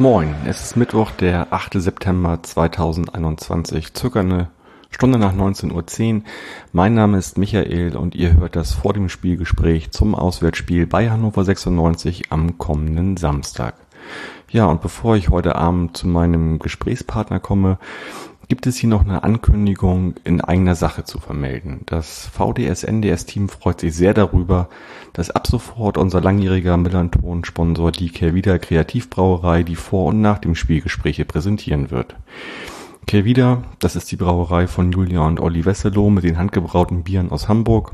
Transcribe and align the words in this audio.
Moin, 0.00 0.32
es 0.46 0.62
ist 0.62 0.76
Mittwoch, 0.76 1.10
der 1.10 1.52
8. 1.52 1.72
September 1.82 2.40
2021, 2.40 3.88
circa 3.96 4.20
eine 4.20 4.48
Stunde 4.90 5.18
nach 5.18 5.34
19.10 5.34 6.14
Uhr. 6.14 6.22
Mein 6.72 6.94
Name 6.94 7.18
ist 7.18 7.36
Michael 7.36 7.96
und 7.96 8.14
ihr 8.14 8.34
hört 8.34 8.54
das 8.54 8.74
vor 8.74 8.92
dem 8.92 9.08
Spielgespräch 9.08 9.90
zum 9.90 10.14
Auswärtsspiel 10.14 10.86
bei 10.86 11.10
Hannover 11.10 11.44
96 11.44 12.30
am 12.30 12.58
kommenden 12.58 13.16
Samstag. 13.16 13.74
Ja, 14.50 14.66
und 14.66 14.82
bevor 14.82 15.16
ich 15.16 15.30
heute 15.30 15.56
Abend 15.56 15.96
zu 15.96 16.06
meinem 16.06 16.60
Gesprächspartner 16.60 17.40
komme, 17.40 17.80
gibt 18.48 18.66
es 18.66 18.78
hier 18.78 18.88
noch 18.88 19.04
eine 19.04 19.24
Ankündigung 19.24 20.14
in 20.24 20.40
eigener 20.40 20.74
Sache 20.74 21.04
zu 21.04 21.18
vermelden. 21.18 21.82
Das 21.84 22.26
VDS-NDS-Team 22.32 23.50
freut 23.50 23.80
sich 23.80 23.94
sehr 23.94 24.14
darüber, 24.14 24.68
dass 25.12 25.30
ab 25.30 25.46
sofort 25.46 25.98
unser 25.98 26.22
langjähriger 26.22 26.78
Millanton-Sponsor 26.78 27.92
die 27.92 28.08
Kehrwieder 28.08 28.58
Kreativbrauerei 28.58 29.62
die 29.62 29.76
vor 29.76 30.06
und 30.06 30.22
nach 30.22 30.38
dem 30.38 30.54
Spielgespräche 30.54 31.26
präsentieren 31.26 31.90
wird. 31.90 32.16
Kehrwieder, 33.06 33.62
das 33.78 33.96
ist 33.96 34.10
die 34.10 34.16
Brauerei 34.16 34.66
von 34.66 34.92
Julia 34.92 35.20
und 35.20 35.40
Olli 35.40 35.64
Wesselow 35.64 36.10
mit 36.10 36.24
den 36.24 36.38
handgebrauten 36.38 37.04
Bieren 37.04 37.30
aus 37.30 37.48
Hamburg 37.48 37.92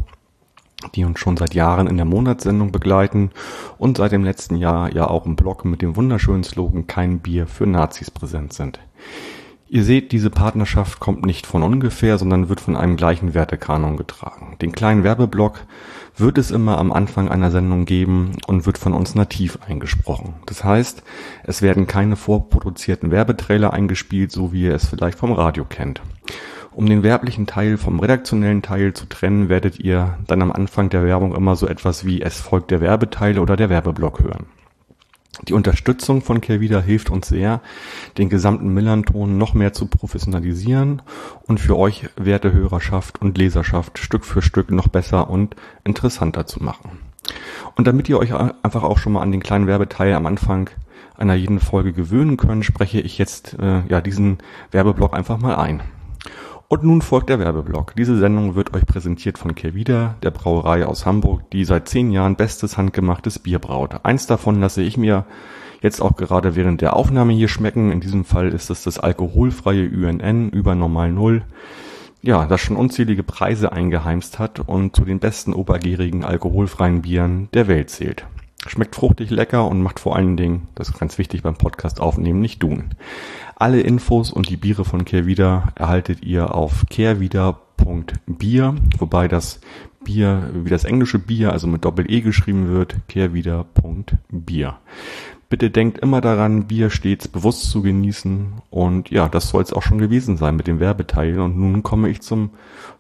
die 0.95 1.05
uns 1.05 1.19
schon 1.19 1.37
seit 1.37 1.55
Jahren 1.55 1.87
in 1.87 1.97
der 1.97 2.05
Monatssendung 2.05 2.71
begleiten 2.71 3.31
und 3.79 3.97
seit 3.97 4.13
dem 4.13 4.25
letzten 4.25 4.57
Jahr 4.57 4.93
ja 4.93 5.09
auch 5.09 5.25
im 5.25 5.37
Blog 5.37 5.65
mit 5.65 5.83
dem 5.83 5.97
wunderschönen 5.97 6.45
Slogan 6.45 6.87
Kein 6.87 7.21
Bier 7.21 7.47
für 7.47 7.67
Nazis 7.67 8.11
präsent 8.11 8.53
sind. 8.53 8.81
Ihr 9.75 9.83
seht, 9.83 10.13
diese 10.13 10.31
Partnerschaft 10.31 11.01
kommt 11.01 11.27
nicht 11.27 11.49
von 11.49 11.65
ungefähr, 11.65 12.17
sondern 12.17 12.49
wird 12.49 12.61
von 12.61 12.77
einem 12.77 12.97
gleichen 12.97 13.35
Wertekanon 13.35 13.97
getragen. 13.97 14.57
Den 14.63 14.71
kleinen 14.71 15.03
Werbeblock 15.03 15.67
wird 16.17 16.39
es 16.39 16.53
immer 16.53 16.79
am 16.79 16.93
Anfang 16.93 17.29
einer 17.29 17.51
Sendung 17.51 17.85
geben 17.85 18.37
und 18.47 18.67
wird 18.67 18.79
von 18.79 18.93
uns 18.93 19.17
nativ 19.17 19.59
eingesprochen. 19.67 20.35
Das 20.47 20.63
heißt, 20.63 21.03
es 21.43 21.61
werden 21.61 21.89
keine 21.89 22.15
vorproduzierten 22.15 23.11
Werbetrailer 23.11 23.73
eingespielt, 23.73 24.31
so 24.31 24.53
wie 24.53 24.63
ihr 24.63 24.77
es 24.77 24.87
vielleicht 24.87 25.19
vom 25.19 25.33
Radio 25.33 25.65
kennt. 25.65 26.03
Um 26.71 26.87
den 26.89 27.03
werblichen 27.03 27.49
Teil 27.49 27.77
vom 27.77 27.99
redaktionellen 27.99 28.63
Teil 28.63 28.93
zu 28.93 29.07
trennen, 29.07 29.49
werdet 29.49 29.81
ihr 29.81 30.19
dann 30.29 30.41
am 30.41 30.53
Anfang 30.53 30.89
der 30.89 31.05
Werbung 31.05 31.35
immer 31.35 31.57
so 31.57 31.67
etwas 31.67 32.07
wie 32.07 32.23
es 32.23 32.41
folgt 32.41 32.71
der 32.71 32.81
Werbeteil 32.81 33.41
oder 33.41 33.57
der 33.57 33.71
Werbeblock 33.71 34.21
hören. 34.21 34.47
Die 35.43 35.53
Unterstützung 35.53 36.23
von 36.23 36.41
Kehrwieder 36.41 36.81
hilft 36.81 37.11
uns 37.11 37.29
sehr, 37.29 37.61
den 38.19 38.29
gesamten 38.29 38.73
Millanton 38.73 39.37
noch 39.37 39.55
mehr 39.55 39.73
zu 39.73 39.87
professionalisieren 39.87 41.03
und 41.47 41.59
für 41.59 41.77
euch, 41.77 42.09
werte 42.17 42.53
Hörerschaft 42.53 43.21
und 43.21 43.37
Leserschaft, 43.37 43.99
Stück 43.99 44.25
für 44.25 44.43
Stück 44.43 44.71
noch 44.71 44.89
besser 44.89 45.29
und 45.29 45.57
interessanter 45.83 46.47
zu 46.47 46.63
machen. 46.63 46.99
Und 47.75 47.87
damit 47.87 48.09
ihr 48.09 48.19
euch 48.19 48.33
einfach 48.35 48.85
auch 48.85 48.99
schon 48.99 49.15
mal 49.15 49.23
an 49.23 49.33
den 49.33 49.43
kleinen 49.43 49.67
Werbeteil 49.67 50.15
am 50.15 50.27
Anfang 50.27 50.71
einer 51.17 51.35
jeden 51.35 51.61
Folge 51.61 51.93
gewöhnen 51.93 52.37
könnt, 52.37 52.65
spreche 52.65 53.01
ich 53.01 53.19
jetzt 53.19 53.57
äh, 53.59 53.83
ja 53.89 54.01
diesen 54.01 54.39
Werbeblock 54.71 55.15
einfach 55.15 55.39
mal 55.39 55.57
ein. 55.57 55.83
Und 56.69 56.83
nun 56.83 57.03
folgt 57.03 57.29
der 57.29 57.39
Werbeblock. 57.39 57.95
Diese 57.95 58.19
Sendung 58.19 58.55
wird 58.55 58.75
euch 58.75 58.87
präsentiert 58.87 59.39
von 59.39 59.55
Kehrwieder, 59.55 60.17
der 60.23 60.31
Brauerei 60.31 60.87
aus 60.87 61.05
Hamburg, 61.05 61.51
die 61.51 61.65
seit 61.65 61.89
zehn 61.89 62.11
Jahren 62.11 62.37
bestes 62.37 62.79
handgemachtes 62.79 63.39
Bier 63.39 63.59
braut. 63.59 64.05
Eins 64.05 64.27
davon 64.27 64.61
lasse 64.61 64.83
ich 64.83 64.97
mir 64.97 65.27
jetzt 65.83 66.01
auch 66.01 66.17
gerade 66.17 66.57
während 66.57 66.81
der 66.81 66.97
Aufnahme 66.97 67.35
hier 67.35 67.49
schmecken. 67.49 67.93
In 67.93 68.01
diesem 68.01 68.25
Fall 68.25 68.49
ist 68.49 68.71
es 68.71 68.83
das 68.83 68.99
alkoholfreie 68.99 69.89
UNN 69.89 70.49
über 70.49 70.75
Normal 70.75 71.13
Null. 71.13 71.43
Ja, 72.23 72.47
das 72.47 72.63
schon 72.63 72.77
unzählige 72.77 73.23
Preise 73.23 73.71
eingeheimst 73.73 74.39
hat 74.39 74.61
und 74.61 74.97
zu 74.97 75.05
den 75.05 75.19
besten 75.19 75.53
obergärigen 75.53 76.25
alkoholfreien 76.25 77.03
Bieren 77.03 77.51
der 77.53 77.69
Welt 77.69 77.91
zählt. 77.91 78.25
Schmeckt 78.67 78.97
fruchtig 78.97 79.29
lecker 79.29 79.69
und 79.69 79.83
macht 79.83 80.01
vor 80.01 80.17
allen 80.17 80.39
Dingen, 80.39 80.69
das 80.75 80.89
ist 80.89 80.99
ganz 80.99 81.19
wichtig 81.19 81.43
beim 81.43 81.57
Podcast 81.57 82.01
aufnehmen, 82.01 82.41
nicht 82.41 82.61
tun. 82.61 82.85
Alle 83.57 83.81
Infos 83.81 84.33
und 84.33 84.49
die 84.49 84.57
Biere 84.57 84.85
von 84.85 85.05
Kehrwieder 85.05 85.73
erhaltet 85.77 86.25
ihr 86.25 86.55
auf 86.55 86.87
kehrwieder.bier, 86.91 88.75
wobei 88.99 89.29
das 89.29 89.61
Bier 90.05 90.51
wie 90.53 90.71
das 90.71 90.85
englische 90.85 91.19
Bier, 91.19 91.53
also 91.53 91.67
mit 91.67 91.85
Doppel-E 91.85 92.21
geschrieben 92.21 92.69
wird, 92.69 92.97
kehrwieder.bier. 93.09 94.77
Bitte 95.49 95.71
denkt 95.71 95.99
immer 95.99 96.21
daran, 96.21 96.67
Bier 96.67 96.91
stets 96.91 97.29
bewusst 97.29 97.71
zu 97.71 97.81
genießen. 97.83 98.55
Und 98.71 99.11
ja, 99.11 99.29
das 99.29 99.51
soll 99.51 99.63
es 99.63 99.73
auch 99.73 99.83
schon 99.83 99.99
gewesen 99.99 100.37
sein 100.37 100.57
mit 100.57 100.67
dem 100.67 100.81
Werbeteil. 100.81 101.39
Und 101.39 101.57
nun 101.57 101.83
komme 101.83 102.09
ich 102.09 102.23
zum 102.23 102.51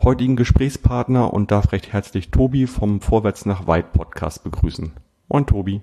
heutigen 0.03 0.37
Gesprächspartner 0.37 1.33
und 1.35 1.51
darf 1.51 1.73
recht 1.73 1.93
herzlich 1.93 2.31
Tobi 2.31 2.67
vom 2.67 3.01
Vorwärts 3.01 3.45
nach 3.45 3.67
Weit 3.67 3.93
Podcast 3.93 4.45
begrüßen. 4.45 4.93
Moin, 5.29 5.47
Tobi. 5.47 5.83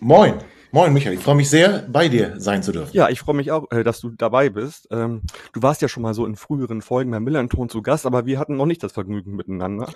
Moin. 0.00 0.34
Moin, 0.74 0.90
Michael. 0.94 1.12
Ich 1.12 1.20
freue 1.20 1.34
mich 1.34 1.50
sehr, 1.50 1.84
bei 1.86 2.08
dir 2.08 2.40
sein 2.40 2.62
zu 2.62 2.72
dürfen. 2.72 2.96
Ja, 2.96 3.10
ich 3.10 3.20
freue 3.20 3.36
mich 3.36 3.50
auch, 3.50 3.70
äh, 3.70 3.84
dass 3.84 4.00
du 4.00 4.08
dabei 4.08 4.48
bist. 4.48 4.88
Ähm, 4.90 5.20
du 5.52 5.62
warst 5.62 5.82
ja 5.82 5.88
schon 5.88 6.02
mal 6.02 6.14
so 6.14 6.24
in 6.24 6.34
früheren 6.34 6.80
Folgen 6.80 7.10
bei 7.10 7.20
Millanton 7.20 7.68
zu 7.68 7.82
Gast, 7.82 8.06
aber 8.06 8.24
wir 8.24 8.38
hatten 8.38 8.56
noch 8.56 8.64
nicht 8.64 8.82
das 8.82 8.92
Vergnügen 8.92 9.36
miteinander. 9.36 9.92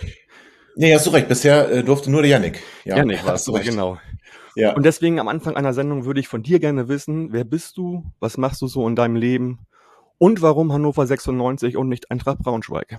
Nee, 0.75 0.95
hast 0.95 1.07
du 1.07 1.11
recht. 1.11 1.29
Bisher 1.29 1.71
äh, 1.71 1.83
durfte 1.83 2.11
nur 2.11 2.21
der 2.21 2.33
Yannick. 2.33 2.63
Ja, 2.85 2.99
Yannick 2.99 3.25
warst 3.25 3.49
du, 3.49 3.53
recht. 3.53 3.71
genau. 3.71 3.97
Ja. 4.55 4.75
Und 4.75 4.85
deswegen 4.85 5.19
am 5.19 5.29
Anfang 5.29 5.57
einer 5.57 5.73
Sendung 5.73 6.05
würde 6.05 6.21
ich 6.21 6.29
von 6.29 6.43
dir 6.43 6.61
gerne 6.61 6.89
wissen, 6.89 7.33
wer 7.33 7.45
bist 7.45 7.79
du, 7.79 8.05
was 8.21 8.37
machst 8.37 8.61
du 8.61 8.67
so 8.67 8.87
in 8.87 8.97
deinem 8.97 9.17
Leben 9.17 9.61
und 10.19 10.43
warum 10.43 10.75
Hannover 10.75 11.07
96 11.07 11.79
und 11.79 11.89
nicht 11.89 12.11
Eintracht 12.11 12.41
Braunschweig? 12.41 12.99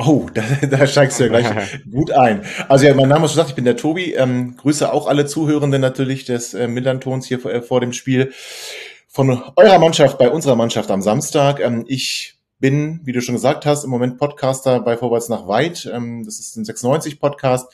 Oh, 0.00 0.28
da, 0.34 0.42
da 0.64 0.86
steigst 0.86 1.18
du 1.18 1.24
ja 1.24 1.28
gleich 1.28 1.80
gut 1.90 2.12
ein. 2.12 2.42
Also 2.68 2.86
ja, 2.86 2.94
mein 2.94 3.08
Name 3.08 3.24
ist 3.24 3.32
schon 3.32 3.38
gesagt, 3.38 3.50
ich 3.50 3.56
bin 3.56 3.64
der 3.64 3.76
Tobi. 3.76 4.14
Ähm, 4.14 4.56
grüße 4.56 4.92
auch 4.92 5.08
alle 5.08 5.26
Zuhörenden 5.26 5.80
natürlich 5.80 6.24
des 6.24 6.54
äh, 6.54 6.68
Millantons 6.68 7.26
hier 7.26 7.40
vor, 7.40 7.52
äh, 7.52 7.62
vor 7.62 7.80
dem 7.80 7.92
Spiel 7.92 8.32
von 9.08 9.42
eurer 9.56 9.78
Mannschaft 9.80 10.16
bei 10.16 10.30
unserer 10.30 10.54
Mannschaft 10.54 10.92
am 10.92 11.02
Samstag. 11.02 11.58
Ähm, 11.58 11.84
ich 11.88 12.36
bin, 12.60 13.00
wie 13.02 13.12
du 13.12 13.20
schon 13.20 13.34
gesagt 13.34 13.66
hast, 13.66 13.82
im 13.82 13.90
Moment 13.90 14.18
Podcaster 14.18 14.78
bei 14.80 14.96
Vorwärts 14.96 15.28
nach 15.28 15.48
Weit. 15.48 15.90
Ähm, 15.92 16.24
das 16.24 16.38
ist 16.38 16.56
ein 16.56 16.64
96 16.64 17.18
Podcast. 17.18 17.66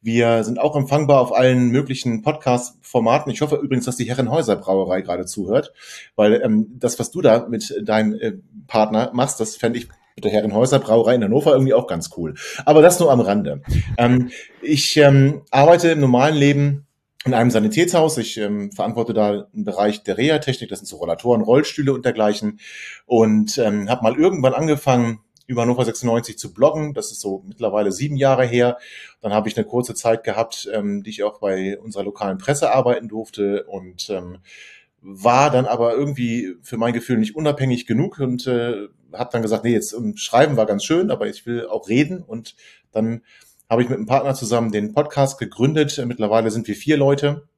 Wir 0.00 0.44
sind 0.44 0.60
auch 0.60 0.76
empfangbar 0.76 1.20
auf 1.20 1.34
allen 1.34 1.70
möglichen 1.70 2.22
Podcast-Formaten. 2.22 3.32
Ich 3.32 3.40
hoffe 3.40 3.56
übrigens, 3.56 3.86
dass 3.86 3.96
die 3.96 4.08
Herrenhäuser 4.08 4.54
Brauerei 4.54 5.00
gerade 5.00 5.26
zuhört, 5.26 5.72
weil 6.14 6.40
ähm, 6.44 6.68
das, 6.78 7.00
was 7.00 7.10
du 7.10 7.22
da 7.22 7.48
mit 7.48 7.74
deinem 7.82 8.14
äh, 8.14 8.34
Partner 8.68 9.10
machst, 9.12 9.40
das 9.40 9.56
fände 9.56 9.80
ich 9.80 9.88
der 10.22 10.30
Herrenhäuser 10.30 10.78
Brauerei 10.78 11.14
in 11.14 11.24
Hannover 11.24 11.52
irgendwie 11.52 11.74
auch 11.74 11.86
ganz 11.86 12.10
cool. 12.16 12.34
Aber 12.64 12.82
das 12.82 12.98
nur 13.00 13.10
am 13.10 13.20
Rande. 13.20 13.62
Ähm, 13.98 14.30
ich 14.62 14.96
ähm, 14.96 15.42
arbeite 15.50 15.90
im 15.90 16.00
normalen 16.00 16.36
Leben 16.36 16.86
in 17.26 17.34
einem 17.34 17.50
Sanitätshaus. 17.50 18.16
Ich 18.16 18.38
ähm, 18.38 18.72
verantworte 18.72 19.12
da 19.12 19.46
einen 19.52 19.64
Bereich 19.64 20.02
der 20.04 20.16
Reha-Technik, 20.16 20.70
das 20.70 20.78
sind 20.78 20.86
so 20.86 20.96
Rollatoren, 20.96 21.42
Rollstühle 21.42 21.92
und 21.92 22.04
dergleichen. 22.04 22.60
Und 23.04 23.58
ähm, 23.58 23.90
habe 23.90 24.02
mal 24.02 24.16
irgendwann 24.16 24.54
angefangen, 24.54 25.20
über 25.46 25.62
Hannover 25.62 25.84
96 25.84 26.38
zu 26.38 26.52
bloggen. 26.52 26.94
Das 26.94 27.12
ist 27.12 27.20
so 27.20 27.42
mittlerweile 27.46 27.92
sieben 27.92 28.16
Jahre 28.16 28.44
her. 28.44 28.78
Dann 29.20 29.32
habe 29.32 29.48
ich 29.48 29.56
eine 29.56 29.66
kurze 29.66 29.94
Zeit 29.94 30.24
gehabt, 30.24 30.68
ähm, 30.72 31.02
die 31.02 31.10
ich 31.10 31.22
auch 31.22 31.40
bei 31.40 31.78
unserer 31.78 32.04
lokalen 32.04 32.38
Presse 32.38 32.72
arbeiten 32.72 33.08
durfte 33.08 33.64
und 33.64 34.08
ähm, 34.10 34.38
war 35.08 35.50
dann 35.50 35.66
aber 35.66 35.94
irgendwie 35.94 36.56
für 36.62 36.78
mein 36.78 36.92
Gefühl 36.92 37.18
nicht 37.18 37.36
unabhängig 37.36 37.86
genug 37.86 38.18
und 38.18 38.48
äh, 38.48 38.88
habe 39.12 39.30
dann 39.30 39.42
gesagt, 39.42 39.62
nee, 39.62 39.72
jetzt 39.72 39.92
um, 39.92 40.04
ähm, 40.04 40.16
schreiben 40.16 40.56
war 40.56 40.66
ganz 40.66 40.84
schön, 40.84 41.12
aber 41.12 41.28
ich 41.28 41.46
will 41.46 41.68
auch 41.68 41.88
reden 41.88 42.22
und 42.22 42.56
dann 42.90 43.22
habe 43.70 43.82
ich 43.82 43.88
mit 43.88 43.98
einem 43.98 44.06
Partner 44.06 44.34
zusammen 44.34 44.72
den 44.72 44.94
Podcast 44.94 45.38
gegründet. 45.38 46.02
Mittlerweile 46.04 46.50
sind 46.50 46.66
wir 46.66 46.74
vier 46.74 46.96
Leute 46.96 47.48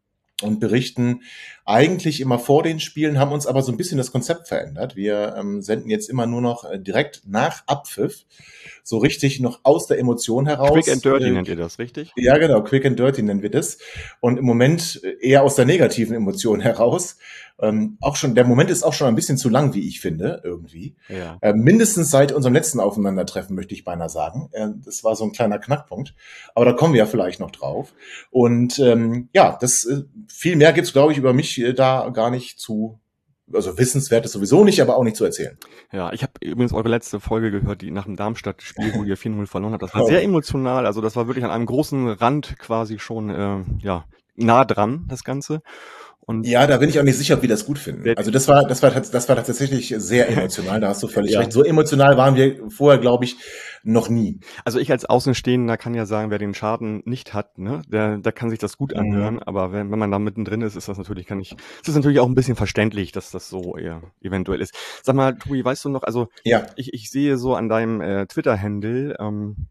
und 0.43 0.61
berichten 0.61 1.23
eigentlich 1.65 2.21
immer 2.21 2.39
vor 2.39 2.63
den 2.63 2.81
Spielen, 2.81 3.19
haben 3.19 3.33
uns 3.33 3.47
aber 3.47 3.63
so 3.63 3.73
ein 3.73 3.77
bisschen 3.77 3.99
das 3.99 4.13
Konzept 4.13 4.49
verändert. 4.49 4.97
Wir 4.97 5.35
ähm, 5.37 5.63
senden 5.63 5.91
jetzt 5.91 6.09
immer 6.09 6.27
nur 6.27 6.41
noch 6.41 6.65
äh, 6.65 6.79
direkt 6.79 7.23
nach 7.27 7.63
Abpfiff, 7.67 8.25
so 8.83 8.99
richtig 8.99 9.41
noch 9.41 9.61
aus 9.65 9.87
der 9.87 9.99
Emotion 9.99 10.47
heraus. 10.47 10.73
Quick 10.73 10.89
and 10.89 11.05
Dirty 11.05 11.27
äh, 11.27 11.31
nennt 11.31 11.49
ihr 11.49 11.57
das, 11.57 11.79
richtig? 11.79 12.13
Ja, 12.17 12.39
genau, 12.39 12.63
Quick 12.63 12.87
and 12.87 12.99
Dirty 12.99 13.23
nennen 13.23 13.43
wir 13.43 13.51
das. 13.51 13.79
Und 14.21 14.39
im 14.39 14.45
Moment 14.45 15.01
äh, 15.03 15.17
eher 15.21 15.43
aus 15.43 15.57
der 15.57 15.67
negativen 15.67 16.15
Emotion 16.15 16.61
heraus. 16.63 17.19
Ähm, 17.61 17.99
auch 18.01 18.17
schon, 18.17 18.35
der 18.35 18.45
Moment 18.45 18.71
ist 18.71 18.85
auch 18.85 18.93
schon 18.93 19.09
ein 19.09 19.15
bisschen 19.15 19.39
zu 19.39 19.49
lang, 19.49 19.75
wie 19.75 19.87
ich 19.87 20.01
finde, 20.01 20.41
irgendwie. 20.45 20.97
Ja. 21.09 21.39
Äh, 21.41 21.55
mindestens 21.55 22.11
seit 22.11 22.33
unserem 22.33 22.55
letzten 22.55 22.81
Aufeinandertreffen, 22.81 23.57
möchte 23.57 23.75
ich 23.75 23.85
beinahe 23.85 24.09
sagen. 24.09 24.49
Äh, 24.53 24.69
das 24.85 25.03
war 25.03 25.17
so 25.17 25.25
ein 25.25 25.33
kleiner 25.33 25.59
Knackpunkt. 25.59 26.15
Aber 26.55 26.65
da 26.65 26.73
kommen 26.73 26.95
wir 26.95 26.99
ja 26.99 27.07
vielleicht 27.07 27.41
noch 27.41 27.51
drauf. 27.51 27.95
Und 28.31 28.79
ähm, 28.79 29.29
ja, 29.35 29.59
das 29.61 29.85
äh, 29.85 30.03
viel 30.29 30.57
mehr 30.57 30.73
gibt's, 30.73 30.93
glaube 30.93 31.13
ich, 31.13 31.19
über 31.19 31.33
mich 31.33 31.61
äh, 31.61 31.73
da 31.73 32.11
gar 32.11 32.31
nicht 32.31 32.61
zu 32.61 33.01
also 33.53 33.79
wissenswert 33.79 34.25
ist 34.25 34.33
sowieso 34.33 34.65
nicht, 34.65 34.81
aber 34.81 34.97
auch 34.97 35.05
nicht 35.05 35.17
zu 35.17 35.25
erzählen. 35.25 35.57
Ja, 35.93 36.13
ich 36.13 36.23
habe 36.23 36.33
übrigens 36.43 36.73
eure 36.73 36.89
letzte 36.89 37.21
Folge 37.21 37.51
gehört, 37.51 37.83
die 37.83 37.91
nach 37.91 38.05
dem 38.05 38.17
Darmstadt-Spiel, 38.17 38.93
wo 38.95 39.05
ihr 39.05 39.17
4-0 39.19 39.47
verloren 39.47 39.73
habt. 39.73 39.83
Das 39.83 39.95
war 39.95 40.05
oh. 40.05 40.09
sehr 40.09 40.23
emotional, 40.23 40.87
also 40.87 41.01
das 41.01 41.17
war 41.17 41.27
wirklich 41.27 41.45
an 41.45 41.51
einem 41.51 41.67
großen 41.67 42.09
Rand 42.09 42.59
quasi 42.59 42.99
schon 42.99 43.31
äh, 43.31 43.65
ja 43.81 44.05
nah 44.37 44.65
dran, 44.65 45.07
das 45.09 45.25
Ganze. 45.25 45.63
Und 46.29 46.47
ja, 46.47 46.67
da 46.67 46.77
bin 46.77 46.91
ich 46.91 47.01
auch 47.01 47.05
nicht 47.05 47.17
sicher, 47.17 47.37
ob 47.37 47.43
wir 47.43 47.49
das 47.49 47.65
gut 47.65 47.79
finden. 47.79 48.13
Also 48.19 48.31
das 48.31 48.47
war, 48.49 48.67
das 48.67 48.83
war, 48.83 48.91
das 48.91 49.29
war 49.31 49.37
tatsächlich 49.37 49.95
sehr 49.97 50.29
emotional. 50.29 50.79
Da 50.79 50.89
hast 50.89 51.03
du 51.03 51.09
völlig 51.09 51.33
ja. 51.33 51.41
recht. 51.41 51.53
So 51.53 51.65
emotional 51.65 52.19
waren 52.19 52.37
wir 52.37 52.69
vorher, 52.69 53.01
glaube 53.01 53.25
ich, 53.25 53.37
noch 53.83 54.11
nie. 54.11 54.39
Also 54.63 54.79
ich 54.79 54.91
als 54.91 55.07
Außenstehender 55.07 55.79
kann 55.79 55.95
ja 55.95 56.05
sagen, 56.05 56.31
wer 56.31 56.37
den 56.37 56.53
Schaden 56.53 57.01
nicht 57.07 57.33
hat, 57.33 57.57
ne, 57.57 57.81
der, 57.89 58.19
der 58.19 58.33
kann 58.33 58.51
sich 58.51 58.59
das 58.59 58.77
gut 58.77 58.93
mhm. 58.93 59.01
anhören. 59.01 59.35
Mhm. 59.37 59.43
Aber 59.47 59.73
wenn, 59.73 59.91
wenn 59.91 59.99
man 59.99 60.11
da 60.11 60.19
mittendrin 60.19 60.61
ist, 60.61 60.77
ist 60.77 60.87
das 60.87 60.99
natürlich, 60.99 61.25
kann 61.25 61.41
ich, 61.41 61.53
ist 61.53 61.89
das 61.89 61.95
natürlich 61.95 62.21
auch 62.21 62.29
ein 62.29 62.35
bisschen 62.35 62.57
verständlich, 62.57 63.11
dass 63.11 63.31
das 63.31 63.49
so 63.49 63.79
eher 63.79 64.03
eventuell 64.21 64.61
ist. 64.61 64.75
Sag 65.03 65.17
mal, 65.17 65.35
Tobi, 65.35 65.65
weißt 65.65 65.87
du 65.87 65.89
noch, 65.89 66.03
also 66.03 66.29
ja. 66.45 66.67
ich, 66.77 66.93
ich 66.93 67.11
sehe 67.11 67.39
so 67.39 67.55
an 67.55 67.71
deinem 67.71 68.03
äh, 68.03 68.27
Twitter-Handle, 68.27 69.17
ähm, 69.19 69.69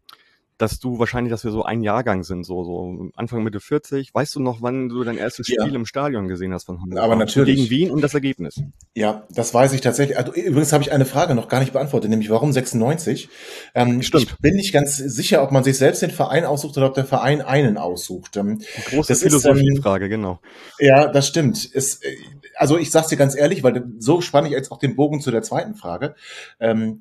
dass 0.58 0.80
du 0.80 0.98
wahrscheinlich, 0.98 1.30
dass 1.30 1.44
wir 1.44 1.52
so 1.52 1.62
ein 1.62 1.82
Jahrgang 1.82 2.24
sind, 2.24 2.44
so, 2.44 2.64
so 2.64 3.10
Anfang 3.14 3.44
Mitte 3.44 3.60
40. 3.60 4.12
Weißt 4.12 4.34
du 4.34 4.40
noch, 4.40 4.60
wann 4.60 4.88
du 4.88 5.04
dein 5.04 5.16
erstes 5.16 5.46
Spiel 5.46 5.56
ja. 5.58 5.74
im 5.74 5.86
Stadion 5.86 6.26
gesehen 6.26 6.52
hast 6.52 6.64
von 6.64 6.82
Hamburg? 6.82 6.98
Aber 6.98 7.14
natürlich. 7.14 7.56
Gegen 7.56 7.70
Wien 7.70 7.90
und 7.92 8.02
das 8.02 8.12
Ergebnis. 8.14 8.60
Ja, 8.94 9.26
das 9.30 9.54
weiß 9.54 9.72
ich 9.72 9.80
tatsächlich. 9.80 10.18
Also, 10.18 10.32
übrigens 10.32 10.72
habe 10.72 10.82
ich 10.82 10.90
eine 10.90 11.04
Frage 11.04 11.36
noch 11.36 11.48
gar 11.48 11.60
nicht 11.60 11.72
beantwortet, 11.72 12.10
nämlich 12.10 12.28
warum 12.28 12.52
96? 12.52 13.28
Ähm, 13.76 14.02
Stimmt. 14.02 14.24
Ich 14.24 14.38
bin 14.38 14.56
nicht 14.56 14.72
ganz 14.72 14.96
sicher, 14.96 15.44
ob 15.44 15.52
man 15.52 15.62
sich 15.62 15.78
selbst 15.78 16.02
den 16.02 16.10
Verein 16.10 16.44
aussucht 16.44 16.76
oder 16.76 16.88
ob 16.88 16.94
der 16.94 17.04
Verein 17.04 17.40
einen 17.40 17.78
aussucht. 17.78 18.36
Ähm, 18.36 18.60
große 18.90 19.14
Philosophiefrage, 19.14 20.06
ähm, 20.06 20.10
genau. 20.10 20.40
Ja, 20.80 21.06
das 21.06 21.28
stimmt. 21.28 21.70
Es, 21.72 22.02
äh, 22.02 22.16
also 22.56 22.76
ich 22.76 22.90
sag's 22.90 23.08
dir 23.08 23.16
ganz 23.16 23.36
ehrlich, 23.36 23.62
weil 23.62 23.84
so 23.98 24.20
spanne 24.20 24.48
ich 24.48 24.54
jetzt 24.54 24.72
auch 24.72 24.78
den 24.78 24.96
Bogen 24.96 25.20
zu 25.20 25.30
der 25.30 25.42
zweiten 25.42 25.76
Frage. 25.76 26.16
Ähm, 26.58 27.00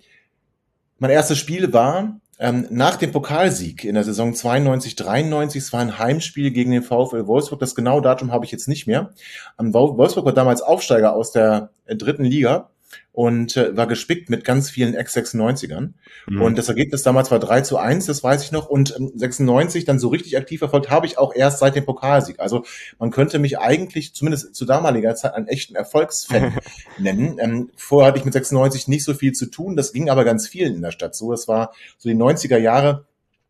mein 1.00 1.12
erstes 1.12 1.38
Spiel 1.38 1.74
war 1.74 2.20
ähm, 2.40 2.68
nach 2.70 2.98
dem 2.98 3.12
Pokalsieg 3.12 3.84
in 3.84 3.96
der 3.96 4.04
Saison 4.04 4.34
92, 4.34 4.96
93, 4.96 5.64
es 5.64 5.74
war 5.74 5.80
ein 5.82 5.98
Heimspiel 5.98 6.52
gegen 6.52 6.72
den 6.72 6.84
VfL 6.84 7.26
Wolfsburg. 7.26 7.60
Das 7.60 7.76
genaue 7.76 8.02
Datum 8.02 8.32
habe 8.32 8.46
ich 8.46 8.52
jetzt 8.52 8.68
nicht 8.68 8.86
mehr. 8.86 9.12
Ähm, 9.60 9.74
Wolfsburg 9.74 10.26
war 10.26 10.34
damals 10.34 10.62
Aufsteiger 10.62 11.14
aus 11.14 11.32
der 11.32 11.72
äh, 11.86 11.96
dritten 11.96 12.24
Liga 12.24 12.70
und 13.12 13.58
äh, 13.58 13.76
war 13.76 13.88
gespickt 13.88 14.30
mit 14.30 14.46
ganz 14.46 14.70
vielen 14.70 14.94
Ex-96ern. 14.94 15.94
Mhm. 16.28 16.42
Und 16.42 16.58
das 16.58 16.70
Ergebnis 16.70 17.02
damals 17.02 17.32
war 17.32 17.40
3 17.40 17.62
zu 17.62 17.78
1, 17.78 18.06
das 18.06 18.24
weiß 18.24 18.44
ich 18.44 18.52
noch. 18.52 18.70
Und 18.70 18.96
ähm, 18.98 19.12
96 19.16 19.86
dann 19.86 19.98
so 19.98 20.10
richtig 20.10 20.38
aktiv 20.38 20.60
verfolgt 20.60 20.90
habe 20.90 21.08
ich 21.08 21.18
auch 21.18 21.34
erst 21.34 21.60
seit 21.60 21.76
dem 21.76 21.86
Pokalsieg. 21.86 22.40
Also 22.40 22.64
man 23.00 23.10
könnte 23.12 23.40
mich 23.40 23.58
eigentlich, 23.60 24.14
zumindest 24.14 24.56
zu 24.56 24.66
damaliger 24.66 25.16
Zeit, 25.16 25.34
einen 25.34 25.48
echten 25.48 25.76
Erfolgsfan 25.76 26.58
nennen. 27.00 27.38
Ähm, 27.40 27.72
vorher 27.76 28.10
hatte 28.10 28.20
ich 28.20 28.26
mit 28.26 28.34
96 28.34 28.88
nicht 28.88 29.04
so 29.04 29.14
viel 29.14 29.34
zu 29.34 29.48
tun, 29.48 29.76
das 29.76 29.94
ging 29.94 30.10
aber 30.10 30.24
ganz 30.24 30.48
vielen 30.48 30.76
in 30.76 30.82
der 30.82 30.92
Stadt 30.92 31.16
so. 31.16 31.32
Das 31.32 31.48
war 31.48 31.74
so 31.98 32.10
die 32.10 32.16
90er 32.16 32.58
Jahre 32.58 33.06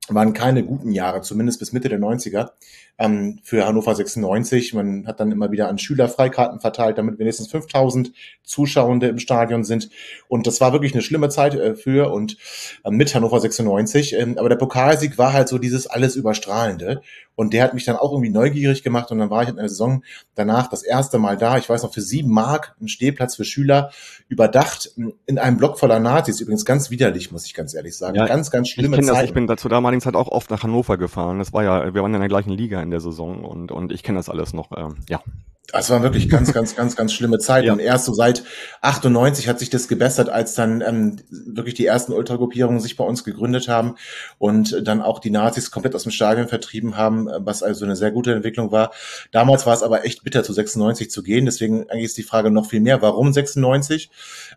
waren 0.09 0.33
keine 0.33 0.63
guten 0.63 0.91
Jahre, 0.91 1.21
zumindest 1.21 1.59
bis 1.59 1.73
Mitte 1.73 1.89
der 1.89 1.99
90er 1.99 2.51
ähm, 2.97 3.39
für 3.43 3.65
Hannover 3.65 3.95
96. 3.95 4.73
Man 4.73 5.07
hat 5.07 5.19
dann 5.19 5.31
immer 5.31 5.51
wieder 5.51 5.69
an 5.69 5.77
Schüler 5.77 6.09
Freikarten 6.09 6.59
verteilt, 6.59 6.97
damit 6.97 7.19
wenigstens 7.19 7.49
5000 7.49 8.11
Zuschauende 8.43 9.07
im 9.07 9.19
Stadion 9.19 9.63
sind. 9.63 9.89
Und 10.27 10.47
das 10.47 10.61
war 10.61 10.73
wirklich 10.73 10.93
eine 10.93 11.01
schlimme 11.01 11.29
Zeit 11.29 11.55
äh, 11.55 11.75
für 11.75 12.11
und 12.11 12.37
äh, 12.83 12.91
mit 12.91 13.13
Hannover 13.13 13.39
96. 13.39 14.13
Ähm, 14.13 14.37
aber 14.37 14.49
der 14.49 14.55
Pokalsieg 14.55 15.17
war 15.17 15.33
halt 15.33 15.47
so 15.47 15.57
dieses 15.57 15.87
alles 15.87 16.15
überstrahlende. 16.15 17.01
Und 17.37 17.53
der 17.53 17.63
hat 17.63 17.75
mich 17.75 17.85
dann 17.85 17.95
auch 17.95 18.11
irgendwie 18.11 18.31
neugierig 18.31 18.81
gemacht. 18.81 19.11
Und 19.11 19.19
dann 19.19 19.29
war 19.29 19.43
ich 19.43 19.49
in 19.49 19.57
der 19.57 19.69
Saison 19.69 20.03
danach 20.33 20.67
das 20.67 20.81
erste 20.81 21.19
Mal 21.19 21.37
da. 21.37 21.57
Ich 21.59 21.69
weiß 21.69 21.83
noch, 21.83 21.93
für 21.93 22.01
sieben 22.01 22.31
Mark, 22.31 22.75
ein 22.81 22.87
Stehplatz 22.87 23.35
für 23.35 23.45
Schüler, 23.45 23.91
überdacht 24.27 24.91
in 25.27 25.37
einem 25.37 25.57
Block 25.57 25.77
voller 25.77 25.99
Nazis. 25.99 26.41
Übrigens 26.41 26.65
ganz 26.65 26.89
widerlich, 26.89 27.31
muss 27.31 27.45
ich 27.45 27.53
ganz 27.53 27.75
ehrlich 27.75 27.95
sagen. 27.95 28.15
Ja, 28.15 28.25
ganz, 28.25 28.49
ganz 28.49 28.69
schlimme 28.69 28.97
ich 28.99 29.05
Zeit. 29.05 29.25
Ich 29.25 29.33
bin 29.35 29.45
dazu 29.45 29.69
damaligen 29.69 30.01
Zeit 30.01 30.15
auch 30.15 30.29
oft 30.29 30.49
nach 30.49 30.63
Hannover 30.63 30.97
gefahren. 30.97 31.37
Das 31.37 31.53
war 31.53 31.63
ja, 31.63 31.93
wir 31.93 32.01
waren 32.01 32.13
in 32.15 32.19
der 32.19 32.27
gleichen 32.27 32.49
Liga 32.51 32.81
in 32.81 32.89
der 32.89 33.01
Saison 33.01 33.45
und, 33.45 33.71
und 33.71 33.91
ich 33.91 34.01
kenne 34.01 34.17
das 34.17 34.29
alles 34.29 34.53
noch. 34.53 34.71
Ähm, 34.75 34.95
ja. 35.07 35.21
Das 35.69 35.89
waren 35.89 36.01
wirklich 36.01 36.29
ganz, 36.29 36.53
ganz, 36.53 36.77
ganz, 36.77 36.95
ganz 36.95 37.11
schlimme 37.11 37.39
Zeiten. 37.39 37.67
Ja. 37.67 37.73
Und 37.73 37.79
erst 37.79 38.05
so 38.05 38.13
seit 38.13 38.43
98 38.81 39.49
hat 39.49 39.59
sich 39.59 39.69
das 39.69 39.89
gebessert, 39.89 40.29
als 40.29 40.55
dann 40.55 40.79
ähm, 40.79 41.17
wirklich 41.29 41.73
die 41.73 41.85
ersten 41.85 42.13
Ultragruppierungen 42.13 42.79
sich 42.79 42.95
bei 42.95 43.03
uns 43.03 43.25
gegründet 43.25 43.67
haben 43.67 43.95
und 44.37 44.87
dann 44.87 45.01
auch 45.01 45.19
die 45.19 45.29
Nazis 45.29 45.69
komplett 45.69 45.93
aus 45.93 46.03
dem 46.03 46.13
Stadion 46.13 46.47
vertrieben 46.47 46.95
haben, 46.95 47.27
was 47.39 47.63
also 47.63 47.83
eine 47.83 47.97
sehr 47.97 48.11
gute 48.11 48.33
Entwicklung 48.33 48.71
war. 48.71 48.91
Damals 49.33 49.65
war 49.65 49.73
es 49.73 49.83
aber 49.83 50.05
echt 50.05 50.23
bitter, 50.23 50.41
zu 50.41 50.53
96 50.53 51.11
zu 51.11 51.21
gehen. 51.21 51.43
Deswegen 51.43 51.89
eigentlich 51.89 52.05
ist 52.05 52.17
die 52.17 52.23
Frage 52.23 52.49
noch 52.49 52.67
viel 52.67 52.79
mehr, 52.79 53.01
warum 53.01 53.33
96? 53.33 54.09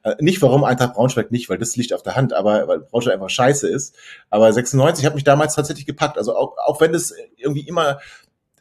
Äh, 0.04 0.14
nicht 0.20 0.40
warum 0.42 0.62
Eintracht 0.62 0.94
Braunschweig 0.94 1.32
nicht, 1.32 1.48
weil 1.48 1.58
das 1.58 1.74
liegt 1.74 1.92
auf 1.92 2.04
der 2.04 2.14
Hand, 2.14 2.32
aber 2.34 2.68
weil 2.68 2.78
Braunschweig 2.78 3.14
einfach 3.14 3.30
scheiße 3.30 3.68
ist. 3.68 3.96
Aber 4.30 4.52
96 4.52 5.04
hat 5.04 5.16
mich 5.16 5.24
damals 5.24 5.56
tatsächlich 5.56 5.86
gepackt. 5.86 6.18
Also 6.18 6.36
auch, 6.36 6.56
auch 6.64 6.80
wenn 6.80 6.94
es 6.94 7.12
irgendwie 7.36 7.66
immer 7.66 7.98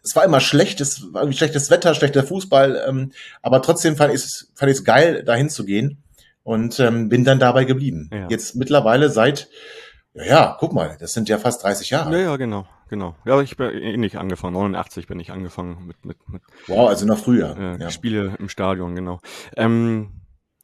es 0.04 0.16
war 0.16 0.24
immer 0.24 0.40
schlecht, 0.40 0.81
es 0.81 1.13
war 1.13 1.22
irgendwie 1.22 1.38
schlechtes 1.38 1.69
Wetter, 1.69 1.94
schlechter 1.96 2.24
Fußball, 2.24 2.84
ähm, 2.88 3.12
aber 3.42 3.62
trotzdem 3.62 3.96
fand 3.96 4.13
ich 4.13 4.22
es 4.22 4.51
fand 4.56 4.72
ich's 4.72 4.84
geil, 4.84 5.24
dahin 5.24 5.50
zu 5.50 5.66
gehen 5.66 6.04
und 6.44 6.80
ähm, 6.80 7.10
bin 7.10 7.24
dann 7.24 7.40
dabei 7.40 7.66
geblieben. 7.66 8.10
Ja. 8.12 8.28
Jetzt 8.30 8.56
mittlerweile 8.56 9.10
seit, 9.10 9.50
ja, 10.13 10.25
ja, 10.25 10.57
guck 10.60 10.74
mal, 10.74 10.98
das 11.00 11.13
sind 11.13 11.30
ja 11.30 11.38
fast 11.38 11.63
30 11.63 11.90
Jahre. 11.90 12.12
Ja, 12.13 12.31
ja, 12.31 12.38
genau, 12.38 12.68
genau. 12.90 13.16
Ja, 13.25 13.42
ich 13.42 13.57
bin 13.57 13.69
eh 13.69 13.98
nicht 13.98 14.18
angefangen, 14.18 14.54
89 14.54 15.07
bin 15.07 15.19
ich 15.19 15.31
angefangen 15.31 15.86
mit, 15.86 16.06
mit, 16.06 16.18
mit 16.30 16.42
Wow, 16.68 16.90
also 16.90 17.06
noch 17.06 17.19
früher. 17.19 17.56
Äh, 17.57 17.81
ja. 17.81 17.90
Spiele 17.90 18.36
im 18.40 18.50
Stadion, 18.50 18.96
genau. 18.96 19.19
Ähm, 19.56 20.19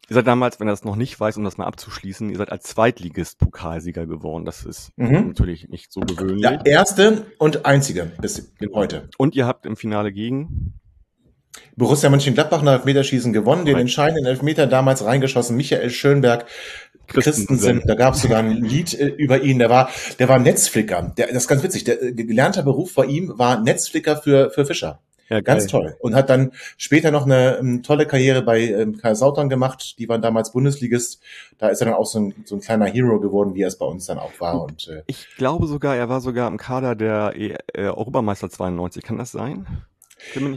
Ihr 0.10 0.14
seid 0.14 0.28
damals, 0.28 0.60
wenn 0.60 0.68
er 0.68 0.74
das 0.74 0.84
noch 0.84 0.96
nicht 0.96 1.20
weiß, 1.20 1.38
um 1.38 1.44
das 1.44 1.58
mal 1.58 1.66
abzuschließen, 1.66 2.30
ihr 2.30 2.38
seid 2.38 2.52
als 2.52 2.64
Zweitligist 2.64 3.40
Pokalsieger 3.40 4.06
geworden. 4.06 4.46
Das 4.46 4.64
ist 4.64 4.92
mhm. 4.98 5.30
natürlich 5.30 5.68
nicht 5.70 5.92
so 5.92 6.02
gewöhnlich. 6.02 6.42
Der 6.42 6.66
erste 6.66 7.26
und 7.40 7.66
einzige 7.66 8.12
bis 8.22 8.52
heute. 8.74 9.10
Und 9.18 9.36
ihr 9.36 9.48
habt 9.48 9.66
im 9.66 9.76
Finale 9.76 10.12
gegen 10.12 10.74
Borussia 11.76 12.10
Mönchengladbach 12.10 12.62
nach 12.62 12.74
Elfmeterschießen 12.74 13.34
gewonnen, 13.34 13.66
den 13.66 13.78
entscheidenden 13.78 14.26
Elfmeter 14.26 14.68
damals 14.68 15.04
reingeschossen, 15.04 15.56
Michael 15.56 15.90
Schönberg, 15.90 16.46
Christensen, 17.08 17.84
da 17.86 17.96
gab 17.96 18.16
es 18.16 18.22
sogar 18.22 18.40
ein 18.40 18.64
Lied 18.64 18.94
äh, 19.00 19.08
über 19.08 19.42
ihn, 19.42 19.60
der 19.60 19.70
war, 19.70 19.90
der 20.20 20.28
war 20.28 20.40
Netzflicker. 20.40 21.14
Der, 21.18 21.28
das 21.28 21.44
ist 21.44 21.48
ganz 21.48 21.64
witzig, 21.64 21.84
der 21.84 22.02
äh, 22.02 22.14
gelernter 22.14 22.64
Beruf 22.64 22.92
vor 22.92 23.06
ihm 23.06 23.32
war 23.38 23.62
Netzflicker 23.62 24.18
für, 24.18 24.50
für 24.50 24.66
Fischer. 24.66 25.00
Ja, 25.30 25.42
Ganz 25.42 25.68
toll. 25.68 25.96
Und 26.00 26.16
hat 26.16 26.30
dann 26.30 26.52
später 26.78 27.12
noch 27.12 27.26
eine, 27.26 27.58
eine 27.58 27.58
ähm, 27.60 27.84
tolle 27.84 28.06
Karriere 28.06 28.44
bei 28.44 28.62
ähm, 28.62 28.98
Kaiserslautern 28.98 29.50
gemacht. 29.50 29.98
Die 29.98 30.08
waren 30.08 30.22
damals 30.22 30.52
Bundesligist. 30.52 31.22
Da 31.58 31.70
ist 31.70 31.82
er 31.82 31.86
dann 31.86 31.96
auch 31.96 32.06
so 32.06 32.20
ein, 32.20 32.36
so 32.46 32.56
ein 32.56 32.62
kleiner 32.62 32.86
Hero 32.86 33.20
geworden, 33.20 33.56
wie 33.56 33.64
er 33.64 33.70
es 33.70 33.78
bei 33.78 33.86
uns 33.86 34.06
dann 34.06 34.20
auch 34.20 34.40
war. 34.40 34.64
Und, 34.64 34.88
äh, 34.88 35.02
ich 35.08 35.28
glaube 35.36 35.66
sogar, 35.68 35.96
er 35.96 36.10
war 36.10 36.22
sogar 36.22 36.48
im 36.48 36.58
Kader 36.58 36.96
der 36.96 37.34
äh, 37.36 37.58
Europameister 37.74 38.50
92. 38.50 39.04
Kann 39.04 39.18
das 39.18 39.32
sein? 39.32 39.66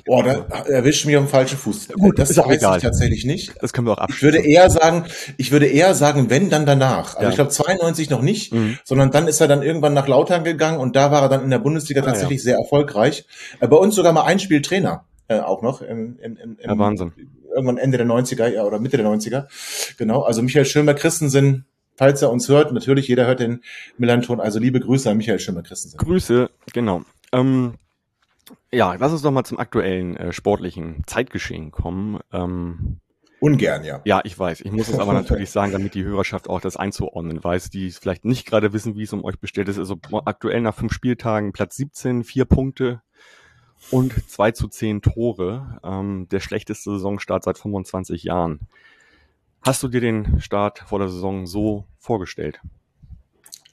Boah, 0.04 0.22
da 0.22 0.62
erwischt 0.66 1.04
mich 1.04 1.16
auf 1.16 1.24
den 1.24 1.30
falschen 1.30 1.58
Fuß. 1.58 1.88
Gut, 1.88 2.18
das 2.18 2.30
ist 2.30 2.38
auch 2.38 2.50
egal. 2.50 2.80
tatsächlich 2.80 3.24
nicht. 3.24 3.54
Das 3.60 3.72
können 3.72 3.86
wir 3.86 3.92
auch 3.92 3.98
abschließen. 3.98 4.28
Ich 4.28 4.34
würde 4.34 4.48
eher 4.48 4.70
sagen, 4.70 5.04
ich 5.36 5.52
würde 5.52 5.66
eher 5.66 5.94
sagen, 5.94 6.30
wenn, 6.30 6.48
dann 6.48 6.64
danach. 6.64 7.16
Also 7.16 7.22
ja. 7.24 7.28
ich 7.30 7.34
glaube 7.34 7.50
92 7.50 8.10
noch 8.10 8.22
nicht, 8.22 8.52
mhm. 8.52 8.78
sondern 8.84 9.10
dann 9.10 9.28
ist 9.28 9.40
er 9.40 9.48
dann 9.48 9.62
irgendwann 9.62 9.94
nach 9.94 10.08
Lautern 10.08 10.44
gegangen 10.44 10.78
und 10.78 10.96
da 10.96 11.10
war 11.10 11.22
er 11.22 11.28
dann 11.28 11.42
in 11.42 11.50
der 11.50 11.58
Bundesliga 11.58 12.02
ah, 12.02 12.04
tatsächlich 12.04 12.38
ja. 12.38 12.44
sehr 12.44 12.56
erfolgreich. 12.56 13.26
Äh, 13.60 13.68
bei 13.68 13.76
uns 13.76 13.94
sogar 13.94 14.12
mal 14.12 14.24
ein 14.24 14.38
Spiel 14.38 14.62
Trainer 14.62 15.04
äh, 15.28 15.40
auch 15.40 15.62
noch. 15.62 15.82
Im, 15.82 16.18
im, 16.20 16.36
im, 16.36 16.56
ja, 16.62 16.78
Wahnsinn. 16.78 17.12
Irgendwann 17.54 17.78
Ende 17.78 17.98
der 17.98 18.06
90er 18.06 18.48
ja, 18.48 18.64
oder 18.64 18.78
Mitte 18.78 18.96
der 18.96 19.06
90er. 19.06 19.46
Genau, 19.96 20.22
also 20.22 20.42
Michael 20.42 20.64
Schirmer-Christensen, 20.64 21.66
falls 21.96 22.22
er 22.22 22.30
uns 22.30 22.48
hört, 22.48 22.72
natürlich, 22.72 23.08
jeder 23.08 23.26
hört 23.26 23.40
den 23.40 23.62
Millanton, 23.96 24.40
also 24.40 24.58
liebe 24.58 24.80
Grüße 24.80 25.10
an 25.10 25.16
Michael 25.16 25.38
Schirmer-Christensen. 25.38 25.98
Grüße, 25.98 26.50
genau. 26.72 27.02
Ähm, 27.32 27.74
ja, 28.70 28.94
lass 28.94 29.12
uns 29.12 29.22
doch 29.22 29.30
mal 29.30 29.44
zum 29.44 29.58
aktuellen 29.58 30.16
äh, 30.16 30.32
sportlichen 30.32 31.02
Zeitgeschehen 31.06 31.70
kommen. 31.70 32.20
Ähm, 32.32 33.00
Ungern, 33.40 33.84
ja. 33.84 34.00
Ja, 34.04 34.20
ich 34.24 34.36
weiß. 34.36 34.62
Ich 34.62 34.72
muss 34.72 34.88
es 34.88 34.98
aber 34.98 35.12
natürlich 35.14 35.50
sagen, 35.50 35.72
damit 35.72 35.94
die 35.94 36.04
Hörerschaft 36.04 36.48
auch 36.48 36.60
das 36.60 36.76
einzuordnen 36.76 37.42
weiß, 37.42 37.70
die 37.70 37.90
vielleicht 37.90 38.24
nicht 38.24 38.46
gerade 38.46 38.72
wissen, 38.72 38.96
wie 38.96 39.04
es 39.04 39.12
um 39.12 39.24
euch 39.24 39.38
bestellt 39.38 39.68
ist. 39.68 39.78
Also 39.78 39.98
aktuell 40.24 40.60
nach 40.60 40.74
fünf 40.74 40.92
Spieltagen 40.92 41.52
Platz 41.52 41.76
17, 41.76 42.24
vier 42.24 42.44
Punkte 42.44 43.00
und 43.90 44.28
zwei 44.28 44.50
zu 44.50 44.68
zehn 44.68 45.02
Tore. 45.02 45.80
Ähm, 45.84 46.26
der 46.30 46.40
schlechteste 46.40 46.90
Saisonstart 46.90 47.44
seit 47.44 47.58
25 47.58 48.24
Jahren. 48.24 48.60
Hast 49.62 49.82
du 49.82 49.88
dir 49.88 50.00
den 50.00 50.40
Start 50.40 50.80
vor 50.80 50.98
der 50.98 51.08
Saison 51.08 51.46
so 51.46 51.84
vorgestellt? 51.98 52.60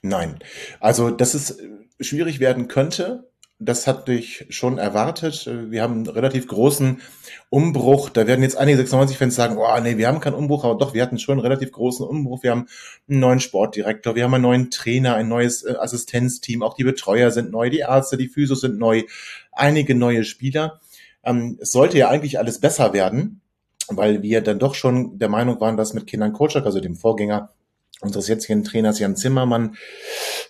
Nein. 0.02 0.38
Also, 0.78 1.10
dass 1.10 1.34
es 1.34 1.58
schwierig 2.00 2.38
werden 2.38 2.68
könnte, 2.68 3.28
das 3.58 3.86
hatte 3.86 4.12
ich 4.12 4.46
schon 4.50 4.76
erwartet. 4.76 5.46
Wir 5.46 5.82
haben 5.82 5.94
einen 5.94 6.06
relativ 6.08 6.46
großen 6.46 7.00
Umbruch. 7.48 8.10
Da 8.10 8.26
werden 8.26 8.42
jetzt 8.42 8.56
einige 8.56 8.82
96-Fans 8.82 9.34
sagen, 9.34 9.56
oh 9.56 9.80
nee, 9.80 9.96
wir 9.96 10.08
haben 10.08 10.20
keinen 10.20 10.34
Umbruch, 10.34 10.64
aber 10.64 10.74
doch, 10.74 10.92
wir 10.92 11.02
hatten 11.02 11.18
schon 11.18 11.34
einen 11.34 11.40
relativ 11.40 11.72
großen 11.72 12.06
Umbruch. 12.06 12.42
Wir 12.42 12.50
haben 12.50 12.66
einen 13.08 13.20
neuen 13.20 13.40
Sportdirektor, 13.40 14.14
wir 14.14 14.24
haben 14.24 14.34
einen 14.34 14.42
neuen 14.42 14.70
Trainer, 14.70 15.14
ein 15.14 15.28
neues 15.28 15.62
äh, 15.64 15.74
Assistenzteam, 15.78 16.62
auch 16.62 16.74
die 16.74 16.84
Betreuer 16.84 17.30
sind 17.30 17.50
neu, 17.50 17.70
die 17.70 17.78
Ärzte, 17.78 18.18
die 18.18 18.28
Physios 18.28 18.60
sind 18.60 18.78
neu, 18.78 19.04
einige 19.52 19.94
neue 19.94 20.24
Spieler. 20.24 20.80
Ähm, 21.24 21.58
es 21.60 21.72
sollte 21.72 21.96
ja 21.96 22.10
eigentlich 22.10 22.38
alles 22.38 22.60
besser 22.60 22.92
werden, 22.92 23.40
weil 23.88 24.22
wir 24.22 24.42
dann 24.42 24.58
doch 24.58 24.74
schon 24.74 25.18
der 25.18 25.30
Meinung 25.30 25.60
waren, 25.60 25.78
dass 25.78 25.94
mit 25.94 26.06
Kindern 26.06 26.34
Kotschak, 26.34 26.66
also 26.66 26.80
dem 26.80 26.96
Vorgänger, 26.96 27.50
unseres 28.00 28.28
jetzigen 28.28 28.62
Trainers 28.62 28.98
Jan 28.98 29.16
Zimmermann, 29.16 29.76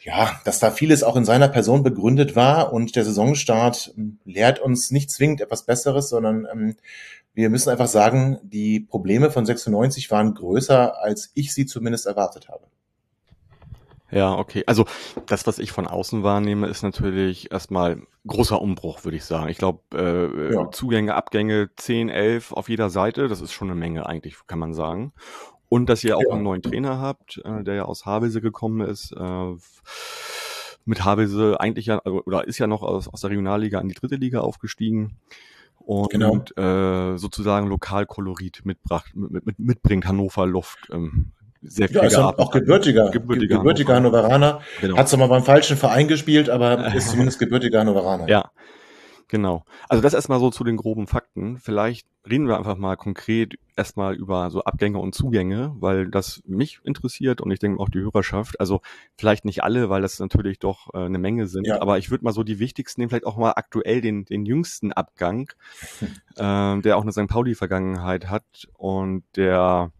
ja, 0.02 0.40
dass 0.44 0.58
da 0.58 0.70
vieles 0.70 1.02
auch 1.02 1.16
in 1.16 1.24
seiner 1.24 1.48
Person 1.48 1.82
begründet 1.82 2.34
war 2.34 2.72
und 2.72 2.96
der 2.96 3.04
Saisonstart 3.04 3.94
ähm, 3.96 4.18
lehrt 4.24 4.58
uns 4.58 4.90
nicht 4.90 5.10
zwingend 5.10 5.40
etwas 5.40 5.64
Besseres, 5.64 6.08
sondern 6.08 6.46
ähm, 6.50 6.76
wir 7.34 7.50
müssen 7.50 7.70
einfach 7.70 7.86
sagen, 7.86 8.38
die 8.42 8.80
Probleme 8.80 9.30
von 9.30 9.44
96 9.44 10.10
waren 10.10 10.34
größer, 10.34 11.02
als 11.02 11.30
ich 11.34 11.52
sie 11.52 11.66
zumindest 11.66 12.06
erwartet 12.06 12.48
habe. 12.48 12.66
Ja, 14.10 14.34
okay. 14.34 14.62
Also 14.66 14.86
das, 15.26 15.46
was 15.46 15.58
ich 15.58 15.72
von 15.72 15.86
außen 15.86 16.22
wahrnehme, 16.22 16.68
ist 16.68 16.82
natürlich 16.82 17.50
erstmal 17.50 18.00
großer 18.26 18.60
Umbruch, 18.60 19.04
würde 19.04 19.16
ich 19.16 19.24
sagen. 19.24 19.48
Ich 19.48 19.58
glaube, 19.58 19.80
äh, 19.94 20.54
ja. 20.54 20.70
Zugänge, 20.70 21.14
Abgänge 21.14 21.70
10, 21.76 22.08
11 22.08 22.52
auf 22.52 22.68
jeder 22.68 22.88
Seite, 22.88 23.28
das 23.28 23.40
ist 23.40 23.52
schon 23.52 23.68
eine 23.68 23.78
Menge 23.78 24.06
eigentlich, 24.06 24.36
kann 24.46 24.58
man 24.58 24.74
sagen. 24.74 25.12
Und 25.68 25.88
dass 25.88 26.04
ihr 26.04 26.16
auch 26.16 26.22
ja. 26.22 26.34
einen 26.34 26.44
neuen 26.44 26.62
Trainer 26.62 27.00
habt, 27.00 27.40
äh, 27.44 27.64
der 27.64 27.74
ja 27.74 27.84
aus 27.84 28.06
Havelse 28.06 28.40
gekommen 28.40 28.86
ist. 28.86 29.12
Äh, 29.12 29.54
mit 30.86 31.04
Havelse 31.04 31.58
eigentlich 31.58 31.86
ja, 31.86 31.98
also, 31.98 32.22
oder 32.24 32.46
ist 32.46 32.58
ja 32.58 32.66
noch 32.66 32.82
aus, 32.82 33.08
aus 33.08 33.20
der 33.20 33.30
Regionalliga 33.30 33.80
in 33.80 33.88
die 33.88 33.94
dritte 33.94 34.14
Liga 34.14 34.40
aufgestiegen 34.40 35.16
und 35.78 36.10
genau. 36.10 36.44
äh, 36.56 37.18
sozusagen 37.18 37.66
Lokalkolorit 37.68 38.64
mitbracht, 38.64 39.14
mit, 39.14 39.46
mit, 39.46 39.58
mitbringt 39.58 40.06
Hannover 40.06 40.46
Luft. 40.46 40.78
Ähm, 40.92 41.32
sehr 41.62 41.88
viel 41.88 41.96
ja, 41.96 42.02
ist 42.04 42.16
auch 42.16 42.50
gebürtiger, 42.50 43.10
gebürtiger, 43.10 43.58
gebürtiger 43.58 43.94
Hannoveraner. 43.94 44.60
Genau. 44.80 44.96
Hat 44.96 45.08
zwar 45.08 45.18
mal 45.18 45.28
beim 45.28 45.42
falschen 45.42 45.76
Verein 45.76 46.06
gespielt, 46.06 46.48
aber 46.48 46.94
ist 46.94 47.10
zumindest 47.10 47.38
gebürtiger 47.38 47.80
Hannoveraner. 47.80 48.28
Ja, 48.28 48.50
Genau. 49.28 49.64
Also 49.88 50.02
das 50.02 50.14
erstmal 50.14 50.38
so 50.38 50.50
zu 50.50 50.62
den 50.62 50.76
groben 50.76 51.06
Fakten. 51.06 51.58
Vielleicht 51.58 52.06
reden 52.28 52.46
wir 52.46 52.56
einfach 52.56 52.76
mal 52.76 52.96
konkret 52.96 53.54
erstmal 53.76 54.14
über 54.14 54.50
so 54.50 54.62
Abgänge 54.62 54.98
und 54.98 55.14
Zugänge, 55.14 55.74
weil 55.78 56.08
das 56.08 56.42
mich 56.46 56.80
interessiert 56.84 57.40
und 57.40 57.50
ich 57.50 57.58
denke 57.58 57.80
auch 57.80 57.88
die 57.88 58.00
Hörerschaft. 58.00 58.60
Also 58.60 58.80
vielleicht 59.16 59.44
nicht 59.44 59.64
alle, 59.64 59.90
weil 59.90 60.02
das 60.02 60.18
natürlich 60.20 60.58
doch 60.58 60.94
äh, 60.94 60.98
eine 60.98 61.18
Menge 61.18 61.46
sind, 61.46 61.66
ja. 61.66 61.80
aber 61.80 61.98
ich 61.98 62.10
würde 62.10 62.24
mal 62.24 62.32
so 62.32 62.44
die 62.44 62.58
wichtigsten 62.58 63.00
nehmen, 63.00 63.10
vielleicht 63.10 63.26
auch 63.26 63.36
mal 63.36 63.52
aktuell 63.56 64.00
den, 64.00 64.24
den 64.24 64.46
jüngsten 64.46 64.92
Abgang, 64.92 65.50
äh, 66.36 66.80
der 66.80 66.96
auch 66.96 67.02
eine 67.02 67.12
St. 67.12 67.26
Pauli-Vergangenheit 67.26 68.28
hat 68.30 68.68
und 68.74 69.24
der 69.34 69.92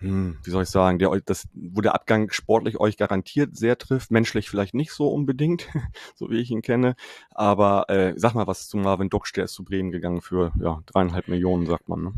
hm, 0.00 0.38
wie 0.44 0.50
soll 0.50 0.62
ich 0.62 0.68
sagen, 0.68 0.98
der, 0.98 1.10
das, 1.24 1.48
wo 1.54 1.80
der 1.80 1.94
Abgang 1.94 2.30
sportlich 2.30 2.78
euch 2.78 2.96
garantiert 2.96 3.56
sehr 3.56 3.76
trifft, 3.78 4.10
menschlich 4.10 4.48
vielleicht 4.48 4.74
nicht 4.74 4.92
so 4.92 5.08
unbedingt, 5.08 5.66
so 6.14 6.30
wie 6.30 6.38
ich 6.38 6.50
ihn 6.50 6.62
kenne. 6.62 6.94
Aber 7.30 7.88
äh, 7.88 8.14
sag 8.16 8.34
mal 8.34 8.46
was 8.46 8.68
zu 8.68 8.76
Marvin 8.76 9.10
Ducksch, 9.10 9.32
der 9.32 9.44
ist 9.44 9.54
zu 9.54 9.64
Bremen 9.64 9.90
gegangen 9.90 10.20
für 10.20 10.52
ja, 10.60 10.80
dreieinhalb 10.86 11.28
Millionen, 11.28 11.66
sagt 11.66 11.88
man. 11.88 12.02
Ne? 12.02 12.12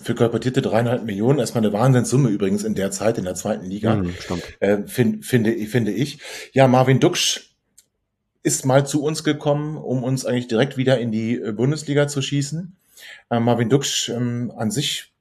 Für 0.00 0.14
kolportierte 0.14 0.62
dreieinhalb 0.62 1.04
Millionen, 1.04 1.40
erstmal 1.40 1.64
eine 1.64 1.72
Wahnsinnssumme 1.72 2.28
übrigens 2.28 2.62
in 2.62 2.76
der 2.76 2.92
Zeit, 2.92 3.18
in 3.18 3.24
der 3.24 3.34
zweiten 3.34 3.66
Liga, 3.66 3.96
mhm, 3.96 4.14
äh, 4.60 4.86
find, 4.86 5.24
finde, 5.24 5.54
finde 5.66 5.92
ich. 5.92 6.20
Ja, 6.52 6.68
Marvin 6.68 7.00
Ducksch 7.00 7.56
ist 8.44 8.64
mal 8.64 8.86
zu 8.86 9.02
uns 9.02 9.24
gekommen, 9.24 9.76
um 9.76 10.04
uns 10.04 10.24
eigentlich 10.24 10.46
direkt 10.46 10.76
wieder 10.76 11.00
in 11.00 11.10
die 11.10 11.34
äh, 11.34 11.52
Bundesliga 11.52 12.06
zu 12.06 12.22
schießen. 12.22 12.76
Äh, 13.30 13.40
Marvin 13.40 13.68
Ducksch 13.68 14.08
ähm, 14.08 14.52
an 14.56 14.70
sich 14.70 15.12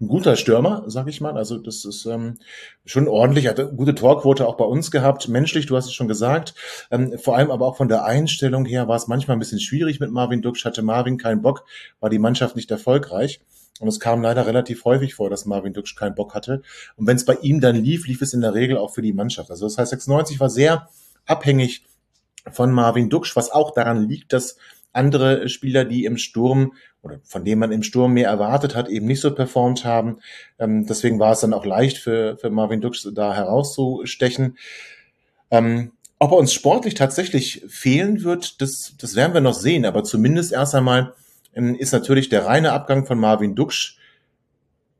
ein 0.00 0.08
guter 0.08 0.36
Stürmer, 0.36 0.84
sag 0.86 1.08
ich 1.08 1.20
mal. 1.20 1.36
Also 1.36 1.58
das 1.58 1.84
ist 1.84 2.06
ähm, 2.06 2.38
schon 2.84 3.08
ordentlich, 3.08 3.46
hat 3.46 3.60
eine 3.60 3.72
gute 3.72 3.94
Torquote 3.94 4.46
auch 4.46 4.56
bei 4.56 4.64
uns 4.64 4.90
gehabt. 4.90 5.28
Menschlich, 5.28 5.66
du 5.66 5.76
hast 5.76 5.86
es 5.86 5.94
schon 5.94 6.08
gesagt. 6.08 6.54
Ähm, 6.90 7.18
vor 7.18 7.36
allem 7.36 7.50
aber 7.50 7.66
auch 7.66 7.76
von 7.76 7.88
der 7.88 8.04
Einstellung 8.04 8.64
her 8.64 8.88
war 8.88 8.96
es 8.96 9.08
manchmal 9.08 9.36
ein 9.36 9.40
bisschen 9.40 9.60
schwierig 9.60 10.00
mit 10.00 10.10
Marvin 10.10 10.42
Duksch. 10.42 10.64
Hatte 10.64 10.82
Marvin 10.82 11.18
keinen 11.18 11.42
Bock, 11.42 11.64
war 12.00 12.10
die 12.10 12.18
Mannschaft 12.18 12.56
nicht 12.56 12.70
erfolgreich. 12.70 13.40
Und 13.80 13.88
es 13.88 13.98
kam 13.98 14.22
leider 14.22 14.46
relativ 14.46 14.84
häufig 14.84 15.14
vor, 15.14 15.30
dass 15.30 15.46
Marvin 15.46 15.72
Duksch 15.72 15.96
keinen 15.96 16.14
Bock 16.14 16.34
hatte. 16.34 16.62
Und 16.96 17.06
wenn 17.06 17.16
es 17.16 17.24
bei 17.24 17.34
ihm 17.42 17.60
dann 17.60 17.76
lief, 17.76 18.06
lief 18.06 18.22
es 18.22 18.34
in 18.34 18.40
der 18.40 18.54
Regel 18.54 18.76
auch 18.76 18.94
für 18.94 19.02
die 19.02 19.12
Mannschaft. 19.12 19.50
Also 19.50 19.66
das 19.66 19.78
heißt, 19.78 19.90
96 19.90 20.38
war 20.40 20.50
sehr 20.50 20.88
abhängig 21.26 21.84
von 22.50 22.70
Marvin 22.72 23.08
Duksch, 23.08 23.34
was 23.36 23.50
auch 23.50 23.72
daran 23.72 24.08
liegt, 24.08 24.32
dass 24.32 24.56
andere 24.92 25.48
Spieler, 25.48 25.84
die 25.84 26.04
im 26.04 26.16
Sturm 26.16 26.72
oder 27.02 27.20
von 27.24 27.44
denen 27.44 27.60
man 27.60 27.72
im 27.72 27.82
Sturm 27.82 28.12
mehr 28.12 28.28
erwartet 28.28 28.74
hat, 28.74 28.88
eben 28.88 29.06
nicht 29.06 29.20
so 29.20 29.34
performt 29.34 29.84
haben. 29.84 30.18
Ähm, 30.58 30.86
deswegen 30.86 31.18
war 31.18 31.32
es 31.32 31.40
dann 31.40 31.54
auch 31.54 31.64
leicht 31.64 31.98
für, 31.98 32.36
für 32.38 32.50
Marvin 32.50 32.80
Dux 32.80 33.08
da 33.14 33.34
herauszustechen. 33.34 34.56
Ähm, 35.50 35.92
ob 36.18 36.30
er 36.30 36.38
uns 36.38 36.52
sportlich 36.52 36.94
tatsächlich 36.94 37.64
fehlen 37.68 38.22
wird, 38.22 38.60
das, 38.60 38.94
das 38.98 39.16
werden 39.16 39.34
wir 39.34 39.40
noch 39.40 39.54
sehen. 39.54 39.84
Aber 39.84 40.04
zumindest 40.04 40.52
erst 40.52 40.74
einmal 40.74 41.14
ähm, 41.54 41.74
ist 41.74 41.92
natürlich 41.92 42.28
der 42.28 42.46
reine 42.46 42.72
Abgang 42.72 43.06
von 43.06 43.18
Marvin 43.18 43.56
Dux 43.56 43.96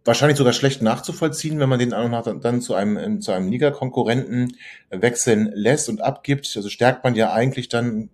wahrscheinlich 0.04 0.38
sogar 0.38 0.52
schlecht 0.52 0.82
nachzuvollziehen, 0.82 1.61
wenn 1.61 1.68
man 1.68 1.78
den 1.78 1.90
dann 1.90 2.61
zu 2.61 2.75
einem, 2.75 3.20
zu 3.20 3.30
einem 3.30 3.49
Ligakonkurrenten 3.49 4.56
wechseln 4.90 5.52
lässt 5.54 5.88
und 5.88 6.00
abgibt. 6.00 6.52
Also 6.56 6.68
stärkt 6.68 7.04
man 7.04 7.14
ja 7.14 7.32
eigentlich 7.32 7.68
dann 7.68 8.11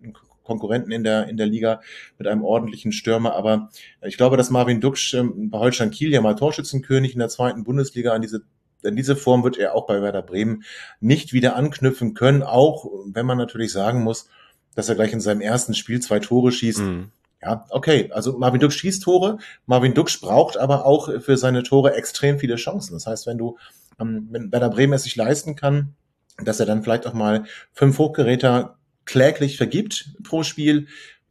Konkurrenten 0.48 0.90
in 0.90 1.04
der, 1.04 1.28
in 1.28 1.36
der 1.36 1.46
Liga 1.46 1.80
mit 2.18 2.26
einem 2.26 2.42
ordentlichen 2.42 2.90
Stürmer. 2.90 3.36
Aber 3.36 3.70
ich 4.02 4.16
glaube, 4.16 4.36
dass 4.36 4.50
Marvin 4.50 4.80
Duksch 4.80 5.14
ähm, 5.14 5.50
bei 5.50 5.58
Holstein 5.58 5.92
Kiel 5.92 6.12
ja 6.12 6.20
mal 6.20 6.34
Torschützenkönig 6.34 7.12
in 7.12 7.20
der 7.20 7.28
zweiten 7.28 7.62
Bundesliga 7.62 8.12
an 8.12 8.22
diese 8.22 8.42
in 8.84 8.94
diese 8.94 9.16
Form 9.16 9.42
wird 9.42 9.58
er 9.58 9.74
auch 9.74 9.86
bei 9.86 10.00
Werder 10.02 10.22
Bremen 10.22 10.62
nicht 11.00 11.32
wieder 11.32 11.56
anknüpfen 11.56 12.14
können, 12.14 12.44
auch 12.44 12.86
wenn 13.06 13.26
man 13.26 13.36
natürlich 13.36 13.72
sagen 13.72 14.04
muss, 14.04 14.28
dass 14.76 14.88
er 14.88 14.94
gleich 14.94 15.12
in 15.12 15.20
seinem 15.20 15.40
ersten 15.40 15.74
Spiel 15.74 16.00
zwei 16.00 16.20
Tore 16.20 16.52
schießt. 16.52 16.78
Mhm. 16.78 17.10
Ja, 17.42 17.66
okay. 17.70 18.10
Also 18.12 18.38
Marvin 18.38 18.60
Dux 18.60 18.74
schießt 18.74 19.02
Tore. 19.02 19.38
Marvin 19.66 19.94
Dux 19.94 20.20
braucht 20.20 20.56
aber 20.56 20.86
auch 20.86 21.08
für 21.20 21.36
seine 21.36 21.62
Tore 21.62 21.94
extrem 21.94 22.38
viele 22.38 22.56
Chancen. 22.56 22.94
Das 22.94 23.06
heißt, 23.06 23.26
wenn 23.26 23.38
du, 23.38 23.58
ähm, 24.00 24.28
wenn 24.30 24.52
Werder 24.52 24.70
Bremen 24.70 24.92
es 24.92 25.04
sich 25.04 25.16
leisten 25.16 25.56
kann, 25.56 25.94
dass 26.42 26.60
er 26.60 26.66
dann 26.66 26.82
vielleicht 26.82 27.06
auch 27.06 27.14
mal 27.14 27.44
fünf 27.72 27.98
Hochgeräter 27.98 28.77
kläglich 29.08 29.56
vergibt 29.56 30.10
pro 30.22 30.42
Spiel, 30.42 30.86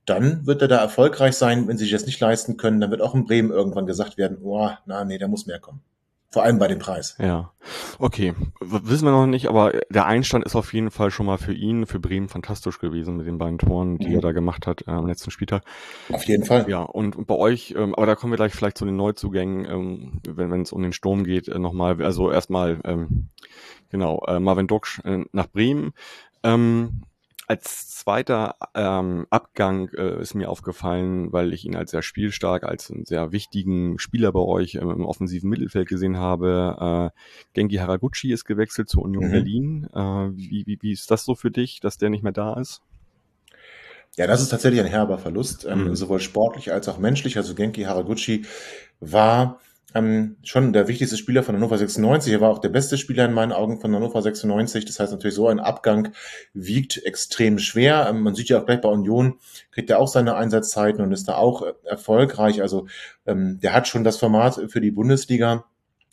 dann 0.05 0.45
wird 0.47 0.61
er 0.61 0.67
da 0.67 0.77
erfolgreich 0.77 1.35
sein. 1.35 1.67
Wenn 1.67 1.77
sie 1.77 1.85
sich 1.85 1.93
das 1.93 2.05
nicht 2.05 2.19
leisten 2.19 2.57
können, 2.57 2.81
dann 2.81 2.91
wird 2.91 3.01
auch 3.01 3.13
in 3.13 3.25
Bremen 3.25 3.51
irgendwann 3.51 3.85
gesagt 3.85 4.17
werden, 4.17 4.39
oh, 4.41 4.69
na, 4.85 5.05
nee, 5.05 5.17
da 5.17 5.27
muss 5.27 5.45
mehr 5.45 5.59
kommen. 5.59 5.81
Vor 6.29 6.43
allem 6.43 6.59
bei 6.59 6.67
dem 6.67 6.79
Preis. 6.79 7.15
Ja, 7.19 7.53
okay. 7.99 8.33
Wissen 8.59 9.05
wir 9.05 9.11
noch 9.11 9.27
nicht, 9.27 9.47
aber 9.47 9.79
der 9.89 10.05
Einstand 10.05 10.43
ist 10.43 10.55
auf 10.55 10.73
jeden 10.73 10.91
Fall 10.91 11.09
schon 11.09 11.25
mal 11.25 11.37
für 11.37 11.53
ihn, 11.53 11.85
für 11.85 11.99
Bremen 11.99 12.27
fantastisch 12.27 12.79
gewesen 12.79 13.15
mit 13.15 13.27
den 13.27 13.37
beiden 13.37 13.57
Toren, 13.57 13.97
die 13.97 14.09
mhm. 14.09 14.15
er 14.15 14.21
da 14.21 14.31
gemacht 14.33 14.67
hat 14.67 14.81
äh, 14.87 14.91
am 14.91 15.07
letzten 15.07 15.31
Spieltag. 15.31 15.63
Auf 16.11 16.25
jeden 16.25 16.43
Fall. 16.43 16.65
Ja, 16.69 16.81
und, 16.81 17.27
bei 17.27 17.35
euch, 17.35 17.75
ähm, 17.77 17.95
aber 17.95 18.07
da 18.07 18.15
kommen 18.15 18.33
wir 18.33 18.37
gleich 18.37 18.53
vielleicht 18.53 18.77
zu 18.77 18.85
den 18.85 18.97
Neuzugängen, 18.97 19.65
ähm, 19.65 20.21
wenn 20.27 20.51
wenn 20.51 20.61
es 20.61 20.73
um 20.73 20.81
den 20.81 20.93
Sturm 20.93 21.23
geht, 21.23 21.47
äh, 21.47 21.59
nochmal. 21.59 22.01
Also 22.03 22.29
erstmal, 22.29 22.81
ähm, 22.83 23.29
genau, 23.89 24.21
äh, 24.27 24.39
Marvin 24.41 24.67
Ducksch 24.67 24.99
äh, 25.05 25.23
nach 25.31 25.47
Bremen. 25.47 25.93
Ähm, 26.43 27.03
als 27.47 27.95
zweiter 27.95 28.55
ähm, 28.75 29.25
Abgang 29.29 29.89
äh, 29.93 30.21
ist 30.21 30.35
mir 30.35 30.49
aufgefallen, 30.49 31.31
weil 31.31 31.53
ich 31.53 31.63
ihn 31.63 31.77
als 31.77 31.91
sehr 31.91 32.01
spielstark, 32.01 32.63
als 32.63 32.91
einen 32.91 33.05
sehr 33.05 33.31
wichtigen 33.31 33.97
Spieler 33.99 34.33
bei 34.33 34.41
euch 34.41 34.75
ähm, 34.75 34.89
im 34.89 35.05
offensiven 35.05 35.49
Mittelfeld 35.49 35.87
gesehen 35.87 36.17
habe. 36.17 37.13
Äh, 37.15 37.19
Genki 37.53 37.77
Haraguchi 37.77 38.33
ist 38.33 38.43
gewechselt 38.43 38.89
zur 38.89 39.03
Union 39.03 39.27
mhm. 39.27 39.31
Berlin. 39.31 39.87
Äh, 39.93 39.99
wie, 40.37 40.63
wie, 40.65 40.77
wie 40.81 40.91
ist 40.91 41.09
das 41.09 41.23
so 41.23 41.35
für 41.35 41.49
dich, 41.49 41.79
dass 41.79 41.97
der 41.97 42.09
nicht 42.09 42.23
mehr 42.23 42.33
da 42.33 42.59
ist? 42.59 42.81
Ja, 44.17 44.27
das 44.27 44.41
ist 44.41 44.49
tatsächlich 44.49 44.81
ein 44.81 44.87
herber 44.87 45.17
Verlust, 45.17 45.65
ähm, 45.65 45.85
mhm. 45.85 45.95
sowohl 45.95 46.19
sportlich 46.19 46.73
als 46.73 46.89
auch 46.89 46.97
menschlich. 46.97 47.37
Also 47.37 47.55
Genki 47.55 47.83
Haraguchi 47.83 48.45
war 48.99 49.59
ähm, 49.95 50.35
schon 50.43 50.73
der 50.73 50.87
wichtigste 50.87 51.17
Spieler 51.17 51.43
von 51.43 51.55
Hannover 51.55 51.77
96. 51.77 52.33
Er 52.33 52.41
war 52.41 52.49
auch 52.49 52.59
der 52.59 52.69
beste 52.69 52.97
Spieler 52.97 53.25
in 53.25 53.33
meinen 53.33 53.53
Augen 53.53 53.79
von 53.79 53.95
Hannover 53.95 54.21
96. 54.21 54.85
Das 54.85 54.99
heißt 54.99 55.13
natürlich, 55.13 55.35
so 55.35 55.47
ein 55.47 55.59
Abgang 55.59 56.13
wiegt 56.53 57.03
extrem 57.05 57.57
schwer. 57.57 58.07
Ähm, 58.09 58.21
man 58.21 58.35
sieht 58.35 58.49
ja 58.49 58.59
auch 58.59 58.65
gleich 58.65 58.81
bei 58.81 58.89
Union, 58.89 59.39
kriegt 59.71 59.89
er 59.89 59.99
auch 59.99 60.09
seine 60.09 60.35
Einsatzzeiten 60.35 61.01
und 61.01 61.13
ist 61.13 61.27
da 61.27 61.35
auch 61.35 61.61
äh, 61.61 61.73
erfolgreich. 61.85 62.61
Also 62.61 62.87
ähm, 63.25 63.59
der 63.61 63.73
hat 63.73 63.87
schon 63.87 64.03
das 64.03 64.17
Format 64.17 64.61
für 64.67 64.81
die 64.81 64.91
Bundesliga. 64.91 65.65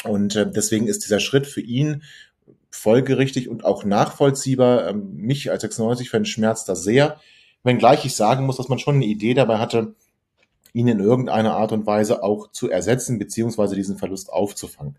Und 0.04 0.36
äh, 0.36 0.48
deswegen 0.48 0.86
ist 0.86 1.04
dieser 1.04 1.20
Schritt 1.20 1.46
für 1.46 1.60
ihn 1.60 2.02
folgerichtig 2.70 3.48
und 3.48 3.64
auch 3.64 3.84
nachvollziehbar. 3.84 4.88
Ähm, 4.88 5.14
mich 5.16 5.50
als 5.50 5.64
96-Fan 5.64 6.26
schmerzt 6.26 6.68
das 6.68 6.84
sehr. 6.84 7.20
Wenngleich 7.64 8.04
ich 8.04 8.14
sagen 8.14 8.46
muss, 8.46 8.58
dass 8.58 8.68
man 8.68 8.78
schon 8.78 8.96
eine 8.96 9.06
Idee 9.06 9.34
dabei 9.34 9.58
hatte, 9.58 9.94
ihn 10.74 10.88
in 10.88 11.00
irgendeiner 11.00 11.56
Art 11.56 11.72
und 11.72 11.86
Weise 11.86 12.22
auch 12.22 12.50
zu 12.50 12.68
ersetzen, 12.68 13.18
beziehungsweise 13.18 13.74
diesen 13.74 13.96
Verlust 13.96 14.30
aufzufangen. 14.30 14.98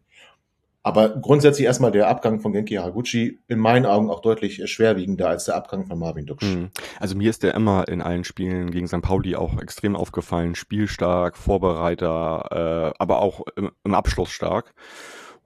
Aber 0.81 1.09
grundsätzlich 1.09 1.65
erstmal 1.65 1.91
der 1.91 2.07
Abgang 2.07 2.39
von 2.39 2.53
Genki 2.53 2.75
Haraguchi 2.75 3.39
in 3.47 3.57
meinen 3.57 3.87
Augen 3.87 4.11
auch 4.11 4.21
deutlich 4.21 4.61
schwerwiegender 4.69 5.27
als 5.27 5.45
der 5.45 5.55
Abgang 5.55 5.85
von 5.87 5.97
Marvin 5.97 6.27
Duksch. 6.27 6.43
Mhm. 6.45 6.69
Also 6.99 7.15
mir 7.15 7.31
ist 7.31 7.41
der 7.41 7.55
immer 7.55 7.87
in 7.87 8.03
allen 8.03 8.23
Spielen 8.23 8.69
gegen 8.69 8.87
St. 8.87 9.01
Pauli 9.01 9.35
auch 9.35 9.59
extrem 9.59 9.95
aufgefallen. 9.95 10.53
Spielstark, 10.53 11.37
Vorbereiter, 11.37 12.93
äh, 12.93 12.93
aber 12.99 13.19
auch 13.19 13.41
im, 13.55 13.71
im 13.83 13.95
Abschluss 13.95 14.29
stark. 14.29 14.75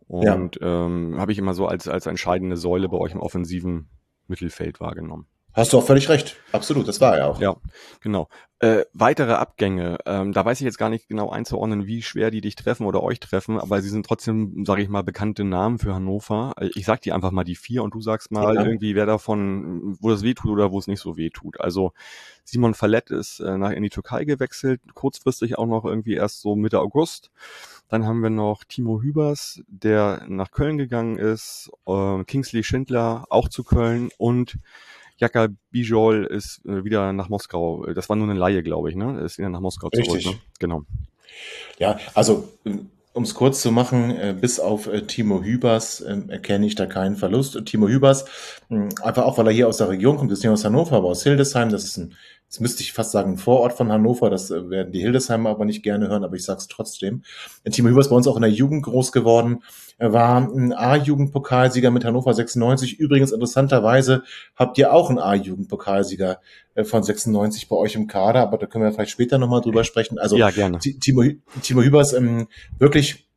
Und 0.09 0.57
ja. 0.59 0.85
ähm, 0.85 1.15
habe 1.17 1.31
ich 1.31 1.37
immer 1.37 1.53
so 1.53 1.67
als, 1.67 1.87
als 1.87 2.05
entscheidende 2.05 2.57
Säule 2.57 2.89
bei 2.89 2.97
euch 2.97 3.13
im 3.13 3.21
offensiven 3.21 3.87
Mittelfeld 4.27 4.81
wahrgenommen. 4.81 5.25
Hast 5.53 5.73
du 5.73 5.77
auch 5.77 5.85
völlig 5.85 6.09
recht. 6.09 6.37
Absolut, 6.51 6.87
das 6.87 7.01
war 7.01 7.17
er 7.17 7.27
auch. 7.27 7.41
Ja, 7.41 7.55
genau. 8.01 8.29
Äh, 8.61 8.83
weitere 8.91 9.33
Abgänge, 9.33 9.97
ähm, 10.05 10.33
da 10.33 10.43
weiß 10.43 10.59
ich 10.59 10.65
jetzt 10.65 10.77
gar 10.77 10.89
nicht 10.89 11.07
genau 11.07 11.29
einzuordnen, 11.29 11.87
wie 11.87 12.01
schwer 12.01 12.29
die 12.29 12.41
dich 12.41 12.55
treffen 12.55 12.85
oder 12.85 13.01
euch 13.01 13.21
treffen, 13.21 13.57
aber 13.57 13.81
sie 13.81 13.87
sind 13.87 14.05
trotzdem, 14.05 14.65
sage 14.65 14.81
ich 14.81 14.89
mal, 14.89 15.01
bekannte 15.01 15.45
Namen 15.45 15.79
für 15.79 15.95
Hannover. 15.95 16.53
Ich 16.75 16.85
sag 16.85 17.01
dir 17.01 17.15
einfach 17.15 17.31
mal 17.31 17.45
die 17.45 17.55
vier 17.55 17.83
und 17.83 17.93
du 17.93 18.01
sagst 18.01 18.31
mal 18.31 18.55
ja. 18.55 18.65
irgendwie, 18.65 18.95
wer 18.95 19.05
davon, 19.05 19.97
wo 20.01 20.09
das 20.09 20.23
weh 20.23 20.33
tut 20.33 20.51
oder 20.51 20.73
wo 20.73 20.79
es 20.79 20.87
nicht 20.87 20.99
so 20.99 21.15
weh 21.15 21.29
tut. 21.29 21.61
Also 21.61 21.93
Simon 22.43 22.73
Fallett 22.73 23.11
ist 23.11 23.39
äh, 23.39 23.57
nach 23.57 23.71
in 23.71 23.83
die 23.83 23.89
Türkei 23.89 24.25
gewechselt, 24.25 24.81
kurzfristig 24.93 25.57
auch 25.57 25.67
noch 25.67 25.85
irgendwie 25.85 26.15
erst 26.15 26.41
so 26.41 26.57
Mitte 26.57 26.81
August. 26.81 27.31
Dann 27.87 28.05
haben 28.05 28.21
wir 28.21 28.29
noch 28.29 28.65
Timo 28.65 29.01
Hübers, 29.01 29.61
der 29.67 30.25
nach 30.27 30.51
Köln 30.51 30.77
gegangen 30.77 31.17
ist, 31.17 31.71
äh, 31.87 32.23
Kingsley 32.25 32.63
Schindler 32.63 33.25
auch 33.29 33.47
zu 33.47 33.63
Köln 33.63 34.09
und 34.17 34.57
Jaka 35.19 35.49
Bijol 35.71 36.25
ist 36.25 36.65
äh, 36.65 36.83
wieder 36.83 37.13
nach 37.13 37.29
Moskau. 37.29 37.85
Das 37.93 38.09
war 38.09 38.15
nur 38.15 38.29
eine 38.29 38.39
Laie, 38.39 38.63
glaube 38.63 38.89
ich, 38.89 38.95
ne? 38.95 39.19
Ist 39.21 39.37
wieder 39.37 39.49
nach 39.49 39.59
Moskau 39.59 39.87
Richtig. 39.87 40.23
zurück. 40.23 40.35
Ne? 40.35 40.41
Genau. 40.59 40.81
Ja, 41.77 41.99
also 42.13 42.49
um 43.13 43.23
es 43.23 43.33
kurz 43.33 43.61
zu 43.61 43.71
machen, 43.71 44.11
äh, 44.11 44.35
bis 44.39 44.59
auf 44.59 44.87
äh, 44.87 45.01
Timo 45.01 45.43
Hübers 45.43 45.99
äh, 46.01 46.17
erkenne 46.29 46.65
ich 46.65 46.75
da 46.75 46.85
keinen 46.85 47.17
Verlust. 47.17 47.59
Timo 47.65 47.87
Hübers, 47.87 48.25
einfach 48.69 49.23
auch, 49.25 49.37
weil 49.37 49.47
er 49.47 49.53
hier 49.53 49.67
aus 49.67 49.77
der 49.77 49.89
Region 49.89 50.17
kommt, 50.17 50.31
ist 50.31 50.43
nicht 50.43 50.51
aus 50.51 50.63
Hannover, 50.63 50.95
aber 50.95 51.09
aus 51.09 51.23
Hildesheim. 51.23 51.69
Das 51.69 51.83
ist 51.83 51.97
ein 51.97 52.15
Jetzt 52.49 52.61
müsste 52.61 52.81
ich 52.81 52.93
fast 52.93 53.11
sagen, 53.11 53.33
ein 53.33 53.37
Vorort 53.37 53.73
von 53.73 53.91
Hannover, 53.91 54.31
das 54.31 54.49
äh, 54.49 54.71
werden 54.71 54.91
die 54.91 55.01
Hildesheimer 55.01 55.51
aber 55.51 55.65
nicht 55.65 55.83
gerne 55.83 56.07
hören, 56.07 56.23
aber 56.23 56.35
ich 56.35 56.43
sage 56.43 56.57
es 56.57 56.67
trotzdem. 56.67 57.21
Timo 57.69 57.89
Hüber 57.89 58.01
ist 58.01 58.09
bei 58.09 58.15
uns 58.15 58.25
auch 58.25 58.37
in 58.37 58.41
der 58.41 58.49
Jugend 58.49 58.81
groß 58.81 59.11
geworden. 59.11 59.59
Er 59.99 60.13
war 60.13 60.41
ein 60.41 60.73
A-Jugendpokalsieger 60.73 61.91
mit 61.91 62.05
Hannover 62.05 62.33
96. 62.33 62.99
Übrigens, 62.99 63.31
interessanterweise 63.31 64.23
habt 64.55 64.79
ihr 64.79 64.91
auch 64.93 65.11
einen 65.11 65.19
A-Jugendpokalsieger 65.19 66.39
äh, 66.73 66.83
von 66.83 67.03
96 67.03 67.69
bei 67.69 67.75
euch 67.75 67.93
im 67.93 68.07
Kader, 68.07 68.41
aber 68.41 68.57
da 68.57 68.65
können 68.65 68.83
wir 68.83 68.93
vielleicht 68.93 69.11
später 69.11 69.37
nochmal 69.37 69.61
drüber 69.61 69.83
sprechen. 69.83 70.17
Also 70.17 70.35
ja, 70.35 70.49
gerne. 70.49 70.79
Timo, 70.79 71.25
Timo 71.61 71.83
Hübers 71.83 72.13
ähm, 72.13 72.47
wirklich 72.79 73.28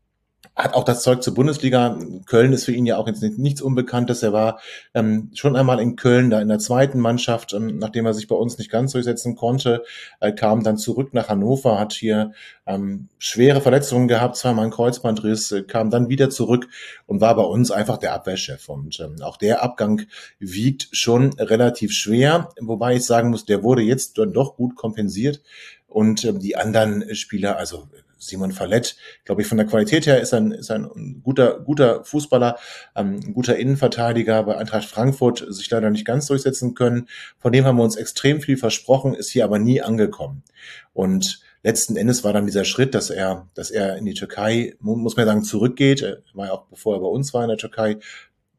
hat 0.54 0.75
auch 0.75 0.85
das 0.85 1.02
Zeug 1.02 1.23
zur 1.23 1.35
Bundesliga. 1.35 1.99
Köln 2.26 2.52
ist 2.52 2.66
für 2.66 2.73
ihn 2.73 2.85
ja 2.85 2.99
auch 2.99 3.06
jetzt 3.06 3.23
nichts 3.23 3.62
Unbekanntes. 3.62 4.23
Er 4.23 4.35
war 4.35 4.61
ähm, 4.92 5.30
schon 5.35 5.56
einmal 5.56 5.80
in 5.80 5.97
Köln, 5.97 6.28
da 6.28 6.40
in 6.42 6.49
der 6.49 6.59
zweiten 6.59 7.00
Mannschaft, 7.00 7.54
ähm, 7.54 7.78
nachdem 7.78 8.04
er 8.04 8.12
sich 8.12 8.28
bei 8.28 8.37
uns 8.37 8.59
nicht 8.59 8.71
ganz 8.71 8.92
durchsetzen 8.92 9.35
konnte, 9.35 9.82
äh, 10.21 10.32
kam 10.32 10.62
dann 10.62 10.76
zurück 10.76 11.14
nach 11.14 11.28
Hannover, 11.28 11.78
hat 11.78 11.94
hier 11.94 12.32
ähm, 12.66 13.09
schwere 13.18 13.62
Verletzungen 13.62 14.09
gehabt, 14.09 14.37
zweimal 14.37 14.66
ein 14.66 14.71
Kreuzbandriss, 14.71 15.52
äh, 15.52 15.62
kam 15.62 15.88
dann 15.88 16.11
wieder 16.11 16.28
zurück 16.28 16.68
und 17.06 17.23
war 17.23 17.35
bei 17.35 17.44
uns 17.44 17.71
einfach 17.71 17.97
der 17.97 18.12
Abwehrchef. 18.12 18.68
Und 18.68 19.00
ähm, 19.00 19.23
auch 19.23 19.38
der 19.38 19.62
Abgang 19.62 20.02
wiegt 20.38 20.88
schon 20.92 21.32
relativ 21.38 21.92
schwer, 21.92 22.50
wobei 22.61 22.97
ich 22.97 23.06
sagen 23.06 23.30
muss, 23.30 23.47
der 23.47 23.62
wurde 23.62 23.82
jetzt 23.82 24.18
dann 24.18 24.35
doch 24.35 24.56
gut 24.56 24.76
kompensiert. 24.76 25.40
Und 25.88 26.25
ähm, 26.25 26.40
die 26.40 26.56
anderen 26.56 27.14
Spieler, 27.14 27.56
also 27.56 27.88
Simon 28.23 28.52
Fallett, 28.52 28.97
glaube 29.25 29.43
ich, 29.43 29.49
von 29.49 29.59
der 29.59 29.67
Qualität 29.67 30.07
her 30.07 30.21
ist 30.21 30.33
ein, 30.33 30.52
ist 30.52 30.71
ein 30.71 31.21
guter, 31.23 31.59
guter 31.61 32.05
Fußballer, 32.05 32.59
ähm, 32.95 33.21
ein 33.25 33.35
guter 33.35 33.57
Innenverteidiger 33.57 34.43
bei 34.45 34.57
Eintracht 34.57 34.85
Frankfurt 34.85 35.45
sich 35.49 35.69
leider 35.71 35.91
nicht 35.91 36.07
ganz 36.07 36.26
durchsetzen 36.26 36.75
können. 36.75 37.09
Von 37.38 37.52
dem 37.52 37.64
haben 37.64 37.76
wir 37.76 37.85
uns 37.85 37.97
extrem 37.97 38.41
viel 38.41 38.57
versprochen, 38.57 39.14
ist 39.14 39.31
hier 39.31 39.45
aber 39.45 39.59
nie 39.59 39.83
angekommen. 39.83 40.45
Und 40.93 41.41
letzten 41.62 41.97
Endes 41.97 42.23
war 42.23 42.33
dann 42.33 42.47
dieser 42.47 42.64
Schritt, 42.64 42.95
dass 42.95 43.11
er, 43.11 43.49
dass 43.55 43.71
er 43.71 43.97
in 43.97 44.05
die 44.05 44.14
Türkei, 44.14 44.75
muss 44.81 45.17
man 45.17 45.26
sagen, 45.26 45.43
zurückgeht, 45.43 46.02
er 46.02 46.23
war 46.35 46.47
ja 46.47 46.52
auch 46.52 46.67
bevor 46.67 46.97
er 46.97 47.00
bei 47.00 47.09
uns 47.09 47.35
war 47.35 47.43
in 47.43 47.49
der 47.49 47.59
Türkei, 47.59 47.99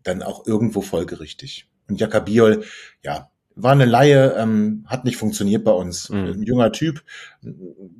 dann 0.03 0.21
auch 0.21 0.45
irgendwo 0.45 0.81
folgerichtig. 0.81 1.67
Und 1.87 1.99
Jakabiol, 1.99 2.65
ja, 3.03 3.29
war 3.55 3.71
eine 3.71 3.85
Laie, 3.85 4.35
ähm, 4.37 4.85
hat 4.87 5.05
nicht 5.05 5.17
funktioniert 5.17 5.63
bei 5.63 5.71
uns. 5.71 6.09
Mhm. 6.09 6.25
Ein 6.25 6.43
junger 6.43 6.71
Typ, 6.71 7.03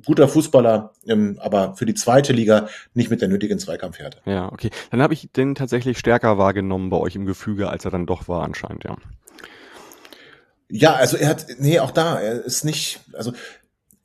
guter 0.04 0.28
Fußballer, 0.28 0.92
ähm, 1.06 1.38
aber 1.40 1.74
für 1.76 1.86
die 1.86 1.94
zweite 1.94 2.32
Liga 2.32 2.68
nicht 2.94 3.10
mit 3.10 3.20
der 3.20 3.28
nötigen 3.28 3.58
Zweikampfhärte. 3.58 4.18
Ja, 4.24 4.50
okay. 4.52 4.70
Dann 4.90 5.02
habe 5.02 5.14
ich 5.14 5.30
den 5.32 5.54
tatsächlich 5.54 5.98
stärker 5.98 6.38
wahrgenommen 6.38 6.90
bei 6.90 6.96
euch 6.96 7.14
im 7.16 7.26
Gefüge, 7.26 7.68
als 7.68 7.84
er 7.84 7.90
dann 7.90 8.06
doch 8.06 8.28
war 8.28 8.42
anscheinend, 8.42 8.84
ja. 8.84 8.96
Ja, 10.68 10.94
also 10.94 11.16
er 11.16 11.28
hat, 11.28 11.46
nee, 11.58 11.78
auch 11.78 11.90
da, 11.90 12.18
er 12.18 12.44
ist 12.44 12.64
nicht, 12.64 13.00
also 13.12 13.32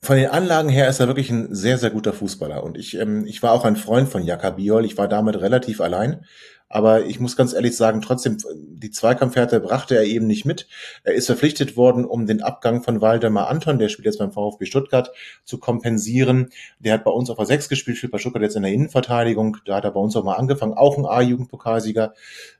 von 0.02 0.16
den 0.16 0.28
Anlagen 0.28 0.68
her 0.68 0.88
ist 0.88 1.00
er 1.00 1.08
wirklich 1.08 1.30
ein 1.30 1.54
sehr, 1.54 1.78
sehr 1.78 1.90
guter 1.90 2.12
Fußballer. 2.12 2.62
Und 2.62 2.78
ich, 2.78 2.96
ähm, 2.98 3.26
ich 3.26 3.42
war 3.42 3.52
auch 3.52 3.64
ein 3.64 3.76
Freund 3.76 4.08
von 4.08 4.22
Jaka 4.22 4.50
Biol. 4.50 4.84
Ich 4.84 4.96
war 4.96 5.08
damit 5.08 5.40
relativ 5.40 5.80
allein. 5.80 6.24
Aber 6.72 7.04
ich 7.04 7.18
muss 7.18 7.36
ganz 7.36 7.52
ehrlich 7.52 7.76
sagen, 7.76 8.00
trotzdem, 8.00 8.38
die 8.54 8.92
Zweikampfhärte 8.92 9.58
brachte 9.58 9.96
er 9.96 10.04
eben 10.04 10.28
nicht 10.28 10.44
mit. 10.44 10.68
Er 11.02 11.14
ist 11.14 11.26
verpflichtet 11.26 11.76
worden, 11.76 12.04
um 12.04 12.26
den 12.26 12.42
Abgang 12.42 12.84
von 12.84 13.00
Waldemar 13.00 13.48
Anton, 13.48 13.80
der 13.80 13.88
spielt 13.88 14.06
jetzt 14.06 14.20
beim 14.20 14.30
VfB 14.30 14.66
Stuttgart, 14.66 15.10
zu 15.44 15.58
kompensieren. 15.58 16.50
Der 16.78 16.94
hat 16.94 17.02
bei 17.02 17.10
uns 17.10 17.28
auf 17.28 17.38
der 17.38 17.46
6 17.46 17.68
gespielt, 17.68 17.96
spielt 17.96 18.12
bei 18.12 18.18
Stuttgart 18.18 18.42
jetzt 18.42 18.54
in 18.54 18.62
der 18.62 18.72
Innenverteidigung. 18.72 19.56
Da 19.64 19.74
hat 19.74 19.84
er 19.84 19.90
bei 19.90 19.98
uns 19.98 20.14
auch 20.14 20.22
mal 20.22 20.36
angefangen, 20.36 20.74
auch 20.74 20.96
ein 20.96 21.06
A-Jugendpokalsieger 21.06 22.14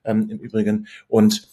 ähm, 0.04 0.28
im 0.28 0.38
Übrigen. 0.40 0.88
Und 1.06 1.48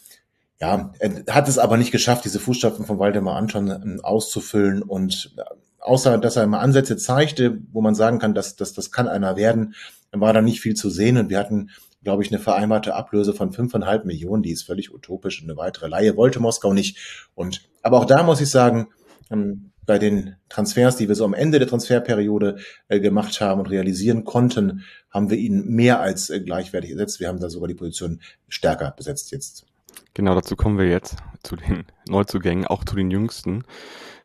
ja, 0.59 0.91
er 0.97 1.23
hat 1.29 1.47
es 1.47 1.59
aber 1.59 1.77
nicht 1.77 1.91
geschafft, 1.91 2.25
diese 2.25 2.39
Fußstapfen 2.39 2.87
von 2.87 2.97
Waldemar 2.97 3.35
Anton 3.35 3.69
ähm, 3.69 3.99
auszufüllen 4.01 4.81
und 4.81 5.35
äh, 5.37 5.43
außer 5.79 6.17
dass 6.17 6.35
er 6.35 6.47
mal 6.47 6.59
Ansätze 6.59 6.97
zeigte, 6.97 7.59
wo 7.71 7.81
man 7.81 7.93
sagen 7.93 8.17
kann, 8.17 8.33
dass, 8.33 8.55
dass 8.55 8.73
das 8.73 8.91
kann 8.91 9.07
einer 9.07 9.35
werden, 9.35 9.75
war 10.11 10.33
da 10.33 10.41
nicht 10.41 10.61
viel 10.61 10.73
zu 10.73 10.89
sehen 10.89 11.17
und 11.17 11.29
wir 11.29 11.37
hatten 11.37 11.69
glaube 12.03 12.23
ich, 12.23 12.31
eine 12.31 12.39
vereinbarte 12.39 12.95
Ablöse 12.95 13.33
von 13.33 13.51
fünfeinhalb 13.51 14.05
Millionen, 14.05 14.43
die 14.43 14.51
ist 14.51 14.63
völlig 14.63 14.93
utopisch 14.93 15.41
und 15.41 15.49
eine 15.49 15.57
weitere 15.57 15.87
Laie 15.87 16.15
wollte 16.15 16.39
Moskau 16.39 16.73
nicht. 16.73 17.29
Und 17.35 17.69
aber 17.81 17.97
auch 17.97 18.05
da 18.05 18.23
muss 18.23 18.41
ich 18.41 18.49
sagen, 18.49 18.87
ähm, 19.29 19.71
bei 19.85 19.97
den 19.97 20.35
Transfers, 20.49 20.97
die 20.97 21.07
wir 21.07 21.15
so 21.15 21.25
am 21.25 21.33
Ende 21.33 21.59
der 21.59 21.67
Transferperiode 21.67 22.57
äh, 22.89 22.99
gemacht 22.99 23.39
haben 23.41 23.61
und 23.61 23.67
realisieren 23.67 24.25
konnten, 24.25 24.83
haben 25.09 25.29
wir 25.29 25.37
ihn 25.37 25.65
mehr 25.65 26.01
als 26.01 26.29
äh, 26.29 26.41
gleichwertig 26.41 26.91
ersetzt. 26.91 27.19
Wir 27.19 27.29
haben 27.29 27.39
da 27.39 27.49
sogar 27.49 27.69
die 27.69 27.73
Position 27.73 28.21
stärker 28.49 28.91
besetzt 28.91 29.31
jetzt. 29.31 29.65
Genau, 30.13 30.35
dazu 30.35 30.55
kommen 30.55 30.77
wir 30.77 30.87
jetzt 30.87 31.17
zu 31.43 31.55
den 31.55 31.85
Neuzugängen, 32.09 32.65
auch 32.65 32.83
zu 32.83 32.95
den 32.95 33.11
jüngsten. 33.11 33.63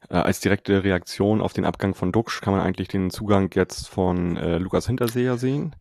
Äh, 0.09 0.17
als 0.17 0.41
direkte 0.41 0.85
Reaktion 0.85 1.41
auf 1.41 1.53
den 1.53 1.65
Abgang 1.65 1.95
von 1.95 2.13
Duxch 2.13 2.41
kann 2.41 2.55
man 2.55 2.63
eigentlich 2.63 2.89
den 2.89 3.11
Zugang 3.11 3.51
jetzt 3.55 3.89
von 3.89 4.37
äh, 4.37 4.59
Lukas 4.59 4.87
Hinterseher 4.87 5.39
sehen, 5.39 5.75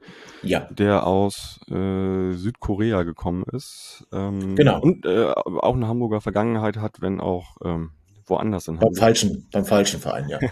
ja. 0.44 0.68
der 0.72 1.08
aus 1.08 1.60
äh, 1.70 2.32
Südkorea 2.34 3.04
gekommen 3.04 3.44
ist. 3.52 4.06
Ähm, 4.12 4.56
genau. 4.56 4.80
Und 4.80 5.06
äh, 5.06 5.26
auch 5.26 5.76
eine 5.76 5.88
Hamburger 5.88 6.22
Vergangenheit 6.22 6.78
hat, 6.78 7.02
wenn 7.02 7.20
auch 7.20 7.58
ähm, 7.64 7.92
woanders 8.26 8.68
in 8.68 8.76
Hamburg. 8.76 8.94
Beim 8.94 9.00
falschen, 9.00 9.48
beim 9.52 9.66
falschen 9.66 10.00
Verein, 10.00 10.30
ja. 10.30 10.40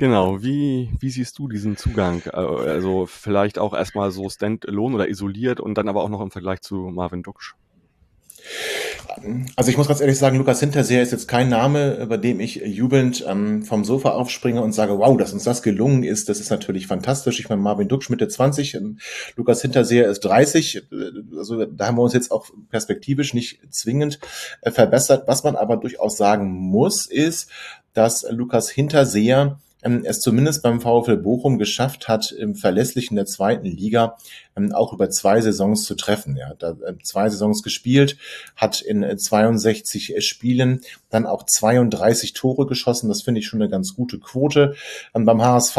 Genau, 0.00 0.42
wie, 0.42 0.90
wie 0.98 1.10
siehst 1.10 1.38
du 1.38 1.46
diesen 1.46 1.76
Zugang? 1.76 2.22
Äh, 2.24 2.30
also 2.38 3.04
vielleicht 3.04 3.58
auch 3.58 3.74
erstmal 3.74 4.10
so 4.10 4.30
standalone 4.30 4.94
oder 4.94 5.08
isoliert 5.10 5.60
und 5.60 5.74
dann 5.74 5.90
aber 5.90 6.02
auch 6.02 6.08
noch 6.08 6.22
im 6.22 6.30
Vergleich 6.30 6.62
zu 6.62 6.76
Marvin 6.76 7.22
Duksch. 7.22 7.54
Also 9.56 9.70
ich 9.70 9.76
muss 9.76 9.88
ganz 9.88 10.00
ehrlich 10.00 10.18
sagen, 10.18 10.36
Lukas 10.36 10.60
Hinterseher 10.60 11.02
ist 11.02 11.12
jetzt 11.12 11.28
kein 11.28 11.48
Name, 11.48 12.06
bei 12.08 12.16
dem 12.16 12.40
ich 12.40 12.56
jubelnd 12.56 13.24
ähm, 13.26 13.62
vom 13.62 13.84
Sofa 13.84 14.10
aufspringe 14.10 14.62
und 14.62 14.72
sage, 14.72 14.98
wow, 14.98 15.16
dass 15.16 15.32
uns 15.32 15.44
das 15.44 15.62
gelungen 15.62 16.04
ist, 16.04 16.28
das 16.28 16.40
ist 16.40 16.50
natürlich 16.50 16.86
fantastisch. 16.86 17.40
Ich 17.40 17.48
meine, 17.48 17.60
Marvin 17.60 17.88
Ducksch 17.88 18.10
Mitte 18.10 18.28
20, 18.28 18.74
ähm, 18.74 18.98
Lukas 19.36 19.62
Hinterseher 19.62 20.08
ist 20.08 20.20
30, 20.20 20.88
also 21.36 21.64
da 21.64 21.86
haben 21.86 21.96
wir 21.96 22.02
uns 22.02 22.14
jetzt 22.14 22.30
auch 22.30 22.46
perspektivisch 22.70 23.34
nicht 23.34 23.60
zwingend 23.70 24.18
äh, 24.62 24.70
verbessert. 24.70 25.24
Was 25.26 25.44
man 25.44 25.56
aber 25.56 25.76
durchaus 25.76 26.16
sagen 26.16 26.50
muss, 26.50 27.06
ist, 27.06 27.48
dass 27.94 28.24
Lukas 28.30 28.70
Hinterseher 28.70 29.58
es 29.82 30.20
zumindest 30.20 30.62
beim 30.62 30.80
VfL 30.80 31.16
Bochum 31.16 31.58
geschafft 31.58 32.08
hat, 32.08 32.32
im 32.32 32.54
Verlässlichen 32.54 33.16
der 33.16 33.26
zweiten 33.26 33.66
Liga 33.66 34.16
ähm, 34.56 34.72
auch 34.72 34.92
über 34.92 35.10
zwei 35.10 35.40
Saisons 35.40 35.84
zu 35.84 35.94
treffen. 35.94 36.36
Er 36.36 36.50
hat 36.50 36.62
da 36.62 36.70
äh, 36.86 36.94
zwei 37.02 37.28
Saisons 37.28 37.62
gespielt, 37.62 38.16
hat 38.56 38.80
in 38.82 39.04
62 39.18 40.16
äh, 40.16 40.20
Spielen 40.20 40.82
dann 41.08 41.26
auch 41.26 41.44
32 41.44 42.32
Tore 42.32 42.66
geschossen. 42.66 43.08
Das 43.08 43.22
finde 43.22 43.40
ich 43.40 43.46
schon 43.46 43.62
eine 43.62 43.70
ganz 43.70 43.94
gute 43.94 44.18
Quote. 44.18 44.74
Ähm, 45.14 45.24
beim 45.24 45.42
HSV 45.42 45.76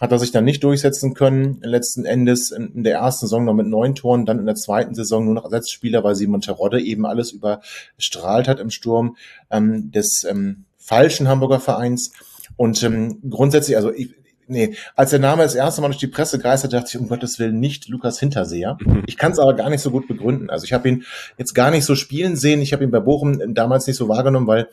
hat 0.00 0.12
er 0.12 0.18
sich 0.18 0.30
dann 0.30 0.44
nicht 0.44 0.62
durchsetzen 0.62 1.14
können. 1.14 1.60
Letzten 1.62 2.04
Endes 2.04 2.50
in 2.50 2.84
der 2.84 2.98
ersten 2.98 3.26
Saison 3.26 3.44
noch 3.44 3.54
mit 3.54 3.66
neun 3.66 3.94
Toren, 3.94 4.26
dann 4.26 4.38
in 4.38 4.46
der 4.46 4.54
zweiten 4.54 4.94
Saison 4.94 5.24
nur 5.24 5.34
noch 5.34 5.44
Ersatzspieler, 5.44 6.04
weil 6.04 6.14
Simon 6.14 6.40
Terodde 6.40 6.80
eben 6.80 7.04
alles 7.04 7.32
überstrahlt 7.32 8.48
hat 8.48 8.60
im 8.60 8.70
Sturm 8.70 9.16
ähm, 9.50 9.90
des 9.90 10.24
ähm, 10.28 10.64
falschen 10.76 11.28
Hamburger 11.28 11.60
Vereins. 11.60 12.12
Und 12.58 12.82
ähm, 12.82 13.22
grundsätzlich, 13.30 13.76
also 13.76 13.92
ich, 13.92 14.10
nee, 14.48 14.74
als 14.96 15.10
der 15.10 15.20
Name 15.20 15.44
das 15.44 15.54
erste 15.54 15.80
Mal 15.80 15.88
durch 15.88 15.98
die 15.98 16.08
Presse 16.08 16.40
geistert, 16.40 16.72
dachte 16.72 16.88
ich, 16.88 16.98
um 16.98 17.08
Gottes 17.08 17.38
Willen 17.38 17.60
nicht 17.60 17.88
Lukas 17.88 18.18
Hinterseher. 18.18 18.76
Mhm. 18.80 19.04
Ich 19.06 19.16
kann 19.16 19.30
es 19.30 19.38
aber 19.38 19.54
gar 19.54 19.70
nicht 19.70 19.80
so 19.80 19.92
gut 19.92 20.08
begründen. 20.08 20.50
Also 20.50 20.64
ich 20.64 20.72
habe 20.72 20.88
ihn 20.88 21.04
jetzt 21.38 21.54
gar 21.54 21.70
nicht 21.70 21.84
so 21.84 21.94
spielen 21.94 22.36
sehen. 22.36 22.60
Ich 22.60 22.72
habe 22.72 22.82
ihn 22.82 22.90
bei 22.90 22.98
Bochum 22.98 23.54
damals 23.54 23.86
nicht 23.86 23.96
so 23.96 24.08
wahrgenommen, 24.08 24.48
weil 24.48 24.68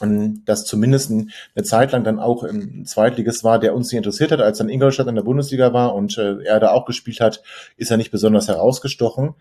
ähm, 0.00 0.42
das 0.44 0.66
zumindest 0.66 1.10
eine 1.10 1.64
Zeit 1.64 1.90
lang 1.90 2.04
dann 2.04 2.20
auch 2.20 2.44
im 2.44 2.84
Zweitliges 2.86 3.42
war, 3.42 3.58
der 3.58 3.74
uns 3.74 3.90
nicht 3.90 3.98
interessiert 3.98 4.30
hat. 4.30 4.40
Als 4.40 4.58
dann 4.58 4.68
Ingolstadt 4.68 5.08
in 5.08 5.16
der 5.16 5.22
Bundesliga 5.22 5.72
war 5.72 5.96
und 5.96 6.16
äh, 6.18 6.44
er 6.44 6.60
da 6.60 6.70
auch 6.70 6.86
gespielt 6.86 7.20
hat, 7.20 7.42
ist 7.76 7.90
er 7.90 7.96
nicht 7.96 8.12
besonders 8.12 8.46
herausgestochen. 8.46 9.34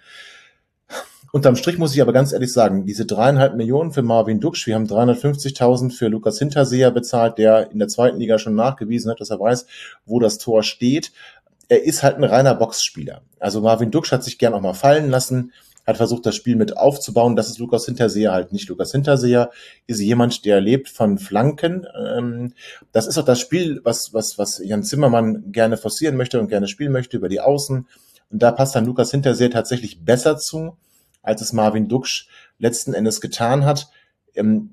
Unterm 1.36 1.58
Strich 1.58 1.78
muss 1.78 1.94
ich 1.94 2.02
aber 2.02 2.14
ganz 2.14 2.32
ehrlich 2.32 2.54
sagen, 2.54 2.86
diese 2.86 3.06
dreieinhalb 3.06 3.58
Millionen 3.58 3.92
für 3.92 4.02
Marvin 4.02 4.40
Duksch, 4.40 4.68
wir 4.68 4.76
haben 4.76 4.86
350.000 4.86 5.92
für 5.92 6.08
Lukas 6.08 6.40
Hinterseher 6.40 6.92
bezahlt, 6.92 7.38
der 7.38 7.72
in 7.72 7.80
der 7.80 7.90
zweiten 7.90 8.20
Liga 8.20 8.40
schon 8.40 8.56
nachgewiesen 8.56 9.12
hat, 9.12 9.20
dass 9.20 9.32
er 9.32 9.40
weiß, 9.42 9.66
wo 10.06 10.22
das 10.22 10.38
Tor 10.38 10.64
steht. 10.64 11.12
Er 11.68 11.84
ist 11.84 12.04
halt 12.04 12.16
ein 12.16 12.24
reiner 12.24 12.56
Boxspieler. 12.56 13.22
Also 13.38 13.60
Marvin 13.60 13.92
Duksch 13.92 14.14
hat 14.14 14.24
sich 14.24 14.38
gern 14.38 14.54
auch 14.54 14.62
mal 14.62 14.74
fallen 14.74 15.10
lassen, 15.10 15.52
hat 15.86 15.98
versucht, 15.98 16.26
das 16.26 16.38
Spiel 16.38 16.56
mit 16.56 16.78
aufzubauen. 16.78 17.36
Das 17.36 17.50
ist 17.50 17.60
Lukas 17.60 17.84
Hinterseher 17.84 18.32
halt 18.32 18.54
nicht. 18.54 18.70
Lukas 18.70 18.94
Hinterseher 18.94 19.52
ist 19.88 20.00
jemand, 20.00 20.46
der 20.46 20.62
lebt 20.62 20.88
von 20.88 21.18
Flanken. 21.18 21.86
Ähm, 22.16 22.54
das 22.94 23.08
ist 23.08 23.18
auch 23.18 23.26
das 23.26 23.42
Spiel, 23.42 23.82
was, 23.84 24.14
was, 24.14 24.38
was 24.38 24.62
Jan 24.64 24.84
Zimmermann 24.84 25.52
gerne 25.52 25.76
forcieren 25.76 26.16
möchte 26.16 26.40
und 26.40 26.48
gerne 26.48 26.70
spielen 26.70 26.94
möchte 26.94 27.18
über 27.18 27.28
die 27.28 27.42
Außen. 27.42 27.90
Und 28.32 28.42
da 28.42 28.54
passt 28.54 28.74
dann 28.74 28.86
Lukas 28.86 29.12
Hinterseher 29.12 29.52
tatsächlich 29.52 30.06
besser 30.06 30.38
zu, 30.38 30.78
als 31.26 31.42
es 31.42 31.54
Marvin 31.54 31.88
Duksch 31.88 32.28
letzten 32.60 32.94
Endes 32.94 33.22
getan 33.22 33.66
hat. 33.66 33.90
Ähm, 34.36 34.72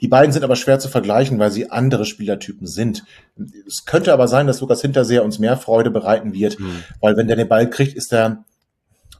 die 0.00 0.08
beiden 0.08 0.32
sind 0.32 0.44
aber 0.44 0.56
schwer 0.56 0.78
zu 0.78 0.88
vergleichen, 0.88 1.38
weil 1.38 1.50
sie 1.50 1.70
andere 1.70 2.04
Spielertypen 2.04 2.66
sind. 2.66 3.04
Es 3.66 3.84
könnte 3.84 4.12
aber 4.12 4.28
sein, 4.28 4.46
dass 4.46 4.60
Lukas 4.60 4.80
Hinterseher 4.80 5.24
uns 5.24 5.38
mehr 5.38 5.56
Freude 5.56 5.90
bereiten 5.90 6.32
wird, 6.32 6.58
mhm. 6.58 6.84
weil 7.00 7.16
wenn 7.16 7.26
der 7.26 7.36
den 7.36 7.48
Ball 7.48 7.68
kriegt, 7.68 7.94
ist 7.94 8.12
er 8.12 8.44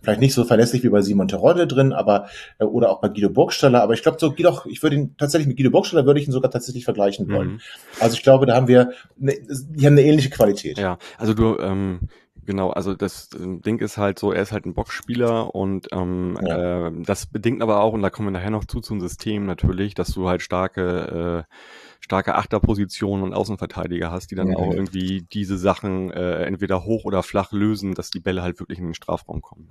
vielleicht 0.02 0.20
nicht 0.20 0.34
so 0.34 0.44
verlässlich 0.44 0.82
wie 0.82 0.88
bei 0.88 1.00
Simon 1.00 1.28
Terodde 1.28 1.66
drin, 1.66 1.92
aber 1.92 2.26
äh, 2.58 2.64
oder 2.64 2.90
auch 2.90 3.00
bei 3.00 3.08
Guido 3.08 3.30
Burgstaller, 3.30 3.82
aber 3.82 3.94
ich 3.94 4.02
glaube 4.02 4.18
so 4.20 4.30
doch, 4.30 4.66
ich 4.66 4.82
würde 4.82 4.96
ihn 4.96 5.16
tatsächlich 5.16 5.46
mit 5.46 5.56
Guido 5.56 5.70
Burgstaller 5.70 6.06
würde 6.06 6.20
ich 6.20 6.26
ihn 6.26 6.32
sogar 6.32 6.50
tatsächlich 6.50 6.84
vergleichen 6.84 7.30
wollen. 7.30 7.52
Mhm. 7.52 7.60
Also 8.00 8.16
ich 8.16 8.22
glaube, 8.22 8.46
da 8.46 8.54
haben 8.54 8.68
wir 8.68 8.90
ne, 9.16 9.38
die 9.48 9.86
haben 9.86 9.94
eine 9.94 10.02
ähnliche 10.02 10.30
Qualität. 10.30 10.78
Ja, 10.78 10.98
also 11.18 11.34
du 11.34 11.56
ähm, 11.58 12.00
Genau, 12.44 12.70
also 12.70 12.94
das 12.94 13.31
äh, 13.35 13.61
Ding 13.61 13.78
ist 13.78 13.98
halt 13.98 14.18
so, 14.18 14.33
er 14.33 14.42
ist 14.42 14.52
halt 14.52 14.66
ein 14.66 14.74
Boxspieler 14.74 15.55
und 15.55 15.88
ähm, 15.92 16.38
ja. 16.44 16.88
äh, 16.88 16.92
das 17.05 17.26
bedingt 17.26 17.62
aber 17.62 17.81
auch, 17.81 17.92
und 17.92 18.02
da 18.02 18.11
kommen 18.11 18.28
wir 18.28 18.33
nachher 18.33 18.50
noch 18.50 18.64
zu 18.64 18.81
zum 18.81 19.00
System 19.00 19.46
natürlich, 19.46 19.94
dass 19.94 20.09
du 20.09 20.28
halt 20.28 20.42
starke 20.42 21.46
äh, 21.48 21.55
starke 22.00 22.35
Achterpositionen 22.35 23.22
und 23.22 23.33
Außenverteidiger 23.33 24.11
hast, 24.11 24.33
die 24.33 24.35
dann 24.35 24.48
mhm. 24.48 24.57
auch 24.57 24.72
irgendwie 24.72 25.22
diese 25.33 25.57
Sachen 25.57 26.11
äh, 26.11 26.44
entweder 26.44 26.85
hoch 26.85 27.05
oder 27.05 27.22
flach 27.22 27.52
lösen, 27.52 27.94
dass 27.94 28.11
die 28.11 28.18
Bälle 28.18 28.42
halt 28.42 28.59
wirklich 28.59 28.81
in 28.81 28.87
den 28.87 28.94
Strafraum 28.94 29.40
kommen. 29.40 29.70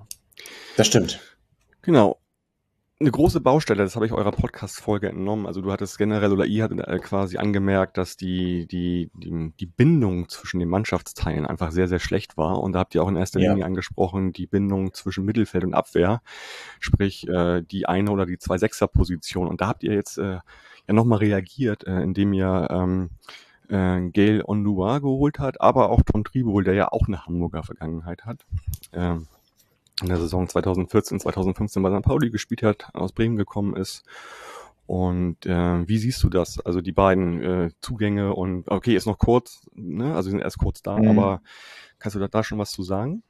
Das 0.77 0.87
stimmt. 0.87 1.19
Genau. 1.81 2.19
Eine 3.01 3.09
große 3.09 3.41
Baustelle, 3.41 3.81
das 3.81 3.95
habe 3.95 4.05
ich 4.05 4.11
eurer 4.11 4.31
Podcast-Folge 4.31 5.09
entnommen. 5.09 5.47
Also 5.47 5.61
du 5.61 5.71
hattest 5.71 5.97
generell 5.97 6.31
oder 6.31 6.45
ihr 6.45 6.63
hattet 6.63 6.81
äh, 6.81 6.99
quasi 6.99 7.37
angemerkt, 7.37 7.97
dass 7.97 8.15
die, 8.15 8.67
die, 8.67 9.09
die, 9.15 9.51
die 9.59 9.65
Bindung 9.65 10.29
zwischen 10.29 10.59
den 10.59 10.69
Mannschaftsteilen 10.69 11.47
einfach 11.47 11.71
sehr, 11.71 11.87
sehr 11.87 11.97
schlecht 11.97 12.37
war. 12.37 12.61
Und 12.61 12.73
da 12.73 12.79
habt 12.81 12.93
ihr 12.93 13.01
auch 13.01 13.07
in 13.07 13.15
erster 13.15 13.39
ja. 13.39 13.49
Linie 13.49 13.65
angesprochen, 13.65 14.33
die 14.33 14.45
Bindung 14.45 14.93
zwischen 14.93 15.25
Mittelfeld 15.25 15.63
und 15.63 15.73
Abwehr, 15.73 16.21
sprich 16.79 17.27
äh, 17.27 17.63
die 17.63 17.87
eine 17.87 18.11
oder 18.11 18.27
die 18.27 18.37
zwei 18.37 18.59
Sechser-Position. 18.59 19.47
Und 19.47 19.61
da 19.61 19.67
habt 19.67 19.81
ihr 19.81 19.95
jetzt 19.95 20.19
äh, 20.19 20.37
ja 20.87 20.93
nochmal 20.93 21.17
reagiert, 21.17 21.87
äh, 21.87 22.03
indem 22.03 22.33
ihr 22.33 22.67
ähm, 22.69 23.09
äh, 23.69 24.11
Gail 24.11 24.43
Onlua 24.45 24.99
geholt 24.99 25.39
hat, 25.39 25.59
aber 25.59 25.89
auch 25.89 26.03
Tom 26.03 26.23
Tribol, 26.23 26.63
der 26.63 26.75
ja 26.75 26.91
auch 26.91 27.07
eine 27.07 27.25
Hamburger 27.25 27.63
Vergangenheit 27.63 28.25
hat. 28.25 28.45
Ähm, 28.93 29.25
in 30.01 30.07
der 30.07 30.17
Saison 30.17 30.47
2014, 30.47 31.19
2015 31.19 31.81
bei 31.81 31.95
St. 31.95 32.03
Pauli 32.03 32.29
gespielt 32.29 32.63
hat, 32.63 32.89
aus 32.93 33.11
Bremen 33.11 33.35
gekommen 33.35 33.75
ist. 33.75 34.03
Und 34.87 35.45
äh, 35.45 35.87
wie 35.87 35.97
siehst 35.97 36.21
du 36.23 36.29
das? 36.29 36.59
Also 36.59 36.81
die 36.81 36.91
beiden 36.91 37.41
äh, 37.41 37.69
Zugänge 37.79 38.33
und 38.33 38.69
okay, 38.69 38.95
ist 38.95 39.05
noch 39.05 39.19
kurz, 39.19 39.69
ne? 39.73 40.15
also 40.15 40.29
sind 40.29 40.41
erst 40.41 40.57
kurz 40.57 40.81
da, 40.81 40.97
mhm. 40.97 41.07
aber 41.09 41.41
kannst 41.99 42.15
du 42.15 42.19
da, 42.19 42.27
da 42.27 42.43
schon 42.43 42.57
was 42.57 42.71
zu 42.71 42.83
sagen? 42.83 43.23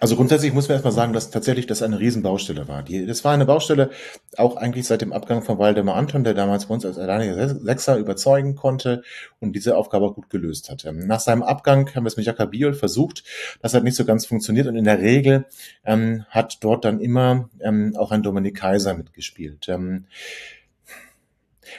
Also 0.00 0.16
grundsätzlich 0.16 0.52
muss 0.52 0.68
man 0.68 0.74
erstmal 0.74 0.92
sagen, 0.92 1.12
dass 1.12 1.30
tatsächlich 1.30 1.66
das 1.66 1.82
eine 1.82 1.98
Riesenbaustelle 1.98 2.68
war. 2.68 2.82
Die, 2.82 3.06
das 3.06 3.24
war 3.24 3.32
eine 3.32 3.46
Baustelle 3.46 3.90
auch 4.36 4.56
eigentlich 4.56 4.86
seit 4.86 5.00
dem 5.00 5.12
Abgang 5.12 5.42
von 5.42 5.58
Waldemar 5.58 5.96
Anton, 5.96 6.24
der 6.24 6.34
damals 6.34 6.66
bei 6.66 6.74
uns 6.74 6.84
als 6.84 6.98
alleiniger 6.98 7.48
Sechser 7.48 7.96
überzeugen 7.96 8.54
konnte 8.54 9.02
und 9.40 9.54
diese 9.54 9.76
Aufgabe 9.76 10.06
auch 10.06 10.14
gut 10.14 10.30
gelöst 10.30 10.70
hat. 10.70 10.84
Ähm, 10.84 11.06
nach 11.06 11.20
seinem 11.20 11.42
Abgang 11.42 11.94
haben 11.94 12.04
wir 12.04 12.08
es 12.08 12.16
mit 12.16 12.26
Jaka 12.26 12.44
Biol 12.44 12.74
versucht. 12.74 13.24
Das 13.60 13.74
hat 13.74 13.84
nicht 13.84 13.96
so 13.96 14.04
ganz 14.04 14.26
funktioniert 14.26 14.66
und 14.66 14.76
in 14.76 14.84
der 14.84 15.00
Regel 15.00 15.46
ähm, 15.84 16.24
hat 16.28 16.58
dort 16.60 16.84
dann 16.84 17.00
immer 17.00 17.48
ähm, 17.60 17.94
auch 17.96 18.10
ein 18.10 18.22
Dominik 18.22 18.56
Kaiser 18.56 18.94
mitgespielt. 18.94 19.68
Ähm, 19.68 20.06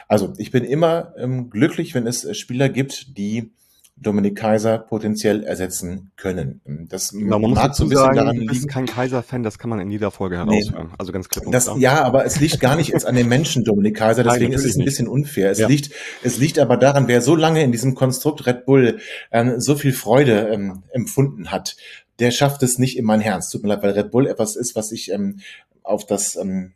also 0.07 0.33
ich 0.37 0.51
bin 0.51 0.63
immer 0.63 1.13
ähm, 1.17 1.49
glücklich, 1.49 1.93
wenn 1.93 2.07
es 2.07 2.37
Spieler 2.37 2.69
gibt, 2.69 3.17
die 3.17 3.51
Dominik 3.95 4.38
Kaiser 4.38 4.79
potenziell 4.79 5.43
ersetzen 5.43 6.12
können. 6.15 6.62
Das 6.89 7.12
genau, 7.12 7.39
man 7.39 7.51
mag 7.51 7.69
muss 7.69 7.77
so 7.77 7.84
ein 7.84 7.89
bisschen 7.89 8.03
sagen, 8.03 8.15
daran 8.15 8.36
liegen. 8.36 8.47
Du 8.47 8.53
bist 8.53 8.67
kein 8.67 8.86
Kaiser-Fan, 8.86 9.43
das 9.43 9.60
kann 9.60 9.69
man 9.69 9.79
in 9.79 9.91
jeder 9.91 10.12
Folge 10.12 10.38
heraushören. 10.38 10.88
Nee. 10.88 10.95
Also 10.97 11.12
ganz 11.12 11.29
klipp 11.29 11.45
das, 11.51 11.69
Ja, 11.77 12.03
aber 12.03 12.25
es 12.25 12.39
liegt 12.39 12.60
gar 12.60 12.75
nicht 12.75 12.89
jetzt 12.89 13.06
an 13.06 13.15
dem 13.15 13.29
Menschen 13.29 13.63
Dominik 13.63 13.95
Kaiser, 13.95 14.23
deswegen 14.23 14.51
Nein, 14.51 14.60
ist 14.60 14.65
es 14.65 14.77
ein 14.77 14.86
bisschen 14.86 15.08
unfair. 15.08 15.51
Es 15.51 15.60
ja. 15.60 15.67
liegt, 15.67 15.91
es 16.23 16.38
liegt 16.38 16.60
aber 16.60 16.77
daran, 16.77 17.08
wer 17.08 17.21
so 17.21 17.36
lange 17.36 17.63
in 17.63 17.71
diesem 17.71 17.93
Konstrukt 17.93 18.45
Red 18.47 18.65
Bull 18.65 18.99
ähm, 19.32 19.60
so 19.60 19.75
viel 19.75 19.93
Freude 19.93 20.49
ähm, 20.49 20.84
empfunden 20.91 21.51
hat, 21.51 21.75
der 22.19 22.32
schafft 22.32 22.63
es 22.63 22.79
nicht 22.79 22.97
in 22.97 23.06
mein 23.06 23.21
Herz. 23.21 23.49
Tut 23.49 23.63
mir 23.63 23.69
leid, 23.69 23.84
weil 23.84 23.91
Red 23.91 24.12
Bull 24.12 24.27
etwas 24.27 24.56
ist, 24.56 24.75
was 24.75 24.91
ich 24.91 25.12
ähm, 25.12 25.39
auf 25.84 26.06
das 26.06 26.36
ähm, 26.36 26.73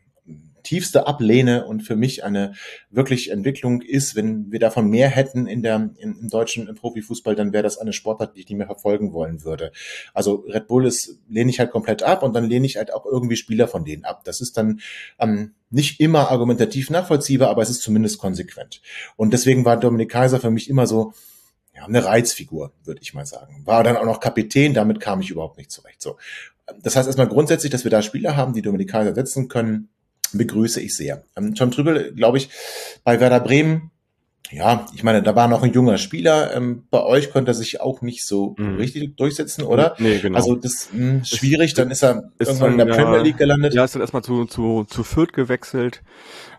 tiefste 0.67 1.08
ablehne 1.08 1.65
und 1.65 1.82
für 1.82 1.95
mich 1.95 2.25
eine 2.25 2.53
wirklich 2.89 3.32
Entwicklung 3.32 3.82
ist, 3.82 4.17
wenn 4.17 4.51
wir 4.51 4.60
davon 4.60 4.89
mehr 4.89 5.08
hätten 5.08 5.47
in 5.47 5.63
der, 5.63 5.91
in, 5.97 6.19
im 6.19 6.27
deutschen 6.27 6.73
Profifußball, 6.75 7.36
dann 7.36 7.53
wäre 7.53 7.63
das 7.63 7.77
eine 7.77 7.93
Sportart, 7.93 8.36
die 8.36 8.41
ich 8.41 8.49
nicht 8.49 8.58
mehr 8.58 8.67
verfolgen 8.67 9.13
wollen 9.13 9.45
würde. 9.45 9.71
Also 10.13 10.43
Red 10.45 10.67
Bull 10.67 10.86
ist, 10.86 11.19
lehne 11.30 11.49
ich 11.49 11.60
halt 11.60 11.71
komplett 11.71 12.03
ab 12.03 12.21
und 12.21 12.36
dann 12.36 12.49
lehne 12.49 12.65
ich 12.65 12.75
halt 12.75 12.93
auch 12.93 13.06
irgendwie 13.06 13.38
Spieler 13.38 13.69
von 13.69 13.86
denen 13.86 14.03
ab. 14.03 14.25
Das 14.25 14.41
ist 14.41 14.58
dann 14.58 14.82
ähm, 15.19 15.53
nicht 15.69 16.01
immer 16.01 16.32
argumentativ 16.32 16.89
nachvollziehbar, 16.89 17.49
aber 17.49 17.62
es 17.62 17.69
ist 17.69 17.82
zumindest 17.82 18.17
konsequent. 18.17 18.82
Und 19.15 19.32
deswegen 19.32 19.63
war 19.63 19.77
Dominik 19.77 20.12
Kaiser 20.12 20.41
für 20.41 20.51
mich 20.51 20.69
immer 20.69 20.86
so, 20.86 21.13
ja, 21.73 21.86
eine 21.86 22.03
Reizfigur, 22.03 22.73
würde 22.84 23.01
ich 23.01 23.13
mal 23.13 23.25
sagen. 23.25 23.62
War 23.63 23.86
dann 23.86 23.95
auch 23.95 24.06
noch 24.06 24.19
Kapitän, 24.19 24.73
damit 24.73 24.99
kam 24.99 25.21
ich 25.21 25.30
überhaupt 25.30 25.58
nicht 25.58 25.71
zurecht. 25.71 26.01
So. 26.01 26.17
Das 26.82 26.97
heißt 26.97 27.08
erstmal 27.08 27.30
grundsätzlich, 27.30 27.71
dass 27.71 27.86
wir 27.86 27.91
da 27.91 28.01
Spieler 28.01 28.36
haben, 28.36 28.51
die 28.51 28.62
Dominik 28.62 28.89
Kaiser 28.89 29.15
setzen 29.15 29.47
können, 29.47 29.88
begrüße 30.33 30.81
ich 30.81 30.95
sehr. 30.95 31.23
Ähm, 31.35 31.55
Tom 31.55 31.71
Trübel, 31.71 32.13
glaube 32.13 32.37
ich, 32.37 32.49
bei 33.03 33.19
Werder 33.19 33.39
Bremen, 33.39 33.91
ja, 34.51 34.85
ich 34.93 35.03
meine, 35.03 35.21
da 35.21 35.35
war 35.35 35.47
noch 35.47 35.61
ein 35.63 35.73
junger 35.73 35.97
Spieler. 35.97 36.55
Ähm, 36.55 36.83
bei 36.89 37.03
euch 37.03 37.31
konnte 37.31 37.51
er 37.51 37.53
sich 37.53 37.81
auch 37.81 38.01
nicht 38.01 38.25
so 38.25 38.55
mhm. 38.57 38.75
richtig 38.75 39.17
durchsetzen, 39.17 39.63
oder? 39.63 39.95
Nee, 39.99 40.19
genau. 40.19 40.37
Also 40.37 40.55
das 40.55 40.89
mh, 40.93 40.99
hm, 40.99 41.25
schwierig, 41.25 41.73
dann 41.73 41.91
ist 41.91 42.03
er 42.03 42.31
ist 42.39 42.47
irgendwann 42.47 42.71
in 42.73 42.77
der 42.77 42.87
ja, 42.87 42.95
Premier 42.95 43.21
League 43.21 43.37
gelandet. 43.37 43.73
Ja, 43.73 43.83
ist 43.83 43.95
dann 43.95 44.01
erstmal 44.01 44.23
zu, 44.23 44.45
zu, 44.45 44.85
zu 44.85 45.03
Fürth 45.03 45.33
gewechselt. 45.33 46.01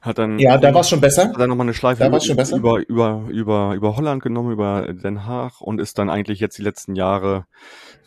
Hat 0.02 0.18
dann, 0.18 0.38
ja, 0.38 0.58
da 0.58 0.74
war 0.74 0.82
es 0.82 0.90
schon 0.90 1.00
besser. 1.00 1.28
Hat 1.28 1.40
dann 1.40 1.48
nochmal 1.48 1.64
eine 1.64 1.74
Schleife 1.74 2.08
da 2.08 2.20
schon 2.20 2.36
besser. 2.36 2.56
über, 2.56 2.78
über, 2.86 3.24
über, 3.30 3.74
über 3.74 3.96
Holland 3.96 4.22
genommen, 4.22 4.52
über 4.52 4.92
Den 4.92 5.26
Haag 5.26 5.60
und 5.60 5.80
ist 5.80 5.98
dann 5.98 6.10
eigentlich 6.10 6.40
jetzt 6.40 6.58
die 6.58 6.62
letzten 6.62 6.94
Jahre, 6.94 7.46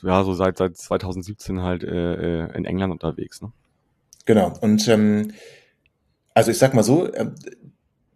ja, 0.03 0.23
so 0.23 0.33
seit, 0.33 0.57
seit 0.57 0.77
2017 0.77 1.61
halt 1.61 1.83
äh, 1.83 2.43
äh, 2.43 2.55
in 2.55 2.65
England 2.65 2.93
unterwegs. 2.93 3.41
Ne? 3.41 3.51
Genau. 4.25 4.57
Und 4.61 4.87
ähm, 4.87 5.33
also 6.33 6.51
ich 6.51 6.57
sag 6.57 6.73
mal 6.73 6.83
so, 6.83 7.11
äh, 7.11 7.27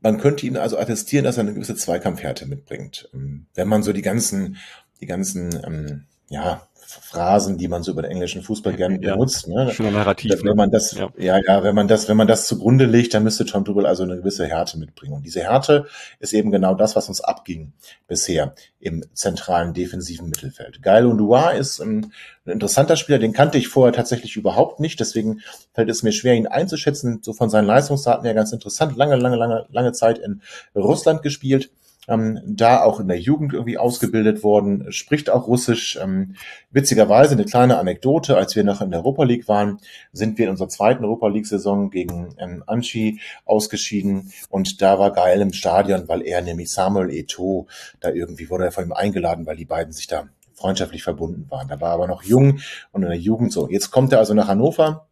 man 0.01 0.19
könnte 0.19 0.45
ihn 0.45 0.57
also 0.57 0.77
attestieren, 0.77 1.25
dass 1.25 1.37
er 1.37 1.41
eine 1.41 1.53
gewisse 1.53 1.75
Zweikampfhärte 1.75 2.45
mitbringt. 2.45 3.09
Ähm, 3.13 3.47
wenn 3.55 3.67
man 3.67 3.83
so 3.83 3.91
die 3.91 4.01
ganzen, 4.01 4.57
die 5.01 5.07
ganzen, 5.07 5.59
ähm, 5.65 6.05
ja, 6.29 6.67
Phrasen, 7.01 7.57
die 7.57 7.67
man 7.67 7.83
so 7.83 7.91
über 7.91 8.01
den 8.01 8.11
englischen 8.11 8.41
Fußball 8.41 8.73
gerne 8.73 8.99
ja, 9.01 9.13
benutzt. 9.13 9.47
Ne? 9.47 9.71
Schöner 9.71 9.91
Narrativ. 9.91 10.43
Wenn 10.43 10.55
man 10.55 10.71
das, 10.71 10.93
ja. 10.93 11.09
ja, 11.17 11.39
ja, 11.45 11.63
wenn 11.63 11.75
man 11.75 11.87
das, 11.87 12.07
wenn 12.09 12.17
man 12.17 12.27
das 12.27 12.47
zugrunde 12.47 12.85
legt, 12.85 13.13
dann 13.13 13.23
müsste 13.23 13.45
Tom 13.45 13.65
Tuchel 13.65 13.85
also 13.85 14.03
eine 14.03 14.17
gewisse 14.17 14.45
Härte 14.45 14.77
mitbringen. 14.77 15.13
Und 15.13 15.25
diese 15.25 15.41
Härte 15.41 15.85
ist 16.19 16.33
eben 16.33 16.51
genau 16.51 16.73
das, 16.75 16.95
was 16.95 17.09
uns 17.09 17.21
abging 17.21 17.73
bisher 18.07 18.55
im 18.79 19.03
zentralen 19.13 19.73
defensiven 19.73 20.29
Mittelfeld. 20.29 20.81
Geil 20.81 21.05
und 21.05 21.17
Dua 21.17 21.51
ist 21.51 21.79
ein, 21.79 22.11
ein 22.45 22.51
interessanter 22.51 22.95
Spieler, 22.95 23.19
den 23.19 23.33
kannte 23.33 23.57
ich 23.57 23.67
vorher 23.67 23.93
tatsächlich 23.93 24.35
überhaupt 24.35 24.79
nicht, 24.79 24.99
deswegen 24.99 25.41
fällt 25.73 25.89
es 25.89 26.03
mir 26.03 26.11
schwer, 26.11 26.35
ihn 26.35 26.47
einzuschätzen. 26.47 27.19
So 27.21 27.33
von 27.33 27.49
seinen 27.49 27.65
Leistungsdaten 27.65 28.25
her 28.25 28.33
ganz 28.33 28.51
interessant. 28.51 28.95
Lange, 28.95 29.15
lange, 29.15 29.37
lange, 29.37 29.65
lange 29.69 29.91
Zeit 29.93 30.19
in 30.19 30.41
Russland 30.75 31.21
gespielt 31.23 31.71
ähm, 32.07 32.39
da 32.45 32.83
auch 32.83 32.99
in 32.99 33.07
der 33.07 33.19
Jugend 33.19 33.53
irgendwie 33.53 33.77
ausgebildet 33.77 34.43
worden, 34.43 34.91
spricht 34.91 35.29
auch 35.29 35.47
Russisch. 35.47 35.97
Ähm, 36.01 36.35
witzigerweise 36.71 37.33
eine 37.33 37.45
kleine 37.45 37.77
Anekdote, 37.77 38.37
als 38.37 38.55
wir 38.55 38.63
noch 38.63 38.81
in 38.81 38.91
der 38.91 38.99
Europa 39.01 39.23
League 39.23 39.47
waren, 39.47 39.79
sind 40.11 40.37
wir 40.37 40.45
in 40.45 40.51
unserer 40.51 40.69
zweiten 40.69 41.03
Europa 41.03 41.27
League-Saison 41.27 41.89
gegen 41.89 42.35
ähm, 42.37 42.63
Anchi 42.67 43.19
ausgeschieden 43.45 44.31
und 44.49 44.81
da 44.81 44.99
war 44.99 45.11
geil 45.11 45.41
im 45.41 45.53
Stadion, 45.53 46.07
weil 46.07 46.21
er 46.21 46.41
nämlich 46.41 46.71
Samuel 46.71 47.09
Eto, 47.09 47.67
da 47.99 48.09
irgendwie 48.09 48.49
wurde 48.49 48.65
er 48.65 48.71
von 48.71 48.85
ihm 48.85 48.93
eingeladen, 48.93 49.45
weil 49.45 49.57
die 49.57 49.65
beiden 49.65 49.93
sich 49.93 50.07
da 50.07 50.27
freundschaftlich 50.53 51.03
verbunden 51.03 51.45
waren. 51.49 51.67
Da 51.67 51.79
war 51.81 51.91
aber 51.91 52.07
noch 52.07 52.23
jung 52.23 52.59
und 52.91 53.03
in 53.03 53.09
der 53.09 53.19
Jugend 53.19 53.51
so. 53.51 53.69
Jetzt 53.69 53.91
kommt 53.91 54.13
er 54.13 54.19
also 54.19 54.33
nach 54.33 54.47
Hannover, 54.47 55.07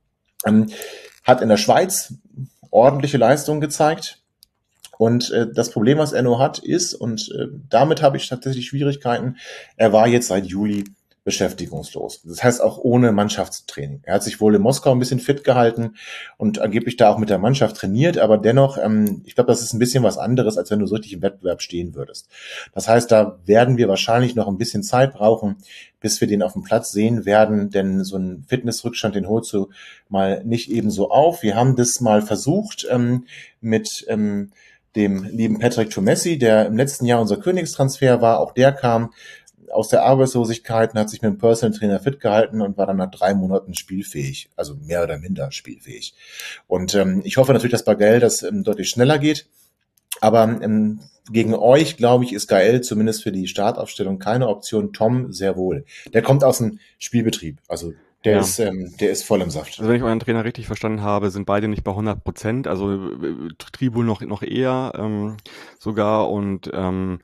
ähm, 0.45 0.69
hat 1.23 1.41
in 1.41 1.49
der 1.49 1.57
Schweiz 1.57 2.13
ordentliche 2.71 3.17
Leistungen 3.17 3.61
gezeigt, 3.61 4.22
und 4.97 5.31
äh, 5.31 5.47
das 5.51 5.71
Problem, 5.71 5.97
was 5.97 6.13
Enno 6.13 6.39
hat, 6.39 6.59
ist, 6.59 6.93
und 6.93 7.29
äh, 7.37 7.47
damit 7.69 8.01
habe 8.01 8.17
ich 8.17 8.27
tatsächlich 8.27 8.67
Schwierigkeiten, 8.67 9.37
er 9.75 9.93
war 9.93 10.07
jetzt 10.07 10.27
seit 10.27 10.45
Juli 10.45 10.85
beschäftigungslos. 11.23 12.21
Das 12.23 12.43
heißt 12.43 12.61
auch 12.61 12.77
ohne 12.77 13.13
Mannschaftstraining. 13.13 14.01
Er 14.03 14.15
hat 14.15 14.23
sich 14.23 14.41
wohl 14.41 14.55
in 14.55 14.61
Moskau 14.61 14.91
ein 14.91 14.99
bisschen 14.99 15.19
fit 15.19 15.43
gehalten 15.43 15.95
und 16.37 16.59
angeblich 16.59 16.97
da 16.97 17.09
auch 17.09 17.17
mit 17.17 17.29
der 17.29 17.37
Mannschaft 17.37 17.77
trainiert, 17.77 18.17
aber 18.17 18.37
dennoch, 18.37 18.77
ähm, 18.77 19.21
ich 19.25 19.35
glaube, 19.35 19.47
das 19.47 19.61
ist 19.61 19.73
ein 19.73 19.79
bisschen 19.79 20.03
was 20.03 20.17
anderes, 20.17 20.57
als 20.57 20.69
wenn 20.69 20.79
du 20.79 20.85
so 20.85 20.95
richtig 20.95 21.13
im 21.13 21.21
Wettbewerb 21.21 21.61
stehen 21.61 21.95
würdest. 21.95 22.27
Das 22.73 22.89
heißt, 22.89 23.09
da 23.09 23.39
werden 23.45 23.77
wir 23.77 23.87
wahrscheinlich 23.87 24.35
noch 24.35 24.49
ein 24.49 24.57
bisschen 24.57 24.83
Zeit 24.83 25.13
brauchen, 25.13 25.57
bis 26.01 26.19
wir 26.19 26.27
den 26.27 26.43
auf 26.43 26.53
dem 26.53 26.63
Platz 26.63 26.91
sehen 26.91 27.25
werden, 27.25 27.69
denn 27.69 28.03
so 28.03 28.17
ein 28.17 28.43
Fitnessrückstand, 28.49 29.15
den 29.15 29.29
holst 29.29 29.53
du 29.53 29.69
mal 30.09 30.43
nicht 30.43 30.69
ebenso 30.69 31.09
auf. 31.09 31.41
Wir 31.41 31.55
haben 31.55 31.77
das 31.77 32.01
mal 32.01 32.21
versucht 32.21 32.85
ähm, 32.89 33.27
mit 33.61 34.05
ähm, 34.09 34.51
dem 34.95 35.23
lieben 35.23 35.59
Patrick 35.59 35.89
Tomessi, 35.89 36.37
der 36.37 36.67
im 36.67 36.77
letzten 36.77 37.05
Jahr 37.05 37.21
unser 37.21 37.37
Königstransfer 37.37 38.21
war. 38.21 38.39
Auch 38.39 38.53
der 38.53 38.71
kam 38.71 39.11
aus 39.71 39.89
der 39.89 40.03
Arbeitslosigkeit 40.03 40.93
und 40.93 40.99
hat 40.99 41.09
sich 41.09 41.21
mit 41.21 41.31
dem 41.31 41.37
Personal 41.39 41.77
Trainer 41.77 41.99
fit 41.99 42.19
gehalten 42.19 42.61
und 42.61 42.77
war 42.77 42.85
dann 42.85 42.97
nach 42.97 43.11
drei 43.11 43.33
Monaten 43.33 43.73
spielfähig, 43.73 44.49
also 44.55 44.75
mehr 44.75 45.03
oder 45.03 45.17
minder 45.17 45.51
spielfähig. 45.51 46.13
Und 46.67 46.93
ähm, 46.95 47.21
ich 47.23 47.37
hoffe 47.37 47.53
natürlich, 47.53 47.71
dass 47.71 47.85
bei 47.85 47.95
Gael 47.95 48.19
das 48.19 48.43
ähm, 48.43 48.63
deutlich 48.63 48.89
schneller 48.89 49.17
geht. 49.17 49.47
Aber 50.21 50.43
ähm, 50.43 50.99
gegen 51.31 51.55
euch, 51.55 51.97
glaube 51.97 52.23
ich, 52.23 52.33
ist 52.33 52.47
Gael 52.47 52.81
zumindest 52.81 53.23
für 53.23 53.31
die 53.31 53.47
Startaufstellung 53.47 54.19
keine 54.19 54.47
Option. 54.47 54.93
Tom 54.93 55.31
sehr 55.31 55.55
wohl. 55.55 55.85
Der 56.13 56.21
kommt 56.21 56.43
aus 56.43 56.59
dem 56.59 56.79
Spielbetrieb. 56.99 57.57
Also 57.67 57.93
der, 58.25 58.33
ja. 58.33 58.39
ist, 58.39 58.59
ähm, 58.59 58.93
der 58.99 59.11
ist 59.11 59.23
voll 59.23 59.41
im 59.41 59.49
Saft. 59.49 59.79
Also 59.79 59.89
wenn 59.89 59.97
ich 59.97 60.03
euren 60.03 60.19
Trainer 60.19 60.45
richtig 60.45 60.67
verstanden 60.67 61.01
habe, 61.01 61.29
sind 61.29 61.45
beide 61.45 61.67
nicht 61.67 61.83
bei 61.83 61.91
100 61.91 62.23
Prozent. 62.23 62.67
Also 62.67 62.91
äh, 62.93 63.49
Tribul 63.57 64.05
noch, 64.05 64.21
noch 64.21 64.43
eher 64.43 64.93
ähm, 64.95 65.37
sogar 65.79 66.29
und 66.29 66.69
ähm, 66.73 67.19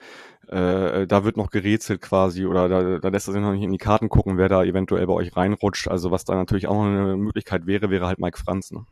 äh, 0.47 1.05
da 1.05 1.23
wird 1.23 1.37
noch 1.37 1.51
gerätselt 1.51 2.01
quasi 2.01 2.45
oder 2.45 2.67
da, 2.67 2.99
da 2.99 3.09
lässt 3.09 3.27
er 3.27 3.33
sich 3.33 3.41
noch 3.41 3.53
nicht 3.53 3.63
in 3.63 3.71
die 3.71 3.77
Karten 3.77 4.09
gucken, 4.09 4.37
wer 4.37 4.49
da 4.49 4.63
eventuell 4.63 5.05
bei 5.05 5.13
euch 5.13 5.35
reinrutscht. 5.35 5.87
Also 5.87 6.11
was 6.11 6.25
da 6.25 6.35
natürlich 6.35 6.67
auch 6.67 6.75
noch 6.75 6.85
eine 6.85 7.17
Möglichkeit 7.17 7.67
wäre, 7.67 7.89
wäre 7.89 8.07
halt 8.07 8.19
Mike 8.19 8.37
Franz. 8.37 8.71
Ne? 8.71 8.85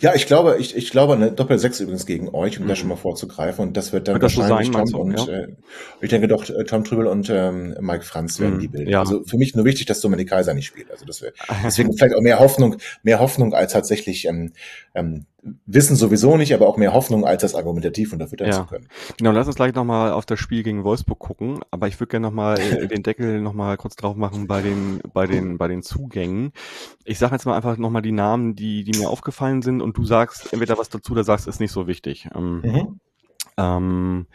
Ja, 0.00 0.14
ich 0.14 0.26
glaube, 0.26 0.56
ich, 0.58 0.76
ich 0.76 0.90
glaube 0.90 1.14
eine 1.14 1.30
Doppel 1.30 1.58
6 1.58 1.80
übrigens 1.80 2.06
gegen 2.06 2.28
euch, 2.30 2.58
um 2.58 2.64
mhm. 2.64 2.68
da 2.68 2.76
schon 2.76 2.88
mal 2.88 2.96
vorzugreifen. 2.96 3.66
Und 3.66 3.76
das 3.76 3.92
wird 3.92 4.08
dann 4.08 4.14
wird 4.14 4.22
wahrscheinlich 4.22 4.72
sein, 4.72 4.86
Tom 4.86 5.00
und 5.00 5.26
ja? 5.26 5.26
äh, 5.26 5.48
ich 6.00 6.08
denke 6.08 6.28
doch 6.28 6.48
äh, 6.48 6.64
Tom 6.64 6.84
Trübel 6.84 7.06
und 7.06 7.28
ähm, 7.30 7.76
Mike 7.80 8.04
Franz 8.04 8.40
werden 8.40 8.56
mhm. 8.56 8.60
die 8.60 8.68
bilden. 8.68 8.90
Ja. 8.90 9.00
Also 9.00 9.22
für 9.24 9.36
mich 9.36 9.54
nur 9.54 9.64
wichtig, 9.64 9.86
dass 9.86 10.00
Dominik 10.00 10.30
Kaiser 10.30 10.54
nicht 10.54 10.66
spielt. 10.66 10.90
Also 10.90 11.04
das 11.04 11.20
wäre 11.20 11.34
deswegen 11.64 11.92
vielleicht 11.96 12.14
auch 12.14 12.22
mehr 12.22 12.38
Hoffnung, 12.38 12.76
mehr 13.02 13.20
Hoffnung 13.20 13.52
als 13.52 13.72
tatsächlich 13.72 14.26
ähm, 14.26 14.52
ähm, 14.94 15.26
wissen 15.42 15.96
sowieso 15.96 16.36
nicht, 16.36 16.52
aber 16.52 16.66
auch 16.66 16.76
mehr 16.76 16.92
Hoffnung, 16.92 17.24
als 17.24 17.42
das 17.42 17.54
argumentativ 17.54 18.12
unterfüttern 18.12 18.48
ja. 18.48 18.54
zu 18.54 18.66
können. 18.66 18.88
Genau, 19.18 19.30
lass 19.30 19.46
uns 19.46 19.56
gleich 19.56 19.74
nochmal 19.74 20.12
auf 20.12 20.26
das 20.26 20.38
Spiel 20.40 20.62
gegen 20.62 20.84
Wolfsburg 20.84 21.18
gucken, 21.18 21.60
aber 21.70 21.86
ich 21.86 21.98
würde 22.00 22.10
gerne 22.10 22.26
nochmal 22.26 22.58
äh, 22.58 22.86
den 22.88 23.02
Deckel 23.02 23.40
nochmal 23.40 23.76
kurz 23.76 23.96
drauf 23.96 24.16
machen 24.16 24.46
bei 24.46 24.62
den, 24.62 25.00
bei 25.12 25.26
den, 25.26 25.58
bei 25.58 25.68
den 25.68 25.82
Zugängen. 25.82 26.52
Ich 27.04 27.18
sage 27.18 27.34
jetzt 27.34 27.44
mal 27.44 27.56
einfach 27.56 27.76
nochmal 27.76 28.02
die 28.02 28.12
Namen, 28.12 28.54
die, 28.54 28.84
die 28.84 28.98
mir 28.98 29.08
aufgefallen 29.08 29.62
sind 29.62 29.80
und 29.80 29.96
du 29.96 30.04
sagst 30.04 30.52
entweder 30.52 30.76
was 30.78 30.88
dazu 30.88 31.12
oder 31.12 31.24
sagst, 31.24 31.46
ist 31.46 31.60
nicht 31.60 31.72
so 31.72 31.86
wichtig. 31.86 32.28
Ähm, 32.34 32.60
mhm. 32.62 33.00
ähm, 33.56 34.26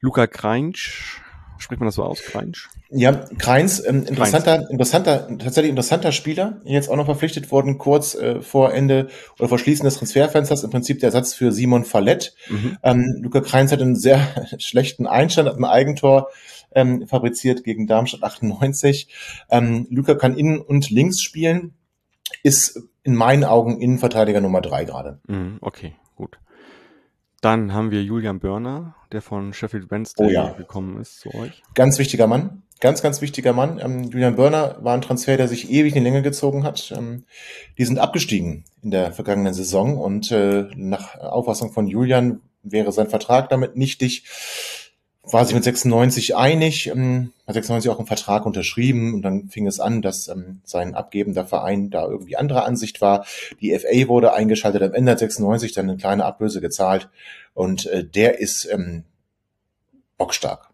Luca 0.00 0.26
Kreinsch 0.26 1.22
Spricht 1.60 1.78
man 1.78 1.86
das 1.86 1.96
so 1.96 2.02
aus, 2.02 2.22
Kreinsch? 2.22 2.70
Ja, 2.88 3.12
Kreins, 3.12 3.84
ähm, 3.86 4.06
interessanter, 4.06 4.56
Kreins. 4.56 4.70
interessanter, 4.70 5.28
tatsächlich 5.38 5.68
interessanter 5.68 6.10
Spieler, 6.10 6.60
jetzt 6.64 6.88
auch 6.88 6.96
noch 6.96 7.04
verpflichtet 7.04 7.52
worden, 7.52 7.76
kurz 7.76 8.14
äh, 8.14 8.40
vor 8.40 8.72
Ende 8.72 9.08
oder 9.38 9.50
vor 9.50 9.58
Schließen 9.58 9.84
des 9.84 9.98
Transferfensters, 9.98 10.64
im 10.64 10.70
Prinzip 10.70 11.00
der 11.00 11.10
Satz 11.10 11.34
für 11.34 11.52
Simon 11.52 11.84
Fallett. 11.84 12.34
Mhm. 12.48 12.78
Ähm, 12.82 13.18
Luca 13.20 13.42
Kreins 13.42 13.72
hat 13.72 13.82
einen 13.82 13.94
sehr 13.94 14.20
schlechten 14.58 15.06
Einstand, 15.06 15.50
hat 15.50 15.58
ein 15.58 15.64
Eigentor 15.66 16.30
ähm, 16.74 17.06
fabriziert 17.06 17.62
gegen 17.62 17.86
Darmstadt 17.86 18.22
98. 18.22 19.08
Ähm, 19.50 19.86
Luca 19.90 20.14
kann 20.14 20.36
innen 20.36 20.60
und 20.60 20.88
links 20.88 21.20
spielen, 21.20 21.74
ist 22.42 22.80
in 23.02 23.14
meinen 23.14 23.44
Augen 23.44 23.80
Innenverteidiger 23.80 24.40
Nummer 24.40 24.62
drei 24.62 24.84
gerade. 24.84 25.20
Mhm, 25.26 25.58
okay, 25.60 25.94
gut. 26.16 26.38
Dann 27.42 27.72
haben 27.74 27.90
wir 27.90 28.02
Julian 28.02 28.40
Börner, 28.40 28.94
der 29.12 29.22
von 29.22 29.52
Sheffield 29.52 29.90
Wednesday 29.90 30.26
oh, 30.26 30.30
ja. 30.30 30.48
gekommen 30.52 31.00
ist 31.00 31.20
zu 31.20 31.34
euch. 31.34 31.62
Ganz 31.74 31.98
wichtiger 31.98 32.26
Mann. 32.26 32.62
Ganz, 32.80 33.02
ganz 33.02 33.20
wichtiger 33.20 33.52
Mann. 33.52 33.78
Ähm, 33.78 34.04
Julian 34.04 34.36
Börner 34.36 34.78
war 34.80 34.94
ein 34.94 35.02
Transfer, 35.02 35.36
der 35.36 35.48
sich 35.48 35.70
ewig 35.70 35.94
in 35.94 36.02
die 36.02 36.10
Länge 36.10 36.22
gezogen 36.22 36.64
hat. 36.64 36.92
Ähm, 36.96 37.24
die 37.76 37.84
sind 37.84 37.98
abgestiegen 37.98 38.64
in 38.82 38.90
der 38.90 39.12
vergangenen 39.12 39.52
Saison 39.52 39.98
und 39.98 40.30
äh, 40.32 40.66
nach 40.74 41.18
Auffassung 41.18 41.72
von 41.72 41.86
Julian 41.86 42.40
wäre 42.62 42.92
sein 42.92 43.08
Vertrag 43.08 43.48
damit 43.50 43.76
nichtig 43.76 44.24
war 45.32 45.44
sich 45.44 45.54
mit 45.54 45.64
96 45.64 46.36
einig, 46.36 46.86
ähm, 46.88 47.32
hat 47.46 47.54
96 47.54 47.90
auch 47.90 47.98
einen 47.98 48.06
Vertrag 48.06 48.46
unterschrieben 48.46 49.14
und 49.14 49.22
dann 49.22 49.48
fing 49.48 49.66
es 49.66 49.80
an, 49.80 50.02
dass 50.02 50.28
ähm, 50.28 50.60
sein 50.64 50.94
abgebender 50.94 51.44
Verein 51.44 51.90
da 51.90 52.06
irgendwie 52.06 52.36
anderer 52.36 52.64
Ansicht 52.64 53.00
war. 53.00 53.24
Die 53.60 53.76
FA 53.78 54.08
wurde 54.08 54.32
eingeschaltet, 54.32 54.82
am 54.82 54.94
Ende 54.94 55.12
hat 55.12 55.18
96 55.18 55.72
dann 55.72 55.88
eine 55.88 55.98
kleine 55.98 56.24
Ablöse 56.24 56.60
gezahlt 56.60 57.08
und 57.54 57.86
äh, 57.86 58.04
der 58.04 58.38
ist 58.40 58.68
ähm, 58.70 59.04
bockstark. 60.16 60.68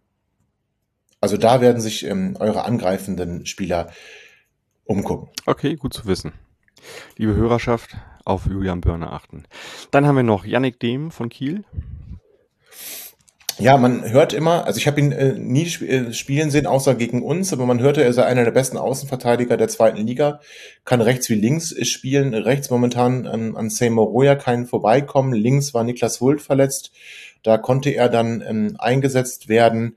Also 1.20 1.36
da 1.36 1.60
werden 1.60 1.80
sich 1.80 2.04
ähm, 2.04 2.36
eure 2.38 2.64
angreifenden 2.64 3.46
Spieler 3.46 3.90
umgucken. 4.84 5.28
Okay, 5.46 5.76
gut 5.76 5.94
zu 5.94 6.06
wissen. 6.06 6.32
Liebe 7.16 7.34
Hörerschaft, 7.34 7.96
auf 8.24 8.46
Julian 8.46 8.80
Börner 8.80 9.12
achten. 9.12 9.44
Dann 9.90 10.06
haben 10.06 10.16
wir 10.16 10.22
noch 10.22 10.44
Yannick 10.44 10.78
Dehm 10.80 11.10
von 11.10 11.28
Kiel. 11.28 11.64
Ja, 13.58 13.78
man 13.78 14.04
hört 14.10 14.34
immer, 14.34 14.66
also 14.66 14.76
ich 14.76 14.86
habe 14.86 15.00
ihn 15.00 15.12
äh, 15.12 15.32
nie 15.32 15.64
sp 15.64 15.88
äh, 15.88 16.12
spielen 16.12 16.50
sehen, 16.50 16.66
außer 16.66 16.94
gegen 16.94 17.22
uns, 17.22 17.54
aber 17.54 17.64
man 17.64 17.80
hörte, 17.80 18.04
er 18.04 18.12
sei 18.12 18.24
einer 18.24 18.44
der 18.44 18.50
besten 18.50 18.76
Außenverteidiger 18.76 19.56
der 19.56 19.68
zweiten 19.68 20.06
Liga, 20.06 20.40
kann 20.84 21.00
rechts 21.00 21.30
wie 21.30 21.36
links 21.36 21.74
spielen, 21.88 22.34
rechts 22.34 22.68
momentan 22.68 23.26
an, 23.26 23.56
an 23.56 23.70
Seymour 23.70 24.34
keinen 24.36 24.66
vorbeikommen, 24.66 25.32
links 25.32 25.72
war 25.72 25.84
Niklas 25.84 26.20
Hult 26.20 26.42
verletzt, 26.42 26.92
da 27.42 27.56
konnte 27.56 27.90
er 27.90 28.10
dann 28.10 28.44
ähm, 28.46 28.76
eingesetzt 28.78 29.48
werden, 29.48 29.96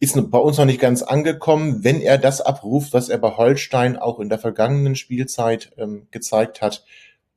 ist 0.00 0.18
bei 0.30 0.38
uns 0.38 0.56
noch 0.56 0.64
nicht 0.64 0.80
ganz 0.80 1.02
angekommen, 1.02 1.84
wenn 1.84 2.00
er 2.00 2.16
das 2.16 2.40
abruft, 2.40 2.94
was 2.94 3.10
er 3.10 3.18
bei 3.18 3.36
Holstein 3.36 3.98
auch 3.98 4.20
in 4.20 4.30
der 4.30 4.38
vergangenen 4.38 4.96
Spielzeit 4.96 5.70
ähm, 5.76 6.06
gezeigt 6.12 6.62
hat, 6.62 6.82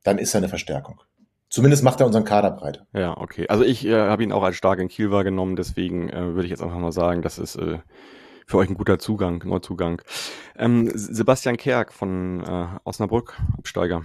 dann 0.03 0.19
ist 0.19 0.33
er 0.33 0.37
eine 0.37 0.49
Verstärkung. 0.49 1.01
Zumindest 1.49 1.83
macht 1.83 1.99
er 1.99 2.05
unseren 2.05 2.25
Kader 2.25 2.51
breit. 2.51 2.83
Ja, 2.93 3.17
okay. 3.17 3.47
Also 3.47 3.63
ich 3.63 3.85
äh, 3.85 3.95
habe 3.95 4.23
ihn 4.23 4.31
auch 4.31 4.43
als 4.43 4.55
stark 4.55 4.79
in 4.79 4.87
Kiel 4.87 5.09
wahrgenommen, 5.09 5.55
deswegen 5.55 6.09
äh, 6.09 6.35
würde 6.35 6.43
ich 6.43 6.51
jetzt 6.51 6.61
einfach 6.61 6.77
mal 6.77 6.91
sagen, 6.91 7.23
das 7.23 7.39
ist 7.39 7.55
äh, 7.55 7.79
für 8.45 8.57
euch 8.57 8.69
ein 8.69 8.75
guter 8.75 8.99
Zugang, 8.99 9.43
Neuzugang. 9.45 10.01
Ähm, 10.57 10.91
Sebastian 10.93 11.57
Kerk 11.57 11.91
von 11.91 12.43
äh, 12.43 12.67
Osnabrück, 12.83 13.39
Absteiger. 13.57 14.03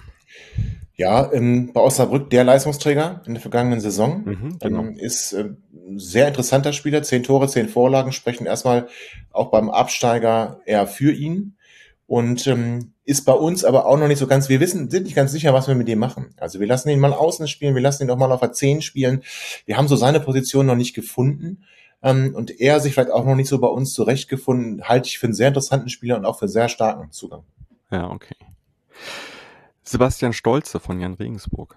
Ja, 0.97 1.33
ähm, 1.33 1.73
bei 1.73 1.81
Osnabrück 1.81 2.31
der 2.31 2.45
Leistungsträger 2.45 3.23
in 3.27 3.35
der 3.35 3.41
vergangenen 3.43 3.81
Saison. 3.81 4.23
Mhm, 4.25 4.59
genau. 4.61 4.81
ähm, 4.81 4.97
ist 4.97 5.33
äh, 5.33 5.51
sehr 5.97 6.29
interessanter 6.29 6.73
Spieler. 6.73 7.03
Zehn 7.03 7.25
Tore, 7.25 7.49
zehn 7.49 7.69
Vorlagen 7.69 8.13
sprechen 8.13 8.47
erstmal 8.47 8.89
auch 9.33 9.51
beim 9.51 9.71
Absteiger 9.71 10.61
eher 10.67 10.87
für 10.87 11.13
ihn 11.13 11.57
und 12.15 12.47
ähm, 12.47 12.93
ist 13.05 13.25
bei 13.25 13.33
uns 13.33 13.65
aber 13.65 13.87
auch 13.87 13.99
noch 13.99 14.07
nicht 14.07 14.21
so 14.21 14.29
ganz, 14.29 14.49
wir 14.49 14.61
wissen, 14.61 14.89
sind 14.89 15.03
nicht 15.03 15.17
ganz 15.17 15.33
sicher, 15.33 15.53
was 15.53 15.67
wir 15.67 15.75
mit 15.75 15.89
dem 15.89 15.99
machen. 15.99 16.33
Also 16.37 16.61
wir 16.61 16.67
lassen 16.69 16.89
ihn 16.91 17.01
mal 17.01 17.13
außen 17.13 17.49
spielen, 17.49 17.75
wir 17.75 17.83
lassen 17.83 18.05
ihn 18.05 18.11
auch 18.11 18.17
mal 18.17 18.31
auf 18.31 18.39
der 18.39 18.53
10 18.53 18.83
spielen. 18.83 19.25
Wir 19.67 19.77
haben 19.77 19.89
so 19.89 19.97
seine 19.97 20.21
Position 20.21 20.65
noch 20.65 20.77
nicht 20.77 20.95
gefunden 20.95 21.65
ähm, 22.05 22.33
und 22.37 22.61
er 22.61 22.79
sich 22.79 22.95
vielleicht 22.95 23.11
auch 23.11 23.25
noch 23.25 23.35
nicht 23.35 23.49
so 23.49 23.59
bei 23.59 23.67
uns 23.67 23.95
zurechtgefunden, 23.95 24.89
halte 24.89 25.09
ich 25.09 25.19
für 25.19 25.27
einen 25.27 25.35
sehr 25.35 25.49
interessanten 25.49 25.89
Spieler 25.89 26.17
und 26.17 26.25
auch 26.25 26.39
für 26.39 26.45
einen 26.45 26.53
sehr 26.53 26.69
starken 26.69 27.11
Zugang. 27.11 27.43
Ja, 27.91 28.09
okay. 28.09 28.37
Sebastian 29.83 30.33
Stolze 30.33 30.79
von 30.79 31.01
Jan 31.01 31.15
Regensburg. 31.15 31.77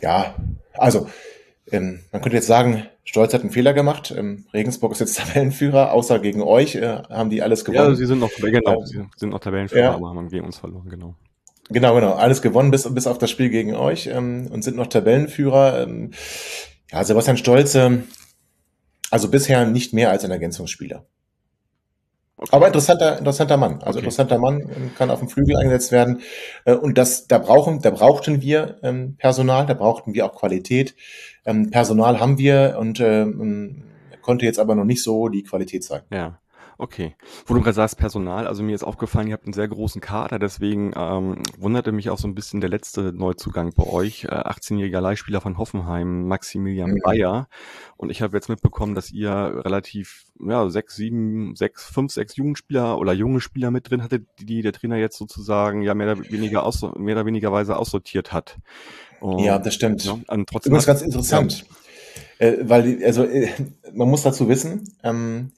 Ja, 0.00 0.36
also 0.72 1.06
ähm, 1.72 2.00
man 2.12 2.22
könnte 2.22 2.36
jetzt 2.36 2.46
sagen, 2.46 2.86
Stolz 3.04 3.34
hat 3.34 3.40
einen 3.40 3.50
Fehler 3.50 3.72
gemacht. 3.72 4.14
Ähm, 4.16 4.44
Regensburg 4.52 4.92
ist 4.92 5.00
jetzt 5.00 5.16
Tabellenführer, 5.18 5.92
außer 5.92 6.18
gegen 6.18 6.42
euch 6.42 6.76
äh, 6.76 7.02
haben 7.08 7.30
die 7.30 7.42
alles 7.42 7.64
gewonnen. 7.64 7.90
Ja, 7.90 7.94
sie 7.94 8.06
sind 8.06 8.20
noch, 8.20 8.30
genau, 8.38 8.84
sie 8.84 9.04
sind 9.16 9.30
noch 9.30 9.40
Tabellenführer, 9.40 9.82
ja. 9.82 9.94
aber 9.94 10.10
haben 10.10 10.28
gegen 10.28 10.44
uns 10.44 10.58
verloren, 10.58 10.88
genau. 10.88 11.14
Genau, 11.70 11.94
genau. 11.94 12.12
Alles 12.12 12.42
gewonnen 12.42 12.70
bis, 12.70 12.92
bis 12.92 13.06
auf 13.06 13.18
das 13.18 13.30
Spiel 13.30 13.48
gegen 13.48 13.74
euch 13.74 14.06
ähm, 14.06 14.48
und 14.50 14.62
sind 14.62 14.76
noch 14.76 14.88
Tabellenführer. 14.88 15.82
Ähm, 15.82 16.10
ja, 16.90 17.02
Sebastian 17.02 17.38
Stolze, 17.38 18.02
also 19.10 19.28
bisher 19.28 19.64
nicht 19.66 19.94
mehr 19.94 20.10
als 20.10 20.24
ein 20.24 20.30
Ergänzungsspieler. 20.30 21.06
Okay. 22.36 22.56
Aber 22.56 22.66
interessanter, 22.66 23.18
interessanter 23.18 23.56
Mann. 23.56 23.74
Also 23.82 23.98
okay. 23.98 23.98
interessanter 23.98 24.38
Mann 24.38 24.92
kann 24.96 25.10
auf 25.10 25.20
dem 25.20 25.28
Flügel 25.28 25.56
eingesetzt 25.56 25.92
werden. 25.92 26.22
Äh, 26.64 26.74
und 26.74 26.98
das, 26.98 27.26
da 27.28 27.38
brauchen, 27.38 27.80
da 27.80 27.90
brauchten 27.90 28.42
wir 28.42 28.78
ähm, 28.82 29.16
Personal, 29.16 29.66
da 29.66 29.74
brauchten 29.74 30.14
wir 30.14 30.26
auch 30.26 30.34
Qualität. 30.34 30.94
Ähm, 31.44 31.70
Personal 31.70 32.20
haben 32.20 32.38
wir 32.38 32.76
und 32.80 33.00
ähm, 33.00 33.84
konnte 34.22 34.46
jetzt 34.46 34.58
aber 34.58 34.74
noch 34.74 34.84
nicht 34.84 35.02
so 35.02 35.28
die 35.28 35.42
Qualität 35.42 35.84
zeigen. 35.84 36.06
Ja. 36.10 36.38
Okay. 36.82 37.14
Wo 37.46 37.54
du 37.54 37.60
gerade 37.60 37.76
sagst, 37.76 37.96
Personal, 37.96 38.48
also 38.48 38.64
mir 38.64 38.74
ist 38.74 38.82
aufgefallen, 38.82 39.28
ihr 39.28 39.34
habt 39.34 39.44
einen 39.44 39.52
sehr 39.52 39.68
großen 39.68 40.00
Kader, 40.00 40.40
deswegen 40.40 40.92
ähm, 40.96 41.40
wunderte 41.56 41.92
mich 41.92 42.10
auch 42.10 42.18
so 42.18 42.26
ein 42.26 42.34
bisschen 42.34 42.60
der 42.60 42.70
letzte 42.70 43.12
Neuzugang 43.12 43.72
bei 43.72 43.84
euch, 43.84 44.24
äh, 44.24 44.30
18-jähriger 44.30 45.00
Leihspieler 45.00 45.40
von 45.40 45.58
Hoffenheim, 45.58 46.26
Maximilian. 46.26 46.98
Bayer. 47.04 47.46
Und 47.96 48.10
ich 48.10 48.20
habe 48.20 48.36
jetzt 48.36 48.48
mitbekommen, 48.48 48.96
dass 48.96 49.12
ihr 49.12 49.30
relativ, 49.64 50.24
ja, 50.44 50.68
sechs, 50.70 50.96
sieben, 50.96 51.54
sechs, 51.54 51.84
fünf, 51.84 52.10
sechs 52.10 52.34
Jugendspieler 52.34 52.98
oder 52.98 53.12
junge 53.12 53.40
Spieler 53.40 53.70
mit 53.70 53.88
drin 53.88 54.02
hattet, 54.02 54.26
die 54.40 54.62
der 54.62 54.72
Trainer 54.72 54.96
jetzt 54.96 55.18
sozusagen 55.18 55.82
ja 55.82 55.94
mehr 55.94 56.10
oder 56.10 56.30
weniger, 56.32 56.64
aus, 56.64 56.82
mehr 56.82 57.14
oder 57.14 57.26
weniger 57.26 57.52
Weise 57.52 57.76
aussortiert 57.76 58.32
hat. 58.32 58.58
Und, 59.20 59.38
ja, 59.38 59.60
das 59.60 59.74
stimmt. 59.74 60.04
Ja, 60.04 60.18
und 60.26 60.48
trotzdem 60.48 60.74
ist 60.74 60.86
ganz 60.86 61.02
interessant. 61.02 61.64
Ja. 62.40 62.48
Äh, 62.48 62.68
weil, 62.68 63.04
also, 63.04 63.22
äh, 63.22 63.50
man 63.94 64.08
muss 64.08 64.24
dazu 64.24 64.48
wissen, 64.48 64.82
ähm, 65.04 65.52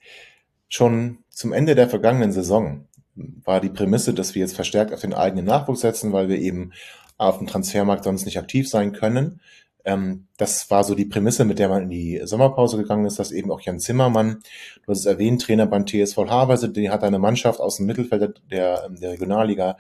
Schon 0.75 1.19
zum 1.31 1.53
Ende 1.53 1.77
der 1.77 1.89
vergangenen 1.89 2.33
Saison 2.33 2.89
war 3.15 3.61
die 3.61 3.69
Prämisse, 3.69 4.13
dass 4.13 4.35
wir 4.35 4.41
jetzt 4.41 4.57
verstärkt 4.57 4.93
auf 4.93 5.03
den 5.03 5.15
eigenen 5.15 5.45
Nachwuchs 5.45 5.83
setzen, 5.83 6.13
weil 6.13 6.29
wir 6.29 6.37
eben 6.37 6.73
auf 7.17 7.39
dem 7.39 7.47
Transfermarkt 7.47 8.03
sonst 8.03 8.25
nicht 8.25 8.41
aktiv 8.41 8.69
sein 8.69 8.91
können. 8.91 9.41
Ähm, 9.85 10.27
das 10.37 10.69
war 10.73 10.83
so 10.83 10.97
die 10.97 11.05
Prämisse, 11.05 11.45
mit 11.45 11.61
der 11.61 11.69
man 11.69 11.85
in 11.85 11.91
die 11.91 12.21
Sommerpause 12.25 12.77
gegangen 12.77 13.07
ist, 13.07 13.21
dass 13.21 13.31
eben 13.31 13.53
auch 13.53 13.61
Jan 13.61 13.79
Zimmermann, 13.79 14.43
du 14.85 14.91
hast 14.91 14.99
es 14.99 15.07
erwähnt, 15.07 15.43
Trainer 15.43 15.67
beim 15.67 15.87
TSV 15.87 16.17
Havelse, 16.27 16.69
die 16.71 16.91
hat 16.91 17.05
eine 17.05 17.21
Mannschaft 17.21 17.61
aus 17.61 17.77
dem 17.77 17.87
Mittelfeld 17.87 18.43
der, 18.51 18.89
der 18.89 19.13
Regionalliga 19.13 19.79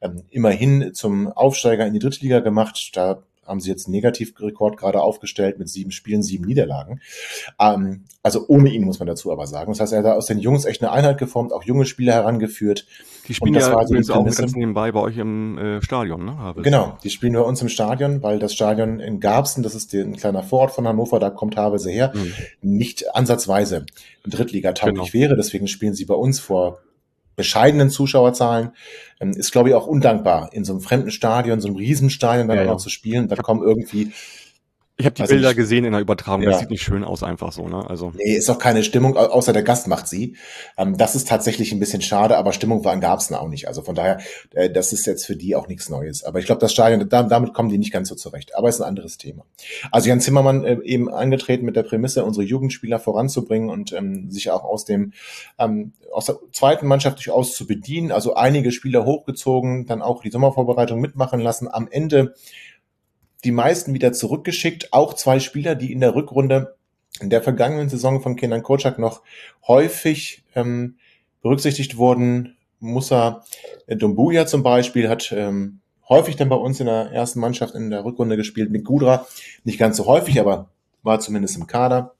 ähm, 0.00 0.22
immerhin 0.30 0.94
zum 0.94 1.26
Aufsteiger 1.26 1.88
in 1.88 1.92
die 1.92 1.98
Drittliga 1.98 2.38
gemacht. 2.38 2.92
Da 2.94 3.24
haben 3.46 3.60
sie 3.60 3.70
jetzt 3.70 3.86
einen 3.86 3.92
Negativrekord 3.92 4.76
gerade 4.76 5.00
aufgestellt 5.00 5.58
mit 5.58 5.68
sieben 5.68 5.90
Spielen, 5.90 6.22
sieben 6.22 6.44
Niederlagen. 6.44 7.00
Ähm, 7.58 8.04
also 8.22 8.44
ohne 8.48 8.70
ihn 8.70 8.84
muss 8.84 8.98
man 8.98 9.06
dazu 9.06 9.30
aber 9.32 9.46
sagen. 9.46 9.72
Das 9.72 9.80
heißt, 9.80 9.92
er 9.92 10.02
hat 10.02 10.16
aus 10.16 10.26
den 10.26 10.38
Jungs 10.38 10.64
echt 10.64 10.82
eine 10.82 10.90
Einheit 10.90 11.18
geformt, 11.18 11.52
auch 11.52 11.62
junge 11.62 11.86
Spieler 11.86 12.14
herangeführt. 12.14 12.86
Die 13.28 13.34
spielen 13.34 13.54
ja 13.54 13.72
war 13.72 13.86
so 13.86 14.14
auch 14.14 14.24
ganz 14.24 14.54
nebenbei 14.54 14.92
bei 14.92 15.00
euch 15.00 15.16
im 15.16 15.58
äh, 15.58 15.82
Stadion, 15.82 16.24
ne? 16.24 16.38
Habe 16.38 16.62
genau, 16.62 16.96
die 17.02 17.10
spielen 17.10 17.32
bei 17.32 17.40
uns 17.40 17.60
im 17.62 17.68
Stadion, 17.68 18.22
weil 18.22 18.38
das 18.38 18.52
Stadion 18.52 19.00
in 19.00 19.20
Garbsen, 19.20 19.62
das 19.62 19.74
ist 19.74 19.92
ein 19.94 20.16
kleiner 20.16 20.42
Vorort 20.42 20.72
von 20.72 20.86
Hannover, 20.86 21.18
da 21.18 21.30
kommt 21.30 21.56
Havelse 21.56 21.90
her, 21.90 22.12
mhm. 22.14 22.32
nicht 22.62 23.14
ansatzweise 23.14 23.86
Drittliga-tauglich 24.26 25.12
genau. 25.12 25.24
wäre. 25.24 25.36
Deswegen 25.36 25.68
spielen 25.68 25.94
sie 25.94 26.04
bei 26.04 26.14
uns 26.14 26.40
vor 26.40 26.80
bescheidenen 27.36 27.90
Zuschauerzahlen, 27.90 28.72
ähm, 29.20 29.32
ist, 29.32 29.52
glaube 29.52 29.68
ich, 29.68 29.74
auch 29.74 29.86
undankbar, 29.86 30.50
in 30.52 30.64
so 30.64 30.72
einem 30.72 30.80
fremden 30.80 31.10
Stadion, 31.10 31.60
so 31.60 31.68
einem 31.68 31.76
Riesenstadion 31.76 32.48
dann 32.48 32.56
ja, 32.56 32.64
auch 32.64 32.68
ja. 32.68 32.76
zu 32.78 32.90
spielen. 32.90 33.28
Da 33.28 33.36
kommen 33.36 33.62
irgendwie 33.62 34.12
ich 34.98 35.04
habe 35.04 35.14
die 35.14 35.22
also 35.22 35.34
Bilder 35.34 35.50
ich, 35.50 35.56
gesehen 35.56 35.84
in 35.84 35.92
der 35.92 36.00
Übertragung, 36.00 36.42
ja. 36.42 36.50
das 36.50 36.60
sieht 36.60 36.70
nicht 36.70 36.82
schön 36.82 37.04
aus, 37.04 37.22
einfach 37.22 37.52
so, 37.52 37.68
ne? 37.68 37.84
Also. 37.88 38.12
Nee, 38.16 38.36
ist 38.36 38.48
auch 38.48 38.58
keine 38.58 38.82
Stimmung, 38.82 39.14
außer 39.16 39.52
der 39.52 39.62
Gast 39.62 39.88
macht 39.88 40.08
sie. 40.08 40.36
Ähm, 40.78 40.96
das 40.96 41.14
ist 41.14 41.28
tatsächlich 41.28 41.70
ein 41.72 41.78
bisschen 41.78 42.00
schade, 42.00 42.38
aber 42.38 42.54
Stimmung 42.54 42.82
war 42.82 42.96
gab's 42.96 43.30
auch 43.30 43.48
nicht. 43.48 43.68
Also 43.68 43.82
von 43.82 43.94
daher, 43.94 44.20
äh, 44.54 44.70
das 44.70 44.94
ist 44.94 45.04
jetzt 45.04 45.26
für 45.26 45.36
die 45.36 45.54
auch 45.54 45.68
nichts 45.68 45.90
Neues. 45.90 46.24
Aber 46.24 46.38
ich 46.38 46.46
glaube, 46.46 46.62
das 46.62 46.72
Stadion, 46.72 47.06
da, 47.10 47.24
damit 47.24 47.52
kommen 47.52 47.68
die 47.68 47.76
nicht 47.76 47.92
ganz 47.92 48.08
so 48.08 48.14
zurecht. 48.14 48.56
Aber 48.56 48.70
ist 48.70 48.80
ein 48.80 48.88
anderes 48.88 49.18
Thema. 49.18 49.44
Also 49.92 50.08
Jan 50.08 50.20
Zimmermann 50.20 50.64
äh, 50.64 50.78
eben 50.84 51.12
angetreten 51.12 51.66
mit 51.66 51.76
der 51.76 51.82
Prämisse, 51.82 52.24
unsere 52.24 52.46
Jugendspieler 52.46 52.98
voranzubringen 52.98 53.68
und 53.68 53.92
ähm, 53.92 54.30
sich 54.30 54.50
auch 54.50 54.64
aus 54.64 54.86
dem 54.86 55.12
ähm, 55.58 55.92
aus 56.10 56.24
der 56.24 56.38
zweiten 56.52 56.86
Mannschaft 56.86 57.18
durchaus 57.18 57.54
zu 57.54 57.66
bedienen. 57.66 58.12
Also 58.12 58.34
einige 58.34 58.72
Spieler 58.72 59.04
hochgezogen, 59.04 59.84
dann 59.84 60.00
auch 60.00 60.22
die 60.22 60.30
Sommervorbereitung 60.30 60.98
mitmachen 61.00 61.40
lassen. 61.40 61.68
Am 61.70 61.86
Ende 61.90 62.34
die 63.46 63.52
meisten 63.52 63.94
wieder 63.94 64.12
zurückgeschickt. 64.12 64.92
Auch 64.92 65.14
zwei 65.14 65.38
Spieler, 65.38 65.74
die 65.74 65.92
in 65.92 66.00
der 66.00 66.14
Rückrunde 66.14 66.74
in 67.20 67.30
der 67.30 67.42
vergangenen 67.42 67.88
Saison 67.88 68.20
von 68.20 68.36
Kenan 68.36 68.62
Kocak 68.62 68.98
noch 68.98 69.22
häufig 69.66 70.44
ähm, 70.54 70.96
berücksichtigt 71.40 71.96
wurden. 71.96 72.56
Musa 72.80 73.44
Dumbuya 73.86 74.46
zum 74.46 74.62
Beispiel 74.62 75.08
hat 75.08 75.32
ähm, 75.32 75.80
häufig 76.08 76.36
dann 76.36 76.48
bei 76.48 76.56
uns 76.56 76.80
in 76.80 76.86
der 76.86 77.12
ersten 77.12 77.40
Mannschaft 77.40 77.74
in 77.74 77.90
der 77.90 78.04
Rückrunde 78.04 78.36
gespielt 78.36 78.70
mit 78.70 78.84
Gudra. 78.84 79.26
Nicht 79.64 79.78
ganz 79.78 79.96
so 79.96 80.06
häufig, 80.06 80.38
aber 80.40 80.68
war 81.02 81.20
zumindest 81.20 81.56
im 81.56 81.66
Kader. 81.66 82.14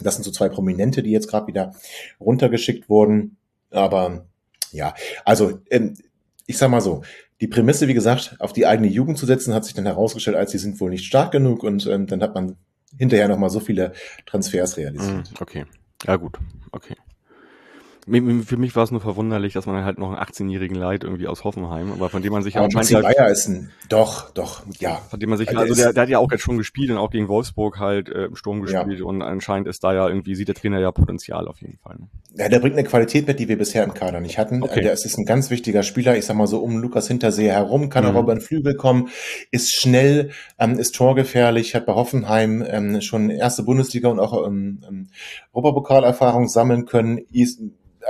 Das 0.00 0.14
sind 0.14 0.24
so 0.24 0.30
zwei 0.30 0.48
Prominente, 0.48 1.02
die 1.02 1.10
jetzt 1.10 1.28
gerade 1.28 1.46
wieder 1.46 1.74
runtergeschickt 2.18 2.88
wurden. 2.88 3.36
Aber 3.70 4.24
ja, 4.72 4.94
also 5.24 5.60
ähm, 5.70 5.96
ich 6.46 6.58
sag 6.58 6.70
mal 6.70 6.80
so, 6.80 7.02
die 7.40 7.48
Prämisse, 7.48 7.88
wie 7.88 7.94
gesagt, 7.94 8.36
auf 8.38 8.52
die 8.52 8.66
eigene 8.66 8.88
Jugend 8.88 9.18
zu 9.18 9.26
setzen, 9.26 9.54
hat 9.54 9.64
sich 9.64 9.74
dann 9.74 9.86
herausgestellt, 9.86 10.36
als 10.36 10.50
sie 10.50 10.58
sind 10.58 10.80
wohl 10.80 10.90
nicht 10.90 11.04
stark 11.04 11.32
genug 11.32 11.62
und 11.62 11.86
ähm, 11.86 12.06
dann 12.06 12.22
hat 12.22 12.34
man 12.34 12.56
hinterher 12.98 13.28
nochmal 13.28 13.50
so 13.50 13.60
viele 13.60 13.92
Transfers 14.26 14.76
realisiert. 14.76 15.28
Hm, 15.28 15.34
okay, 15.40 15.64
ja 16.06 16.16
gut, 16.16 16.38
okay. 16.72 16.96
Für 18.06 18.56
mich 18.56 18.76
war 18.76 18.84
es 18.84 18.90
nur 18.90 19.00
verwunderlich, 19.00 19.52
dass 19.52 19.66
man 19.66 19.84
halt 19.84 19.98
noch 19.98 20.08
einen 20.08 20.18
18-jährigen 20.18 20.76
Leid 20.76 21.04
irgendwie 21.04 21.28
aus 21.28 21.44
Hoffenheim, 21.44 21.92
aber 21.92 22.08
von 22.08 22.22
dem 22.22 22.32
man 22.32 22.42
sich 22.42 22.56
aber 22.56 22.68
Maxi 22.72 22.94
halt, 22.94 23.04
Bayer 23.04 23.28
ist 23.28 23.48
ein, 23.48 23.70
doch, 23.88 24.30
doch, 24.30 24.62
ja. 24.78 25.00
Von 25.10 25.20
dem 25.20 25.28
man 25.28 25.38
sich, 25.38 25.48
also, 25.50 25.60
also 25.60 25.74
der, 25.74 25.92
der 25.92 26.02
hat 26.02 26.08
ja 26.08 26.18
auch 26.18 26.30
jetzt 26.30 26.42
schon 26.42 26.56
gespielt 26.58 26.90
und 26.90 26.96
auch 26.96 27.10
gegen 27.10 27.28
Wolfsburg 27.28 27.78
halt 27.78 28.08
äh, 28.08 28.24
im 28.24 28.36
Sturm 28.36 28.62
gespielt 28.62 29.00
ja. 29.00 29.04
und 29.04 29.22
anscheinend 29.22 29.68
ist 29.68 29.84
da 29.84 29.92
ja 29.92 30.08
irgendwie, 30.08 30.34
sieht 30.34 30.48
der 30.48 30.54
Trainer 30.54 30.80
ja 30.80 30.92
Potenzial 30.92 31.46
auf 31.46 31.60
jeden 31.60 31.78
Fall. 31.78 31.96
Ne? 31.98 32.08
Ja, 32.36 32.48
der 32.48 32.60
bringt 32.60 32.76
eine 32.76 32.86
Qualität 32.86 33.26
mit, 33.26 33.38
die 33.38 33.48
wir 33.48 33.58
bisher 33.58 33.84
im 33.84 33.92
Kader 33.92 34.20
nicht 34.20 34.38
hatten. 34.38 34.62
Okay. 34.62 34.80
Der 34.80 34.92
ist 34.92 35.18
ein 35.18 35.24
ganz 35.24 35.50
wichtiger 35.50 35.82
Spieler, 35.82 36.16
ich 36.16 36.24
sag 36.24 36.36
mal 36.36 36.46
so 36.46 36.60
um 36.60 36.78
Lukas 36.78 37.08
Hinterseher 37.08 37.54
herum, 37.54 37.90
kann 37.90 38.04
mhm. 38.04 38.16
auch 38.16 38.22
über 38.22 38.34
den 38.34 38.40
Flügel 38.40 38.74
kommen, 38.74 39.08
ist 39.50 39.74
schnell, 39.74 40.30
ähm, 40.58 40.78
ist 40.78 40.94
torgefährlich, 40.94 41.74
hat 41.74 41.86
bei 41.86 41.94
Hoffenheim 41.94 42.64
ähm, 42.66 43.00
schon 43.02 43.30
erste 43.30 43.62
Bundesliga 43.62 44.08
und 44.08 44.20
auch 44.20 44.46
ähm, 44.46 44.82
ähm, 44.88 45.08
Europapokalerfahrung 45.52 46.48
sammeln 46.48 46.86
können, 46.86 47.18
ist 47.32 47.60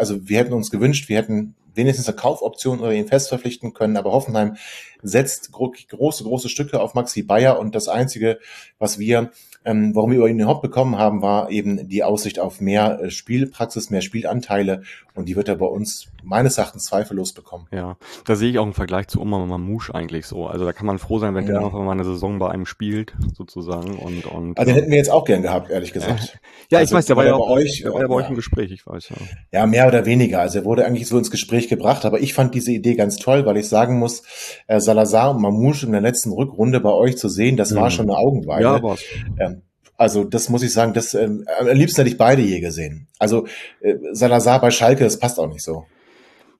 also 0.01 0.29
wir 0.29 0.39
hätten 0.39 0.55
uns 0.55 0.71
gewünscht, 0.71 1.09
wir 1.09 1.19
hätten 1.19 1.55
wenigstens 1.75 2.09
eine 2.09 2.17
Kaufoption 2.17 2.81
oder 2.81 2.93
ihn 2.93 3.07
fest 3.07 3.29
verpflichten 3.29 3.75
können, 3.75 3.97
aber 3.97 4.13
Hoffenheim 4.13 4.57
setzt 5.03 5.53
große, 5.53 6.25
große 6.25 6.49
Stücke 6.49 6.81
auf 6.81 6.95
Maxi 6.95 7.23
Bayer 7.23 7.59
und 7.59 7.75
das 7.75 7.89
Einzige, 7.89 8.39
was 8.79 8.99
wir 8.99 9.31
ähm, 9.65 9.95
warum 9.95 10.11
wir 10.11 10.19
über 10.19 10.29
ihn 10.29 10.41
überhaupt 10.41 10.63
bekommen 10.63 10.97
haben, 10.97 11.21
war 11.21 11.51
eben 11.51 11.87
die 11.89 12.03
Aussicht 12.03 12.39
auf 12.39 12.61
mehr 12.61 13.01
äh, 13.01 13.11
Spielpraxis, 13.11 13.91
mehr 13.91 14.01
Spielanteile 14.01 14.83
und 15.15 15.29
die 15.29 15.37
wird 15.37 15.49
er 15.49 15.57
bei 15.57 15.67
uns 15.67 16.09
meines 16.23 16.57
Erachtens 16.57 16.85
zweifellos 16.85 17.33
bekommen. 17.33 17.67
Ja, 17.71 17.97
da 18.25 18.37
sehe 18.37 18.51
ich 18.51 18.59
auch 18.59 18.65
einen 18.65 18.73
Vergleich 18.73 19.09
zu 19.09 19.21
Oma 19.21 19.45
Mamouche 19.45 19.95
eigentlich 19.95 20.27
so. 20.27 20.47
Also 20.47 20.65
da 20.65 20.73
kann 20.73 20.87
man 20.87 20.99
froh 20.99 21.19
sein, 21.19 21.35
wenn 21.35 21.47
ja. 21.47 21.53
der 21.53 21.65
einfach 21.65 21.79
mal 21.81 21.93
eine 21.93 22.05
Saison 22.05 22.39
bei 22.39 22.51
einem 22.51 22.65
spielt, 22.65 23.13
sozusagen. 23.37 23.99
Und, 23.99 24.25
und, 24.27 24.59
also 24.59 24.71
den 24.71 24.77
hätten 24.77 24.91
wir 24.91 24.97
jetzt 24.97 25.11
auch 25.11 25.25
gern 25.25 25.43
gehabt, 25.43 25.71
ehrlich 25.71 25.93
gesagt. 25.93 26.41
ja, 26.71 26.79
also, 26.79 26.91
ich 26.91 26.97
weiß, 26.97 27.07
der 27.07 27.17
war 27.17 27.27
ja 27.27 27.37
bei 27.37 27.45
euch, 27.45 27.83
der 27.83 27.93
war 27.93 28.01
ja 28.01 28.07
bei 28.07 28.15
euch 28.15 28.29
im 28.29 28.37
Gespräch, 28.37 28.71
ich 28.71 28.87
weiß 28.87 29.11
ja. 29.11 29.17
Ja, 29.53 29.67
mehr 29.67 29.89
oder 29.89 30.07
weniger. 30.07 30.41
Also 30.41 30.61
er 30.61 30.65
wurde 30.65 30.87
eigentlich 30.87 31.07
so 31.07 31.19
ins 31.19 31.31
Gespräch 31.31 31.69
gebracht, 31.69 32.05
aber 32.07 32.21
ich 32.21 32.33
fand 32.33 32.55
diese 32.55 32.73
Idee 32.73 32.95
ganz 32.95 33.17
toll, 33.17 33.45
weil 33.45 33.57
ich 33.59 33.69
sagen 33.69 33.99
muss, 33.99 34.23
äh, 34.69 34.81
Salazar 34.91 35.31
und 35.31 35.41
Mamouche 35.41 35.87
in 35.87 35.93
der 35.93 36.01
letzten 36.01 36.33
Rückrunde 36.33 36.81
bei 36.81 36.91
euch 36.91 37.17
zu 37.17 37.29
sehen, 37.29 37.57
das 37.57 37.71
mhm. 37.71 37.77
war 37.77 37.91
schon 37.91 38.11
eine 38.11 38.19
Augenweide. 38.19 38.65
Ja, 38.65 38.83
war's. 38.83 39.03
Ähm, 39.39 39.63
also 39.97 40.25
das 40.25 40.49
muss 40.49 40.63
ich 40.63 40.73
sagen, 40.73 40.95
das 40.95 41.15
ähm, 41.15 41.45
am 41.59 41.69
liebsten 41.69 42.01
hätte 42.01 42.11
ich 42.11 42.19
beide 42.19 42.43
je 42.43 42.61
gesehen. 42.61 43.07
Also 43.19 43.47
äh, 43.81 43.95
Salazar 44.13 44.61
bei 44.61 44.71
Schalke, 44.71 45.05
das 45.05 45.19
passt 45.19 45.39
auch 45.39 45.47
nicht 45.47 45.63
so. 45.63 45.85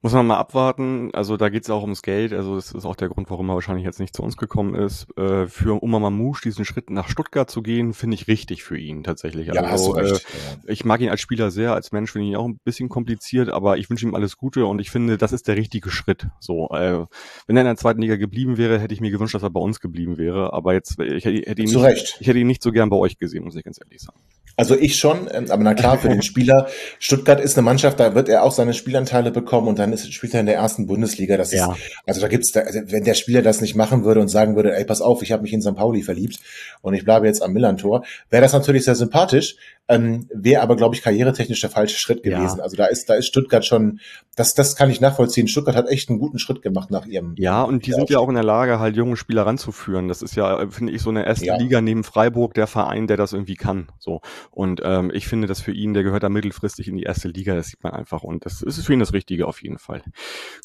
Muss 0.03 0.13
man 0.13 0.25
mal 0.25 0.37
abwarten. 0.37 1.11
Also 1.13 1.37
da 1.37 1.49
geht 1.49 1.63
es 1.63 1.69
auch 1.69 1.83
ums 1.83 2.01
Geld. 2.01 2.33
Also 2.33 2.55
das 2.55 2.71
ist 2.71 2.85
auch 2.85 2.95
der 2.95 3.09
Grund, 3.09 3.29
warum 3.29 3.49
er 3.49 3.53
wahrscheinlich 3.53 3.85
jetzt 3.85 3.99
nicht 3.99 4.15
zu 4.15 4.23
uns 4.23 4.35
gekommen 4.35 4.73
ist. 4.73 5.05
Äh, 5.15 5.45
für 5.45 5.83
Oma 5.83 5.99
Mamouche 5.99 6.41
diesen 6.41 6.65
Schritt 6.65 6.89
nach 6.89 7.07
Stuttgart 7.07 7.51
zu 7.51 7.61
gehen, 7.61 7.93
finde 7.93 8.15
ich 8.15 8.27
richtig 8.27 8.63
für 8.63 8.79
ihn 8.79 9.03
tatsächlich. 9.03 9.47
Ja, 9.47 9.53
also, 9.53 9.69
hast 9.69 9.87
du 9.87 9.91
recht. 9.91 10.25
Äh, 10.65 10.71
ich 10.71 10.85
mag 10.85 11.01
ihn 11.01 11.09
als 11.09 11.21
Spieler 11.21 11.51
sehr, 11.51 11.73
als 11.73 11.91
Mensch 11.91 12.11
finde 12.11 12.25
ich 12.25 12.31
ihn 12.31 12.37
auch 12.37 12.47
ein 12.47 12.57
bisschen 12.63 12.89
kompliziert, 12.89 13.49
aber 13.49 13.77
ich 13.77 13.91
wünsche 13.91 14.07
ihm 14.07 14.15
alles 14.15 14.37
Gute 14.37 14.65
und 14.65 14.79
ich 14.79 14.89
finde, 14.89 15.19
das 15.19 15.33
ist 15.33 15.47
der 15.47 15.55
richtige 15.55 15.91
Schritt. 15.91 16.25
So, 16.39 16.69
äh, 16.69 17.05
wenn 17.45 17.55
er 17.55 17.61
in 17.61 17.67
der 17.67 17.77
zweiten 17.77 18.01
Liga 18.01 18.15
geblieben 18.15 18.57
wäre, 18.57 18.79
hätte 18.79 18.95
ich 18.95 19.01
mir 19.01 19.11
gewünscht, 19.11 19.35
dass 19.35 19.43
er 19.43 19.51
bei 19.51 19.61
uns 19.61 19.79
geblieben 19.79 20.17
wäre. 20.17 20.53
Aber 20.53 20.73
jetzt, 20.73 20.99
ich 20.99 21.25
hätte 21.25 21.61
ihn, 21.61 21.69
nicht, 21.69 22.17
ich 22.19 22.27
hätte 22.27 22.39
ihn 22.39 22.47
nicht 22.47 22.63
so 22.63 22.71
gern 22.71 22.89
bei 22.89 22.97
euch 22.97 23.19
gesehen, 23.19 23.43
muss 23.43 23.55
ich 23.55 23.63
ganz 23.63 23.79
ehrlich 23.79 24.01
sagen. 24.01 24.17
Also 24.57 24.75
ich 24.75 24.97
schon, 24.97 25.29
ähm, 25.31 25.49
aber 25.49 25.63
na 25.63 25.73
klar, 25.73 25.97
für 25.97 26.09
den 26.09 26.21
Spieler, 26.23 26.67
Stuttgart 26.99 27.39
ist 27.39 27.57
eine 27.57 27.65
Mannschaft, 27.65 27.99
da 27.99 28.15
wird 28.15 28.29
er 28.29 28.43
auch 28.43 28.51
seine 28.51 28.73
Spielanteile 28.73 29.31
bekommen 29.31 29.67
und 29.67 29.79
dann 29.79 29.90
ist, 29.93 30.13
spielt 30.13 30.33
er 30.33 30.39
in 30.39 30.45
der 30.45 30.55
ersten 30.55 30.87
Bundesliga. 30.87 31.37
Das 31.37 31.51
ja. 31.51 31.71
ist, 31.71 31.81
also 32.05 32.21
da 32.21 32.27
gibt's, 32.27 32.51
da, 32.51 32.61
also 32.61 32.79
wenn 32.87 33.03
der 33.03 33.13
Spieler 33.13 33.41
das 33.41 33.61
nicht 33.61 33.75
machen 33.75 34.03
würde 34.03 34.21
und 34.21 34.27
sagen 34.27 34.55
würde, 34.55 34.75
ey, 34.75 34.85
pass 34.85 35.01
auf, 35.01 35.21
ich 35.21 35.31
habe 35.31 35.43
mich 35.43 35.53
in 35.53 35.61
St. 35.61 35.75
Pauli 35.75 36.01
verliebt 36.01 36.39
und 36.81 36.93
ich 36.93 37.03
bleibe 37.03 37.27
jetzt 37.27 37.41
am 37.41 37.53
Millantor, 37.53 38.03
wäre 38.29 38.41
das 38.41 38.53
natürlich 38.53 38.85
sehr 38.85 38.95
sympathisch, 38.95 39.55
ähm, 39.91 40.27
wäre 40.33 40.61
aber, 40.61 40.75
glaube 40.75 40.95
ich, 40.95 41.01
karrieretechnisch 41.01 41.61
der 41.61 41.69
falsche 41.69 41.97
Schritt 41.97 42.23
gewesen. 42.23 42.57
Ja. 42.57 42.63
Also 42.63 42.77
da 42.77 42.85
ist, 42.85 43.09
da 43.09 43.15
ist 43.15 43.27
Stuttgart 43.27 43.65
schon, 43.65 43.99
das, 44.35 44.53
das 44.53 44.75
kann 44.75 44.89
ich 44.89 45.01
nachvollziehen. 45.01 45.47
Stuttgart 45.47 45.75
hat 45.75 45.89
echt 45.89 46.09
einen 46.09 46.19
guten 46.19 46.39
Schritt 46.39 46.61
gemacht 46.61 46.91
nach 46.91 47.05
ihrem. 47.05 47.35
Ja, 47.37 47.63
und 47.63 47.85
die 47.85 47.91
sind 47.91 48.09
ja 48.09 48.19
auch 48.19 48.29
in 48.29 48.35
der 48.35 48.43
Lage, 48.43 48.79
halt 48.79 48.95
junge 48.95 49.17
Spieler 49.17 49.45
ranzuführen. 49.45 50.07
Das 50.07 50.21
ist 50.21 50.35
ja, 50.35 50.69
finde 50.69 50.93
ich, 50.93 51.01
so 51.01 51.09
eine 51.09 51.25
erste 51.25 51.45
ja. 51.45 51.57
Liga 51.57 51.81
neben 51.81 52.03
Freiburg 52.03 52.53
der 52.53 52.67
Verein, 52.67 53.07
der 53.07 53.17
das 53.17 53.33
irgendwie 53.33 53.55
kann. 53.55 53.89
So. 53.99 54.21
Und 54.49 54.81
ähm, 54.83 55.11
ich 55.13 55.27
finde, 55.27 55.47
das 55.47 55.61
für 55.61 55.71
ihn, 55.71 55.93
der 55.93 56.03
gehört 56.03 56.23
da 56.23 56.29
mittelfristig 56.29 56.87
in 56.87 56.95
die 56.95 57.03
erste 57.03 57.27
Liga, 57.27 57.55
das 57.55 57.67
sieht 57.67 57.83
man 57.83 57.93
einfach. 57.93 58.23
Und 58.23 58.45
das 58.45 58.61
ist 58.61 58.85
für 58.85 58.93
ihn 58.93 58.99
das 58.99 59.13
Richtige 59.13 59.47
auf 59.47 59.61
jeden 59.61 59.77
Fall. 59.77 60.01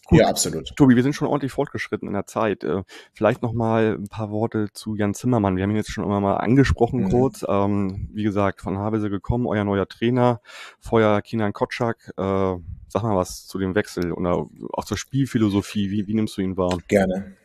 Gut. 0.07 0.21
Ja, 0.21 0.29
absolut. 0.29 0.75
Tobi, 0.77 0.97
wir 0.97 1.03
sind 1.03 1.15
schon 1.15 1.29
ordentlich 1.29 1.53
fortgeschritten 1.53 2.07
in 2.07 2.15
der 2.15 2.27
Zeit. 2.27 2.65
Äh, 2.65 2.83
vielleicht 3.13 3.43
noch 3.43 3.53
mal 3.53 3.97
ein 3.99 4.09
paar 4.09 4.31
Worte 4.31 4.69
zu 4.73 4.95
Jan 4.95 5.15
Zimmermann. 5.15 5.57
Wir 5.57 5.65
haben 5.65 5.71
ihn 5.71 5.77
jetzt 5.77 5.91
schon 5.91 6.05
immer 6.05 6.21
mal 6.21 6.37
angesprochen 6.37 7.05
mhm. 7.05 7.11
kurz. 7.11 7.45
Ähm, 7.49 8.09
wie 8.13 8.23
gesagt, 8.23 8.61
von 8.61 8.79
Havelse 8.79 9.11
gekommen, 9.17 9.47
euer 9.47 9.65
neuer 9.65 9.89
Trainer, 9.89 10.41
vorher 10.81 11.23
Kinan 11.23 11.53
Kotschak. 11.53 12.13
Äh, 12.17 12.57
sag 12.89 13.03
mal 13.03 13.17
was 13.17 13.47
zu 13.47 13.59
dem 13.59 13.75
Wechsel 13.75 14.13
oder 14.13 14.47
auch 14.73 14.85
zur 14.85 14.97
Spielphilosophie. 14.97 15.91
Wie, 15.91 16.07
wie 16.07 16.15
nimmst 16.15 16.37
du 16.37 16.43
ihn 16.43 16.57
wahr? 16.57 16.79
Gerne. 16.89 17.37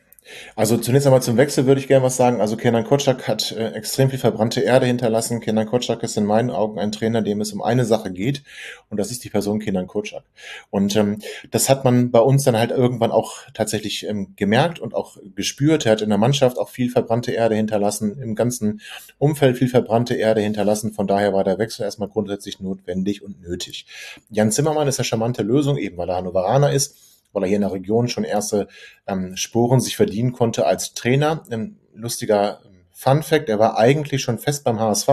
Also 0.54 0.76
zunächst 0.76 1.06
einmal 1.06 1.22
zum 1.22 1.36
Wechsel 1.36 1.66
würde 1.66 1.80
ich 1.80 1.88
gerne 1.88 2.04
was 2.04 2.16
sagen. 2.16 2.40
Also 2.40 2.56
Kenan 2.56 2.84
Kotschak 2.84 3.26
hat 3.26 3.52
äh, 3.52 3.72
extrem 3.72 4.10
viel 4.10 4.18
verbrannte 4.18 4.60
Erde 4.60 4.86
hinterlassen. 4.86 5.40
Kenan 5.40 5.66
Kotschak 5.66 6.02
ist 6.02 6.16
in 6.16 6.24
meinen 6.24 6.50
Augen 6.50 6.78
ein 6.78 6.92
Trainer, 6.92 7.22
dem 7.22 7.40
es 7.40 7.52
um 7.52 7.62
eine 7.62 7.84
Sache 7.84 8.12
geht 8.12 8.42
und 8.88 8.98
das 8.98 9.10
ist 9.10 9.24
die 9.24 9.30
Person 9.30 9.58
Kenan 9.58 9.88
Kotschak. 9.88 10.22
Und 10.70 10.94
ähm, 10.96 11.18
das 11.50 11.68
hat 11.68 11.84
man 11.84 12.10
bei 12.10 12.20
uns 12.20 12.44
dann 12.44 12.56
halt 12.56 12.70
irgendwann 12.70 13.10
auch 13.10 13.38
tatsächlich 13.52 14.06
ähm, 14.06 14.34
gemerkt 14.36 14.78
und 14.78 14.94
auch 14.94 15.16
gespürt. 15.34 15.86
Er 15.86 15.92
hat 15.92 16.02
in 16.02 16.08
der 16.08 16.18
Mannschaft 16.18 16.58
auch 16.58 16.68
viel 16.68 16.90
verbrannte 16.90 17.32
Erde 17.32 17.56
hinterlassen, 17.56 18.20
im 18.22 18.34
ganzen 18.36 18.80
Umfeld 19.18 19.58
viel 19.58 19.68
verbrannte 19.68 20.14
Erde 20.14 20.40
hinterlassen. 20.40 20.92
Von 20.92 21.06
daher 21.08 21.32
war 21.32 21.42
der 21.42 21.58
Wechsel 21.58 21.82
erstmal 21.82 22.08
grundsätzlich 22.08 22.60
notwendig 22.60 23.22
und 23.22 23.42
nötig. 23.42 23.86
Jan 24.30 24.52
Zimmermann 24.52 24.86
ist 24.86 25.00
eine 25.00 25.04
charmante 25.04 25.42
Lösung, 25.42 25.78
eben 25.78 25.96
weil 25.96 26.08
er 26.08 26.16
Hannoveraner 26.16 26.72
ist 26.72 27.11
weil 27.32 27.44
er 27.44 27.48
hier 27.48 27.56
in 27.56 27.62
der 27.62 27.72
Region 27.72 28.08
schon 28.08 28.24
erste 28.24 28.68
ähm, 29.06 29.36
Sporen 29.36 29.80
sich 29.80 29.96
verdienen 29.96 30.32
konnte 30.32 30.66
als 30.66 30.94
Trainer. 30.94 31.42
Ein 31.50 31.78
lustiger 31.94 32.60
ähm, 32.64 32.84
Fun 32.90 33.22
Fact, 33.22 33.48
er 33.48 33.58
war 33.58 33.78
eigentlich 33.78 34.22
schon 34.22 34.38
fest 34.38 34.64
beim 34.64 34.78
HSV. 34.78 35.08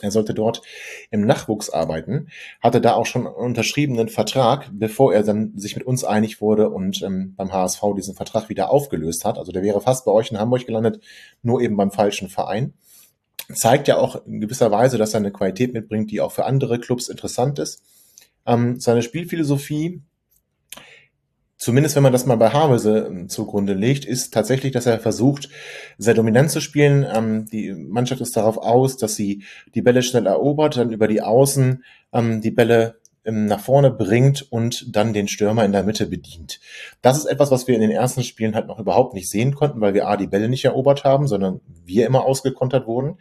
Er 0.00 0.10
sollte 0.10 0.34
dort 0.34 0.60
im 1.10 1.24
Nachwuchs 1.24 1.70
arbeiten, 1.70 2.28
hatte 2.60 2.80
da 2.80 2.94
auch 2.94 3.06
schon 3.06 3.26
einen 3.26 3.36
unterschriebenen 3.36 4.08
Vertrag, 4.08 4.68
bevor 4.72 5.14
er 5.14 5.22
dann 5.22 5.56
sich 5.56 5.76
mit 5.76 5.86
uns 5.86 6.02
einig 6.02 6.40
wurde 6.40 6.68
und 6.70 7.00
ähm, 7.02 7.34
beim 7.36 7.52
HSV 7.52 7.80
diesen 7.96 8.16
Vertrag 8.16 8.48
wieder 8.48 8.70
aufgelöst 8.70 9.24
hat. 9.24 9.38
Also 9.38 9.52
der 9.52 9.62
wäre 9.62 9.80
fast 9.80 10.04
bei 10.04 10.10
euch 10.10 10.32
in 10.32 10.38
Hamburg 10.38 10.66
gelandet, 10.66 11.00
nur 11.42 11.60
eben 11.60 11.76
beim 11.76 11.92
falschen 11.92 12.28
Verein. 12.28 12.74
Zeigt 13.52 13.86
ja 13.86 13.98
auch 13.98 14.26
in 14.26 14.40
gewisser 14.40 14.72
Weise, 14.72 14.98
dass 14.98 15.14
er 15.14 15.18
eine 15.18 15.32
Qualität 15.32 15.72
mitbringt, 15.72 16.10
die 16.10 16.20
auch 16.20 16.32
für 16.32 16.44
andere 16.44 16.80
Clubs 16.80 17.08
interessant 17.08 17.60
ist. 17.60 17.82
Ähm, 18.46 18.80
seine 18.80 19.02
Spielphilosophie 19.02 20.02
zumindest 21.64 21.96
wenn 21.96 22.02
man 22.02 22.12
das 22.12 22.26
mal 22.26 22.36
bei 22.36 22.50
Havelse 22.50 23.06
ähm, 23.08 23.28
zugrunde 23.30 23.72
legt, 23.72 24.04
ist 24.04 24.34
tatsächlich, 24.34 24.72
dass 24.72 24.84
er 24.84 25.00
versucht, 25.00 25.48
sehr 25.96 26.12
dominant 26.12 26.50
zu 26.50 26.60
spielen. 26.60 27.06
Ähm, 27.10 27.46
die 27.46 27.72
Mannschaft 27.72 28.20
ist 28.20 28.36
darauf 28.36 28.58
aus, 28.58 28.98
dass 28.98 29.16
sie 29.16 29.44
die 29.74 29.80
Bälle 29.80 30.02
schnell 30.02 30.26
erobert, 30.26 30.76
dann 30.76 30.92
über 30.92 31.08
die 31.08 31.22
Außen 31.22 31.82
ähm, 32.12 32.42
die 32.42 32.50
Bälle 32.50 32.96
nach 33.24 33.60
vorne 33.60 33.90
bringt 33.90 34.50
und 34.52 34.94
dann 34.94 35.14
den 35.14 35.28
Stürmer 35.28 35.64
in 35.64 35.72
der 35.72 35.82
Mitte 35.82 36.06
bedient. 36.06 36.60
Das 37.00 37.16
ist 37.16 37.24
etwas, 37.24 37.50
was 37.50 37.66
wir 37.66 37.74
in 37.74 37.80
den 37.80 37.90
ersten 37.90 38.22
Spielen 38.22 38.54
halt 38.54 38.66
noch 38.66 38.78
überhaupt 38.78 39.14
nicht 39.14 39.30
sehen 39.30 39.54
konnten, 39.54 39.80
weil 39.80 39.94
wir 39.94 40.06
A, 40.08 40.16
die 40.16 40.26
Bälle 40.26 40.48
nicht 40.48 40.64
erobert 40.64 41.04
haben, 41.04 41.26
sondern 41.26 41.60
wir 41.86 42.06
immer 42.06 42.24
ausgekontert 42.24 42.86
wurden. 42.86 43.16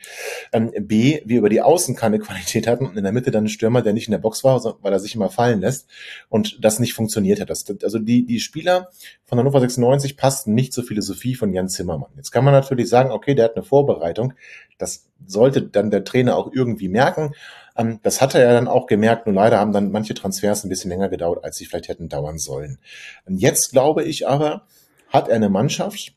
Ähm, 0.52 0.72
B, 0.78 1.22
wir 1.26 1.38
über 1.38 1.50
die 1.50 1.62
Außen 1.62 1.96
keine 1.96 2.20
Qualität 2.24 2.68
hatten 2.68 2.86
und 2.86 2.98
in 2.98 3.04
der 3.04 3.14
Mitte 3.14 3.32
dann 3.32 3.46
ein 3.46 3.50
Stürmer, 3.50 3.82
der 3.82 3.94
nicht 3.94 4.08
in 4.08 4.12
der 4.12 4.18
Box 4.18 4.44
war, 4.44 4.62
weil 4.82 4.94
er 4.94 5.00
sich 5.00 5.16
immer 5.16 5.30
fallen 5.30 5.62
lässt 5.62 5.90
und 6.28 6.64
das 6.64 6.80
nicht 6.80 6.94
funktioniert 6.94 7.40
hat. 7.40 7.50
Das, 7.50 7.66
also 7.84 8.00
die, 8.00 8.26
die 8.26 8.40
Spieler 8.42 8.90
von 9.24 9.40
Hannover 9.40 9.62
96 9.62 10.18
passten 10.18 10.54
nicht 10.54 10.74
zur 10.74 10.84
Philosophie 10.84 11.36
von 11.36 11.54
Jan 11.54 11.70
Zimmermann. 11.70 12.12
Jetzt 12.18 12.32
kann 12.32 12.44
man 12.44 12.54
natürlich 12.54 12.90
sagen, 12.90 13.12
okay, 13.12 13.36
der 13.36 13.46
hat 13.46 13.56
eine 13.56 13.64
Vorbereitung. 13.64 14.34
Das 14.78 15.08
sollte 15.26 15.62
dann 15.62 15.92
der 15.92 16.04
Trainer 16.04 16.36
auch 16.36 16.52
irgendwie 16.52 16.90
merken. 16.90 17.34
Ähm, 17.76 18.00
das 18.04 18.22
hatte 18.22 18.40
er 18.40 18.54
dann 18.54 18.68
auch 18.68 18.88
gemerkt, 18.88 19.26
nur 19.26 19.36
leider 19.36 19.60
haben 19.60 19.74
dann 19.74 19.92
manche 19.92 20.14
Transfers 20.14 20.64
ein 20.64 20.70
bisschen 20.70 20.90
länger 20.90 21.10
gedauert, 21.10 21.44
als 21.44 21.58
sie 21.58 21.66
vielleicht 21.66 21.88
hätten 21.88 22.10
dauern 22.10 22.38
sollen. 22.38 22.80
Und 23.26 23.38
jetzt 23.38 23.72
glaube 23.72 24.04
ich 24.04 24.28
aber, 24.28 24.68
hat 25.10 25.28
er 25.28 25.36
eine 25.36 25.50
Mannschaft, 25.50 26.16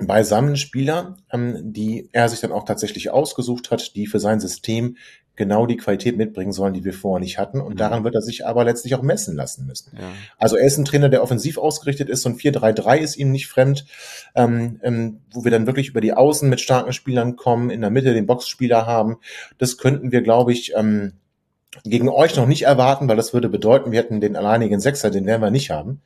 beisammen 0.00 0.56
Spieler, 0.56 1.16
ähm, 1.30 1.72
die 1.72 2.08
er 2.12 2.28
sich 2.28 2.40
dann 2.40 2.52
auch 2.52 2.64
tatsächlich 2.64 3.10
ausgesucht 3.10 3.70
hat, 3.70 3.94
die 3.96 4.06
für 4.06 4.20
sein 4.20 4.40
System 4.40 4.96
genau 5.36 5.66
die 5.66 5.76
Qualität 5.76 6.16
mitbringen 6.16 6.52
sollen, 6.52 6.74
die 6.74 6.84
wir 6.84 6.92
vorher 6.92 7.20
nicht 7.20 7.38
hatten. 7.38 7.60
Und 7.60 7.74
mhm. 7.74 7.78
daran 7.78 8.04
wird 8.04 8.14
er 8.14 8.22
sich 8.22 8.46
aber 8.46 8.64
letztlich 8.64 8.94
auch 8.94 9.02
messen 9.02 9.36
lassen 9.36 9.66
müssen. 9.66 9.96
Ja. 9.96 10.08
Also 10.38 10.56
er 10.56 10.66
ist 10.66 10.78
ein 10.78 10.84
Trainer, 10.84 11.08
der 11.08 11.22
offensiv 11.22 11.58
ausgerichtet 11.58 12.08
ist 12.08 12.24
und 12.26 12.40
4-3-3 12.40 12.98
ist 12.98 13.16
ihm 13.16 13.32
nicht 13.32 13.48
fremd, 13.48 13.86
ähm, 14.34 14.80
ähm, 14.82 15.20
wo 15.32 15.44
wir 15.44 15.50
dann 15.50 15.66
wirklich 15.66 15.88
über 15.88 16.00
die 16.00 16.12
Außen 16.12 16.48
mit 16.48 16.60
starken 16.60 16.92
Spielern 16.92 17.36
kommen, 17.36 17.70
in 17.70 17.80
der 17.80 17.90
Mitte 17.90 18.14
den 18.14 18.26
Boxspieler 18.26 18.86
haben. 18.86 19.16
Das 19.58 19.78
könnten 19.78 20.12
wir, 20.12 20.22
glaube 20.22 20.52
ich, 20.52 20.74
ähm, 20.76 21.14
gegen 21.82 22.08
euch 22.08 22.36
noch 22.36 22.46
nicht 22.46 22.62
erwarten, 22.62 23.08
weil 23.08 23.16
das 23.16 23.34
würde 23.34 23.48
bedeuten, 23.48 23.90
wir 23.90 23.98
hätten 23.98 24.20
den 24.20 24.36
alleinigen 24.36 24.78
Sechser, 24.78 25.10
den 25.10 25.26
werden 25.26 25.42
wir 25.42 25.50
nicht 25.50 25.70
haben. 25.70 26.02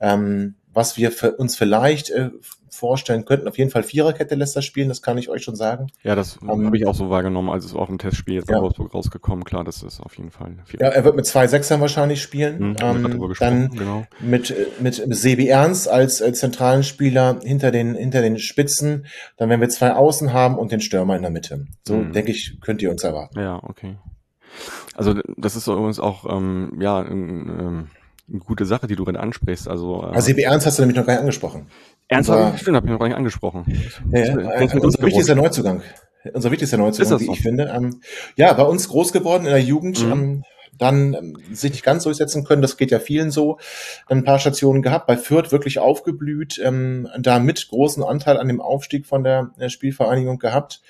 Ähm, 0.00 0.54
was 0.72 0.96
wir 0.96 1.12
für 1.12 1.36
uns 1.36 1.56
vielleicht 1.56 2.10
äh, 2.10 2.30
vorstellen 2.72 3.24
könnten, 3.24 3.46
auf 3.48 3.58
jeden 3.58 3.70
Fall 3.70 3.82
Viererkette 3.82 4.34
lässt 4.34 4.56
er 4.56 4.62
spielen, 4.62 4.88
das 4.88 5.02
kann 5.02 5.18
ich 5.18 5.28
euch 5.28 5.42
schon 5.44 5.56
sagen. 5.56 5.88
Ja, 6.02 6.14
das 6.14 6.38
um, 6.38 6.64
habe 6.66 6.76
ich 6.76 6.86
auch 6.86 6.94
so 6.94 7.10
wahrgenommen, 7.10 7.50
als 7.50 7.64
es 7.64 7.74
auch 7.74 7.90
im 7.90 7.98
Testspiel 7.98 8.34
jetzt 8.36 8.48
ja. 8.48 8.56
in 8.56 8.62
Wolfsburg 8.62 8.94
rausgekommen. 8.94 9.44
Klar, 9.44 9.64
das 9.64 9.82
ist 9.82 10.00
auf 10.00 10.16
jeden 10.16 10.30
Fall. 10.30 10.56
Ja, 10.80 10.88
er 10.88 11.04
wird 11.04 11.14
mit 11.14 11.26
zwei 11.26 11.46
Sechsern 11.46 11.80
wahrscheinlich 11.80 12.22
spielen. 12.22 12.70
Mhm, 12.70 12.76
ähm, 12.80 13.32
dann 13.38 13.70
genau. 13.70 14.04
mit, 14.20 14.54
mit 14.80 15.02
Sebi 15.14 15.48
Ernst 15.48 15.88
als, 15.88 16.22
als 16.22 16.38
zentralen 16.38 16.82
Spieler 16.82 17.38
hinter 17.42 17.70
den, 17.70 17.94
hinter 17.94 18.22
den 18.22 18.38
Spitzen. 18.38 19.06
Dann 19.36 19.50
werden 19.50 19.60
wir 19.60 19.68
zwei 19.68 19.92
Außen 19.92 20.32
haben 20.32 20.56
und 20.58 20.72
den 20.72 20.80
Stürmer 20.80 21.14
in 21.16 21.22
der 21.22 21.30
Mitte. 21.30 21.66
So, 21.86 21.96
mhm. 21.96 22.12
denke 22.12 22.32
ich, 22.32 22.58
könnt 22.60 22.80
ihr 22.82 22.90
uns 22.90 23.04
erwarten. 23.04 23.38
Ja, 23.38 23.60
okay. 23.62 23.96
Also 24.94 25.14
das 25.36 25.56
ist 25.56 25.66
übrigens 25.66 25.98
auch 25.98 26.26
ähm, 26.28 26.78
ja 26.80 27.02
ähm, 27.04 27.88
eine 28.28 28.40
gute 28.40 28.64
Sache, 28.64 28.86
die 28.86 28.96
du 28.96 29.04
gerade 29.04 29.20
ansprichst. 29.20 29.68
Also, 29.68 30.02
äh, 30.02 30.14
also 30.14 30.26
CB 30.26 30.42
Ernst 30.42 30.66
hast 30.66 30.78
du 30.78 30.82
nämlich 30.82 30.96
noch 30.96 31.06
gar 31.06 31.14
nicht 31.14 31.20
angesprochen. 31.20 31.66
Ernst 32.12 32.30
habe 32.30 32.52
ich, 32.54 32.60
stimmt, 32.60 32.76
habe 32.76 32.86
ich 32.86 32.92
noch 32.92 32.98
gar 32.98 33.08
nicht 33.08 33.16
angesprochen. 33.16 33.64
Ja, 34.10 34.24
ja, 34.24 34.60
äh, 34.60 34.78
unser 34.78 35.02
wichtigster 35.02 35.34
Neuzugang. 35.34 35.82
Unser 36.32 36.50
wichtigster 36.50 36.76
Neuzugang, 36.76 37.20
wie 37.20 37.24
so? 37.24 37.32
ich 37.32 37.40
finde. 37.40 37.72
Ähm, 37.74 38.00
ja, 38.36 38.52
bei 38.52 38.62
uns 38.62 38.88
groß 38.88 39.12
geworden 39.12 39.44
in 39.44 39.50
der 39.50 39.62
Jugend. 39.62 40.04
Mhm. 40.04 40.12
Ähm, 40.12 40.44
dann 40.78 41.14
ähm, 41.14 41.36
sich 41.52 41.72
nicht 41.72 41.84
ganz 41.84 42.04
durchsetzen 42.04 42.44
können, 42.44 42.62
das 42.62 42.76
geht 42.76 42.90
ja 42.90 42.98
vielen 42.98 43.30
so. 43.30 43.58
Ein 44.06 44.24
paar 44.24 44.38
Stationen 44.38 44.82
gehabt, 44.82 45.06
bei 45.06 45.16
Fürth 45.16 45.52
wirklich 45.52 45.78
aufgeblüht, 45.78 46.60
ähm, 46.64 47.08
da 47.18 47.38
mit 47.38 47.68
großen 47.68 48.02
Anteil 48.02 48.38
an 48.38 48.48
dem 48.48 48.60
Aufstieg 48.60 49.06
von 49.06 49.22
der, 49.22 49.50
der 49.60 49.68
Spielvereinigung 49.68 50.38
gehabt 50.38 50.80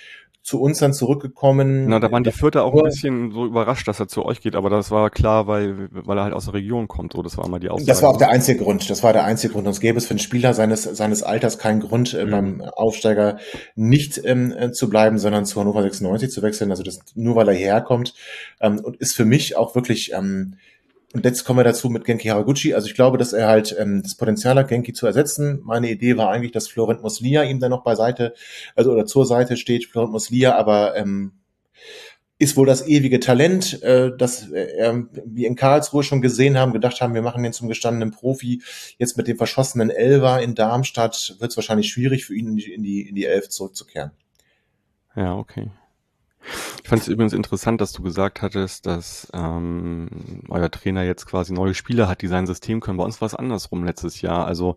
zu 0.43 0.61
uns 0.61 0.79
dann 0.79 0.93
zurückgekommen. 0.93 1.87
Na, 1.87 2.01
da 2.01 2.11
waren 2.11 2.25
die 2.25 2.33
Vierter 2.33 2.65
auch 2.65 2.75
ein 2.75 2.83
bisschen 2.83 3.31
so 3.31 3.47
überrascht, 3.47 3.87
dass 3.87 4.01
er 4.01 4.09
zu 4.09 4.25
euch 4.25 4.41
geht, 4.41 4.57
aber 4.57 4.71
das 4.71 4.91
war 4.91 5.09
klar, 5.09 5.47
weil, 5.47 5.89
weil 5.93 6.19
er 6.19 6.25
halt 6.25 6.35
aus 6.35 6.47
der 6.47 6.55
Region 6.55 6.89
kommt. 6.89 7.13
So, 7.13 7.23
das 7.23 7.39
war 7.39 7.49
mal 7.49 7.61
die 7.61 7.69
Aussage. 7.69 7.87
Das 7.87 8.03
war 8.03 8.11
auch 8.11 8.17
der 8.17 8.31
einzige 8.31 8.65
Grund. 8.65 8.91
Das 8.91 9.05
war 9.05 9.13
der 9.13 9.25
einzige 9.25 9.53
Grund. 9.53 9.69
Uns 9.69 9.81
gäbe 9.81 9.99
es 9.99 10.07
für 10.07 10.11
einen 10.11 10.19
Spieler 10.19 10.53
seines, 10.53 10.83
seines 10.83 11.23
Alters 11.23 11.59
keinen 11.59 11.79
Grund, 11.79 12.15
äh, 12.15 12.25
mhm. 12.25 12.31
beim 12.31 12.61
Aufsteiger 12.61 13.39
nicht 13.77 14.21
ähm, 14.25 14.53
äh, 14.53 14.73
zu 14.73 14.91
bleiben, 14.91 15.19
sondern 15.19 15.45
zu 15.45 15.61
Hannover 15.61 15.83
96 15.83 16.33
zu 16.33 16.43
wechseln. 16.43 16.73
Also 16.73 16.83
das 16.83 17.01
nur 17.15 17.37
weil 17.37 17.49
er 17.49 17.55
hierher 17.55 17.81
kommt. 17.81 18.15
Ähm, 18.61 18.81
und 18.81 18.97
ist 18.97 19.15
für 19.15 19.25
mich 19.25 19.57
auch 19.57 19.77
wirklich 19.77 20.13
ähm, 20.13 20.57
und 21.13 21.25
jetzt 21.25 21.45
kommen 21.45 21.59
wir 21.59 21.65
dazu 21.65 21.91
mit 21.91 22.05
Genki 22.05 22.29
Haraguchi. 22.29 22.75
Also 22.75 22.87
ich 22.87 22.95
glaube, 22.95 23.19
dass 23.19 23.33
er 23.33 23.49
halt 23.49 23.77
ähm, 23.79 24.03
das 24.03 24.15
Potenzial 24.15 24.57
hat, 24.57 24.69
Genki 24.69 24.93
zu 24.93 25.07
ersetzen. 25.07 25.61
Meine 25.63 25.91
Idee 25.91 26.17
war 26.17 26.31
eigentlich, 26.31 26.53
dass 26.53 26.69
Florent 26.69 27.03
Muslia 27.03 27.43
ihm 27.43 27.61
dann 27.61 27.71
noch 27.71 27.85
beiseite, 27.85 28.35
also 28.75 28.93
oder 28.93 29.05
zur 29.05 29.27
Seite 29.27 29.57
steht, 29.57 29.87
Florent 29.87 30.13
Muslia, 30.13 30.57
aber 30.57 30.97
ähm, 30.97 31.33
ist 32.39 32.57
wohl 32.57 32.67
das 32.67 32.87
ewige 32.89 33.21
Talent, 33.21 33.83
äh, 33.83 34.11
das 34.17 34.51
äh, 34.51 34.93
wir 35.25 35.47
in 35.47 35.55
Karlsruhe 35.55 36.03
schon 36.03 36.23
gesehen 36.23 36.59
haben, 36.59 36.73
gedacht 36.73 37.01
haben, 37.01 37.15
wir 37.15 37.23
machen 37.23 37.43
den 37.43 37.53
zum 37.53 37.69
gestandenen 37.69 38.11
Profi. 38.11 38.63
Jetzt 38.99 39.17
mit 39.17 39.29
dem 39.29 39.37
verschossenen 39.37 39.91
Elver 39.91 40.43
in 40.43 40.55
Darmstadt 40.55 41.37
wird 41.39 41.53
es 41.53 41.57
wahrscheinlich 41.57 41.91
schwierig 41.91 42.25
für 42.25 42.35
ihn 42.35 42.59
in 42.59 42.83
die, 42.83 43.03
in 43.03 43.15
die 43.15 43.27
Elf 43.27 43.49
zurückzukehren. 43.49 44.11
Ja, 45.15 45.37
okay. 45.37 45.71
Ich 46.83 46.89
fand 46.89 47.03
es 47.03 47.09
übrigens 47.09 47.33
interessant, 47.33 47.81
dass 47.81 47.93
du 47.93 48.03
gesagt 48.03 48.43
hattest, 48.43 48.87
dass 48.87 49.29
ähm, 49.33 50.09
euer 50.49 50.71
Trainer 50.71 51.03
jetzt 51.03 51.27
quasi 51.27 51.53
neue 51.53 51.75
Spieler 51.75 52.09
hat, 52.09 52.23
die 52.23 52.27
sein 52.27 52.47
System 52.47 52.81
können. 52.81 52.99
Bei 52.99 53.05
uns 53.05 53.21
war 53.21 53.27
es 53.27 53.35
andersrum 53.35 53.85
letztes 53.85 54.21
Jahr. 54.21 54.47
Also 54.47 54.77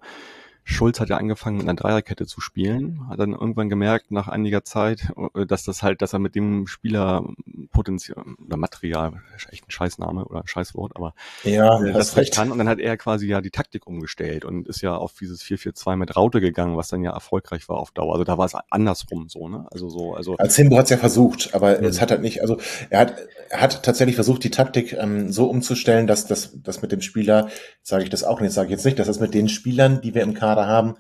Schulz 0.68 1.00
hat 1.00 1.10
ja 1.10 1.18
angefangen 1.18 1.58
mit 1.58 1.68
einer 1.68 1.76
Dreierkette 1.76 2.26
zu 2.26 2.42
spielen, 2.42 3.08
hat 3.08 3.20
dann 3.20 3.34
irgendwann 3.34 3.70
gemerkt 3.70 4.10
nach 4.10 4.28
einiger 4.28 4.64
Zeit, 4.64 5.12
äh, 5.36 5.46
dass 5.46 5.64
das 5.64 5.84
halt, 5.84 6.02
dass 6.02 6.14
er 6.14 6.20
mit 6.20 6.34
dem 6.34 6.66
Spieler 6.66 7.24
Potenzial 7.72 8.26
oder 8.44 8.58
Material, 8.58 9.22
echt 9.52 9.68
ein 9.68 9.72
Scheißname 9.72 10.26
oder 10.26 10.42
ein 10.42 10.48
Scheißwort, 10.48 10.96
aber 10.96 11.14
ja, 11.44 11.80
äh, 11.84 11.94
das 11.94 12.18
recht 12.18 12.34
kann. 12.34 12.52
Und 12.52 12.58
dann 12.58 12.68
hat 12.68 12.80
er 12.80 12.98
quasi 12.98 13.28
ja 13.28 13.42
die 13.42 13.52
Taktik 13.52 13.86
umgestellt 13.86 14.44
und 14.44 14.68
ist 14.68 14.82
ja 14.82 14.98
auf 14.98 15.14
dieses 15.20 15.44
4-4-2 15.44 15.98
mit 15.98 16.16
Raute 16.16 16.42
gegangen, 16.42 16.78
was 16.78 16.88
dann 16.88 17.04
ja 17.04 17.12
erfolgreich 17.12 17.70
war 17.70 17.78
auf 17.78 17.92
Dauer. 17.92 18.14
Also 18.14 18.24
da 18.24 18.40
war 18.40 18.46
es 18.46 18.56
andersrum 18.72 19.30
so, 19.30 19.48
ne? 19.48 19.68
Also 19.70 19.90
so, 19.90 20.16
also. 20.16 20.36
Als 20.38 20.56
Himbo 20.56 20.78
hat 20.78 20.86
es 20.86 20.90
ja 20.90 20.98
versucht, 20.98 21.54
aber 21.54 21.78
mhm. 21.78 21.86
es 21.86 22.02
hat 22.02 22.10
halt 22.10 22.22
nicht, 22.22 22.42
also 22.42 22.58
er 22.90 23.02
hat, 23.02 23.16
er 23.50 23.62
hat 23.62 23.84
tatsächlich 23.84 24.16
versucht, 24.16 24.44
die 24.44 24.50
Taktik 24.52 24.94
ähm, 24.94 25.32
so 25.32 25.48
umzustellen, 25.48 26.08
dass 26.08 26.26
das, 26.26 26.54
das 26.64 26.82
mit 26.82 26.92
dem 26.92 27.02
Spieler, 27.02 27.50
sage 27.84 28.04
ich 28.04 28.10
das 28.10 28.24
auch 28.24 28.42
nicht, 28.42 28.52
sage 28.52 28.68
ich 28.68 28.72
jetzt 28.72 28.86
nicht, 28.86 28.98
dass 28.98 29.06
das 29.06 29.20
mit 29.20 29.36
den 29.36 29.48
Spielern, 29.48 30.02
die 30.02 30.16
wir 30.16 30.24
im 30.24 30.34
Kader 30.34 30.55
Kader 30.56 30.68
haben, 30.68 30.96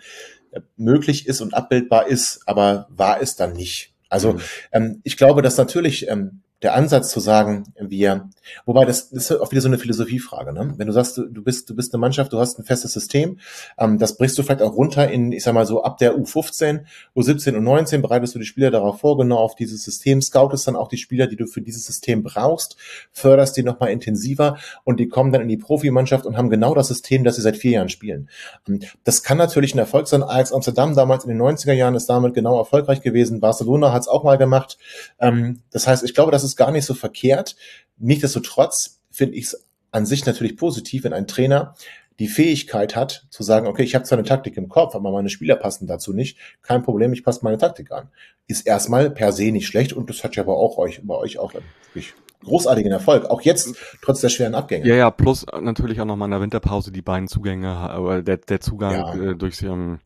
äh, 0.51 0.61
möglich 0.77 1.27
ist 1.27 1.41
und 1.41 1.53
abbildbar 1.53 2.07
ist, 2.07 2.41
aber 2.45 2.87
war 2.89 3.21
es 3.21 3.35
dann 3.35 3.53
nicht. 3.53 3.93
Also 4.09 4.33
mhm. 4.33 4.41
ähm, 4.71 5.01
ich 5.03 5.17
glaube, 5.17 5.41
dass 5.41 5.57
natürlich 5.57 6.07
ähm, 6.07 6.41
der 6.61 6.73
Ansatz 6.73 7.09
zu 7.09 7.19
sagen, 7.19 7.65
wir, 7.79 8.29
wobei 8.65 8.85
das, 8.85 9.09
das 9.09 9.29
ist 9.29 9.39
auch 9.39 9.51
wieder 9.51 9.61
so 9.61 9.67
eine 9.67 9.77
Philosophiefrage, 9.77 10.53
ne? 10.53 10.73
Wenn 10.77 10.87
du 10.87 10.93
sagst, 10.93 11.17
du, 11.17 11.25
du 11.25 11.43
bist, 11.43 11.69
du 11.69 11.75
bist 11.75 11.93
eine 11.93 11.99
Mannschaft, 11.99 12.31
du 12.31 12.39
hast 12.39 12.57
ein 12.57 12.63
festes 12.63 12.93
System, 12.93 13.39
ähm, 13.77 13.99
das 13.99 14.17
brichst 14.17 14.37
du 14.37 14.43
vielleicht 14.43 14.61
auch 14.61 14.73
runter 14.73 15.09
in, 15.09 15.33
ich 15.33 15.43
sag 15.43 15.53
mal 15.53 15.65
so, 15.65 15.83
ab 15.83 15.97
der 15.97 16.15
U15, 16.15 16.85
U17 17.15 17.57
und 17.57 17.63
19 17.63 18.01
bereitest 18.01 18.35
du 18.35 18.39
die 18.39 18.45
Spieler 18.45 18.71
darauf 18.71 19.01
vor, 19.01 19.17
genau 19.17 19.37
auf 19.37 19.55
dieses 19.55 19.83
System, 19.83 20.21
scoutest 20.21 20.67
dann 20.67 20.77
auch 20.77 20.87
die 20.87 20.97
Spieler, 20.97 21.27
die 21.27 21.35
du 21.35 21.45
für 21.45 21.61
dieses 21.61 21.85
System 21.85 22.23
brauchst, 22.23 22.77
förderst 23.11 23.57
die 23.57 23.63
nochmal 23.63 23.91
intensiver 23.91 24.57
und 24.85 24.99
die 24.99 25.09
kommen 25.09 25.33
dann 25.33 25.41
in 25.41 25.49
die 25.49 25.57
Profimannschaft 25.57 26.25
und 26.25 26.37
haben 26.37 26.49
genau 26.49 26.73
das 26.73 26.87
System, 26.87 27.25
das 27.25 27.35
sie 27.35 27.41
seit 27.41 27.57
vier 27.57 27.71
Jahren 27.71 27.89
spielen. 27.89 28.29
Ähm, 28.67 28.79
das 29.03 29.23
kann 29.23 29.37
natürlich 29.37 29.75
ein 29.75 29.79
Erfolg 29.79 30.07
sein. 30.07 30.23
Ajax 30.23 30.53
Amsterdam 30.53 30.95
damals 30.95 31.25
in 31.25 31.29
den 31.29 31.41
90er 31.41 31.73
Jahren 31.73 31.95
ist 31.95 32.07
damit 32.07 32.33
genau 32.33 32.57
erfolgreich 32.57 33.01
gewesen. 33.01 33.41
Barcelona 33.41 33.91
hat 33.91 34.03
es 34.03 34.07
auch 34.07 34.23
mal 34.23 34.37
gemacht. 34.37 34.77
Ähm, 35.19 35.61
das 35.71 35.85
heißt, 35.85 36.03
ich 36.03 36.13
glaube, 36.13 36.31
das 36.31 36.44
ist 36.45 36.55
gar 36.55 36.71
nicht 36.71 36.85
so 36.85 36.93
verkehrt. 36.93 37.55
Nichtsdestotrotz 37.97 39.01
finde 39.11 39.35
ich 39.35 39.45
es 39.45 39.65
an 39.91 40.05
sich 40.05 40.25
natürlich 40.25 40.57
positiv, 40.57 41.03
wenn 41.03 41.13
ein 41.13 41.27
Trainer 41.27 41.75
die 42.19 42.27
Fähigkeit 42.27 42.95
hat, 42.95 43.25
zu 43.29 43.43
sagen, 43.43 43.67
okay, 43.67 43.83
ich 43.83 43.93
habe 43.93 44.05
zwar 44.05 44.17
eine 44.17 44.27
Taktik 44.27 44.55
im 44.57 44.69
Kopf, 44.69 44.95
aber 44.95 45.11
meine 45.11 45.29
Spieler 45.29 45.55
passen 45.55 45.85
dazu 45.85 46.13
nicht. 46.13 46.37
Kein 46.61 46.81
Problem, 46.81 47.11
ich 47.11 47.23
passe 47.23 47.41
meine 47.43 47.57
Taktik 47.57 47.91
an. 47.91 48.09
Ist 48.47 48.65
erstmal 48.65 49.09
per 49.09 49.31
se 49.31 49.51
nicht 49.51 49.67
schlecht 49.67 49.91
und 49.91 50.09
das 50.09 50.23
hat 50.23 50.35
ja 50.35 50.43
aber 50.43 50.57
auch 50.57 50.77
euch, 50.77 51.01
bei 51.03 51.15
euch 51.15 51.39
auch 51.39 51.53
wirklich 51.53 52.13
großartigen 52.43 52.91
Erfolg. 52.91 53.25
Auch 53.29 53.41
jetzt, 53.41 53.75
trotz 54.01 54.21
der 54.21 54.29
schweren 54.29 54.55
Abgänge. 54.55 54.87
Ja, 54.87 54.95
ja, 54.95 55.11
plus 55.11 55.45
natürlich 55.59 55.99
auch 55.99 56.05
nochmal 56.05 56.27
in 56.27 56.31
der 56.31 56.41
Winterpause 56.41 56.91
die 56.91 57.01
beiden 57.01 57.27
Zugänge, 57.27 57.69
aber 57.69 58.21
der, 58.21 58.37
der 58.37 58.61
Zugang 58.61 58.93
ja. 58.93 59.31
äh, 59.31 59.35
durch 59.35 59.61
ähm, 59.63 59.99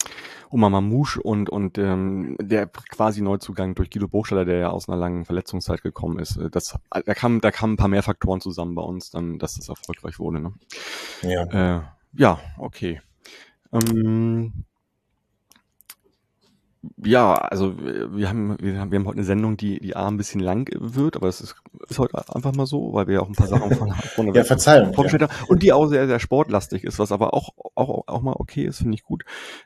Oma 0.51 0.69
Mamouche 0.69 1.21
und, 1.21 1.49
und 1.49 1.77
ähm, 1.77 2.35
der 2.41 2.67
quasi 2.67 3.21
Neuzugang 3.21 3.75
durch 3.75 3.89
Guido 3.89 4.07
Buchstaller, 4.07 4.45
der 4.45 4.57
ja 4.57 4.69
aus 4.69 4.89
einer 4.89 4.97
langen 4.97 5.25
Verletzungszeit 5.25 5.83
gekommen 5.83 6.19
ist. 6.19 6.37
Äh, 6.37 6.49
das, 6.49 6.77
da 6.89 7.13
kamen 7.13 7.41
da 7.41 7.51
kamen 7.51 7.73
ein 7.73 7.77
paar 7.77 7.87
mehr 7.87 8.03
Faktoren 8.03 8.41
zusammen 8.41 8.75
bei 8.75 8.81
uns, 8.81 9.11
dann, 9.11 9.39
dass 9.39 9.55
das 9.55 9.69
erfolgreich 9.69 10.19
wurde. 10.19 10.39
Ne? 10.39 10.53
Ja. 11.21 11.77
Äh, 11.77 11.81
ja, 12.13 12.39
okay. 12.57 13.01
Ähm, 13.71 14.65
ja, 17.03 17.33
also 17.33 17.75
wir 17.77 18.29
haben, 18.29 18.55
wir 18.61 18.79
haben, 18.79 18.91
wir 18.91 18.99
haben 18.99 19.05
heute 19.05 19.17
eine 19.17 19.25
Sendung, 19.25 19.57
die, 19.57 19.79
die 19.79 19.97
A 19.97 20.07
ein 20.07 20.15
bisschen 20.15 20.39
lang 20.39 20.69
wird, 20.79 21.17
aber 21.17 21.27
es 21.27 21.41
ist, 21.41 21.55
ist 21.89 21.99
heute 21.99 22.17
einfach 22.33 22.53
mal 22.53 22.65
so, 22.65 22.93
weil 22.93 23.07
wir 23.07 23.15
ja 23.15 23.21
auch 23.21 23.27
ein 23.27 23.35
paar 23.35 23.47
Sachen 23.47 23.71
von, 23.75 23.91
von 23.91 24.33
ja, 24.33 24.45
Verzeihung, 24.45 24.93
vorgestellt 24.93 25.23
ja. 25.23 25.29
haben 25.29 25.45
und 25.49 25.61
die 25.61 25.73
auch 25.73 25.87
sehr, 25.87 26.07
sehr 26.07 26.19
sportlastig 26.19 26.85
ist, 26.85 26.97
was 26.97 27.11
aber 27.11 27.33
auch, 27.33 27.49
auch, 27.75 28.07
auch 28.07 28.21
mal 28.21 28.35
okay 28.37 28.65
ist, 28.65 28.77
finde 28.77 28.95
ich 28.95 29.03
gut. 29.03 29.23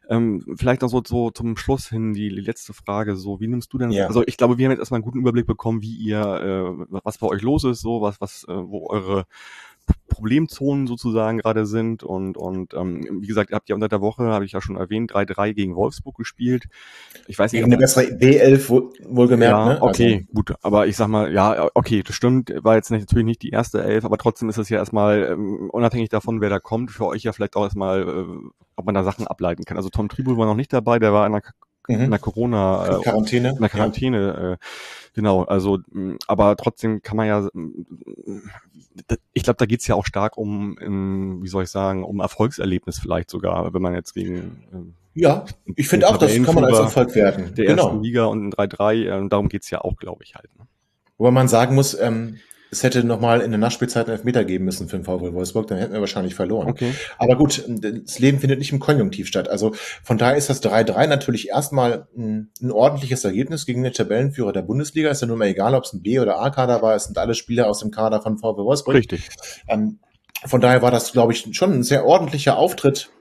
Ähm, 0.09 0.43
vielleicht 0.57 0.81
noch 0.81 0.89
so, 0.89 1.03
so 1.05 1.29
zum 1.29 1.55
Schluss 1.55 1.87
hin 1.87 2.13
die, 2.13 2.29
die 2.29 2.41
letzte 2.41 2.73
Frage, 2.73 3.15
so, 3.15 3.39
wie 3.39 3.47
nimmst 3.47 3.71
du 3.73 3.77
denn, 3.77 3.91
ja. 3.91 4.07
also 4.07 4.23
ich 4.25 4.37
glaube, 4.37 4.57
wir 4.57 4.65
haben 4.65 4.71
jetzt 4.71 4.79
erstmal 4.79 4.97
einen 4.97 5.05
guten 5.05 5.19
Überblick 5.19 5.45
bekommen, 5.45 5.83
wie 5.83 5.95
ihr, 5.95 6.19
äh, 6.19 6.85
was 7.03 7.19
bei 7.19 7.27
euch 7.27 7.43
los 7.43 7.63
ist, 7.63 7.81
so, 7.81 8.01
was, 8.01 8.19
was, 8.21 8.43
äh, 8.49 8.53
wo 8.53 8.89
eure 8.89 9.25
Problemzonen 10.13 10.87
sozusagen 10.87 11.39
gerade 11.39 11.65
sind. 11.65 12.03
Und, 12.03 12.37
und 12.37 12.73
ähm, 12.73 13.19
wie 13.21 13.27
gesagt, 13.27 13.49
ihr 13.49 13.55
habt 13.55 13.67
ja 13.67 13.75
unter 13.75 13.89
der 13.89 13.99
Woche, 13.99 14.23
habe 14.25 14.45
ich 14.45 14.51
ja 14.51 14.61
schon 14.61 14.77
erwähnt, 14.77 15.11
3-3 15.11 15.53
gegen 15.53 15.75
Wolfsburg 15.75 16.15
gespielt. 16.15 16.65
Ich 17.27 17.37
weiß 17.37 17.51
nicht. 17.51 17.63
Eine 17.63 17.77
bessere 17.77 18.05
B11 18.05 18.69
wohl, 18.69 18.93
wohlgemerkt, 19.05 19.51
ja, 19.51 19.65
ne? 19.73 19.81
Okay, 19.81 20.13
also. 20.13 20.33
gut. 20.33 20.53
Aber 20.61 20.87
ich 20.87 20.95
sag 20.95 21.07
mal, 21.07 21.33
ja, 21.33 21.67
okay, 21.73 22.03
das 22.03 22.15
stimmt. 22.15 22.53
War 22.63 22.75
jetzt 22.75 22.91
natürlich 22.91 23.25
nicht 23.25 23.41
die 23.41 23.49
erste 23.49 23.83
Elf, 23.83 24.05
aber 24.05 24.17
trotzdem 24.17 24.49
ist 24.49 24.57
es 24.57 24.69
ja 24.69 24.77
erstmal, 24.77 25.23
ähm, 25.31 25.69
unabhängig 25.71 26.09
davon, 26.09 26.41
wer 26.41 26.49
da 26.49 26.59
kommt, 26.59 26.91
für 26.91 27.07
euch 27.07 27.23
ja 27.23 27.33
vielleicht 27.33 27.55
auch 27.55 27.63
erstmal, 27.63 28.03
äh, 28.03 28.49
ob 28.75 28.85
man 28.85 28.95
da 28.95 29.03
Sachen 29.03 29.27
ableiten 29.27 29.65
kann. 29.65 29.77
Also 29.77 29.89
Tom 29.89 30.09
Tribul 30.09 30.37
war 30.37 30.45
noch 30.45 30.55
nicht 30.55 30.71
dabei, 30.71 30.99
der 30.99 31.11
war 31.11 31.25
in 31.25 31.33
der, 31.33 31.41
mhm. 31.87 32.05
in 32.05 32.11
der 32.11 32.19
Corona 32.19 32.99
äh, 32.99 33.01
Quarantäne. 33.01 33.49
In 33.49 33.59
der 33.59 33.69
Quarantäne, 33.69 34.19
ja. 34.19 34.51
äh, 34.53 34.57
genau. 35.13 35.43
Also, 35.43 35.79
aber 36.27 36.55
trotzdem 36.55 37.01
kann 37.01 37.17
man 37.17 37.27
ja 37.27 37.49
ich 39.43 39.45
glaube, 39.45 39.57
da 39.57 39.65
geht's 39.65 39.87
ja 39.87 39.95
auch 39.95 40.05
stark 40.05 40.37
um, 40.37 40.77
um, 40.81 41.43
wie 41.43 41.49
soll 41.49 41.63
ich 41.63 41.69
sagen, 41.69 42.05
um 42.05 42.21
Erfolgserlebnis 42.21 42.97
vielleicht 42.97 43.29
sogar, 43.29 43.73
wenn 43.73 43.81
man 43.81 43.93
jetzt 43.93 44.13
gegen 44.13 44.63
ähm, 44.71 44.93
ja, 45.15 45.45
ich 45.75 45.89
finde 45.89 46.07
auch, 46.07 46.15
das 46.15 46.33
kann 46.33 46.55
man 46.55 46.63
als 46.63 46.79
Erfolg 46.79 47.13
werden. 47.13 47.53
Der 47.55 47.65
genau. 47.65 47.87
ersten 47.87 48.03
Liga 48.03 48.23
und 48.25 48.57
ein 48.57 48.69
3-3, 48.69 49.25
äh, 49.25 49.29
darum 49.29 49.49
geht's 49.49 49.69
ja 49.69 49.81
auch, 49.81 49.97
glaube 49.97 50.23
ich 50.23 50.35
halt. 50.35 50.47
Ne? 50.57 50.65
Wobei 51.17 51.31
man 51.31 51.49
sagen 51.49 51.75
muss, 51.75 51.93
ähm, 51.99 52.39
es 52.73 52.83
hätte 52.83 53.03
nochmal 53.03 53.41
in 53.41 53.51
der 53.51 53.59
Nachspielzeit 53.59 54.07
einen 54.07 54.17
Elfmeter 54.17 54.43
geben 54.43 54.65
müssen 54.65 54.89
für 54.89 54.97
den 54.97 55.05
VW 55.05 55.33
Wolfsburg, 55.33 55.67
dann 55.67 55.77
hätten 55.77 55.93
wir 55.93 55.99
wahrscheinlich 55.99 56.35
verloren. 56.35 56.69
Okay. 56.69 56.93
Aber 57.17 57.35
gut, 57.37 57.63
das 57.67 58.19
Leben 58.19 58.39
findet 58.39 58.59
nicht 58.59 58.71
im 58.71 58.79
Konjunktiv 58.79 59.27
statt. 59.27 59.47
Also 59.47 59.73
von 60.03 60.17
daher 60.17 60.35
ist 60.35 60.49
das 60.49 60.63
3-3 60.63 61.07
natürlich 61.07 61.49
erstmal 61.49 62.07
ein, 62.17 62.51
ein, 62.61 62.71
ordentliches 62.71 63.23
Ergebnis 63.23 63.65
gegen 63.65 63.83
den 63.83 63.93
Tabellenführer 63.93 64.51
der 64.51 64.63
Bundesliga. 64.63 65.09
Ist 65.09 65.21
ja 65.21 65.27
nun 65.27 65.37
mal 65.37 65.47
egal, 65.47 65.75
ob 65.75 65.83
es 65.83 65.93
ein 65.93 66.01
B- 66.01 66.19
oder 66.19 66.39
A-Kader 66.39 66.81
war, 66.81 66.95
es 66.95 67.05
sind 67.05 67.17
alle 67.17 67.35
Spieler 67.35 67.69
aus 67.69 67.79
dem 67.79 67.91
Kader 67.91 68.21
von 68.21 68.37
VW 68.37 68.63
Wolfsburg. 68.63 68.95
Richtig. 68.95 69.29
Ähm, 69.67 69.99
von 70.45 70.59
daher 70.59 70.81
war 70.81 70.91
das, 70.91 71.11
glaube 71.11 71.33
ich, 71.33 71.47
schon 71.51 71.73
ein 71.73 71.83
sehr 71.83 72.05
ordentlicher 72.05 72.57
Auftritt. 72.57 73.11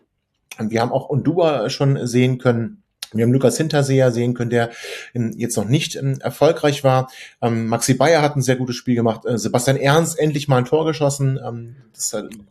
Wir 0.59 0.81
haben 0.81 0.93
auch 0.93 1.09
Undua 1.09 1.71
schon 1.71 2.07
sehen 2.07 2.39
können 2.39 2.82
wir 3.13 3.25
haben 3.25 3.33
Lukas 3.33 3.57
Hinterseher 3.57 4.11
sehen 4.11 4.35
können, 4.35 4.51
der 4.51 4.71
ähm, 5.15 5.35
jetzt 5.37 5.57
noch 5.57 5.67
nicht 5.67 5.97
ähm, 5.97 6.19
erfolgreich 6.21 6.85
war. 6.85 7.11
Ähm, 7.41 7.67
Maxi 7.67 7.95
Bayer 7.95 8.23
hat 8.23 8.37
ein 8.37 8.43
sehr 8.43 8.57
gutes 8.57 8.77
Spiel 8.77 8.95
gemacht. 8.95 9.25
Äh, 9.27 9.39
Sebastian 9.39 9.77
Ernst 9.77 10.19
endlich 10.19 10.49
mal 10.49 10.59
ein 10.59 10.65
Tor 10.65 10.85
geschossen, 10.85 11.39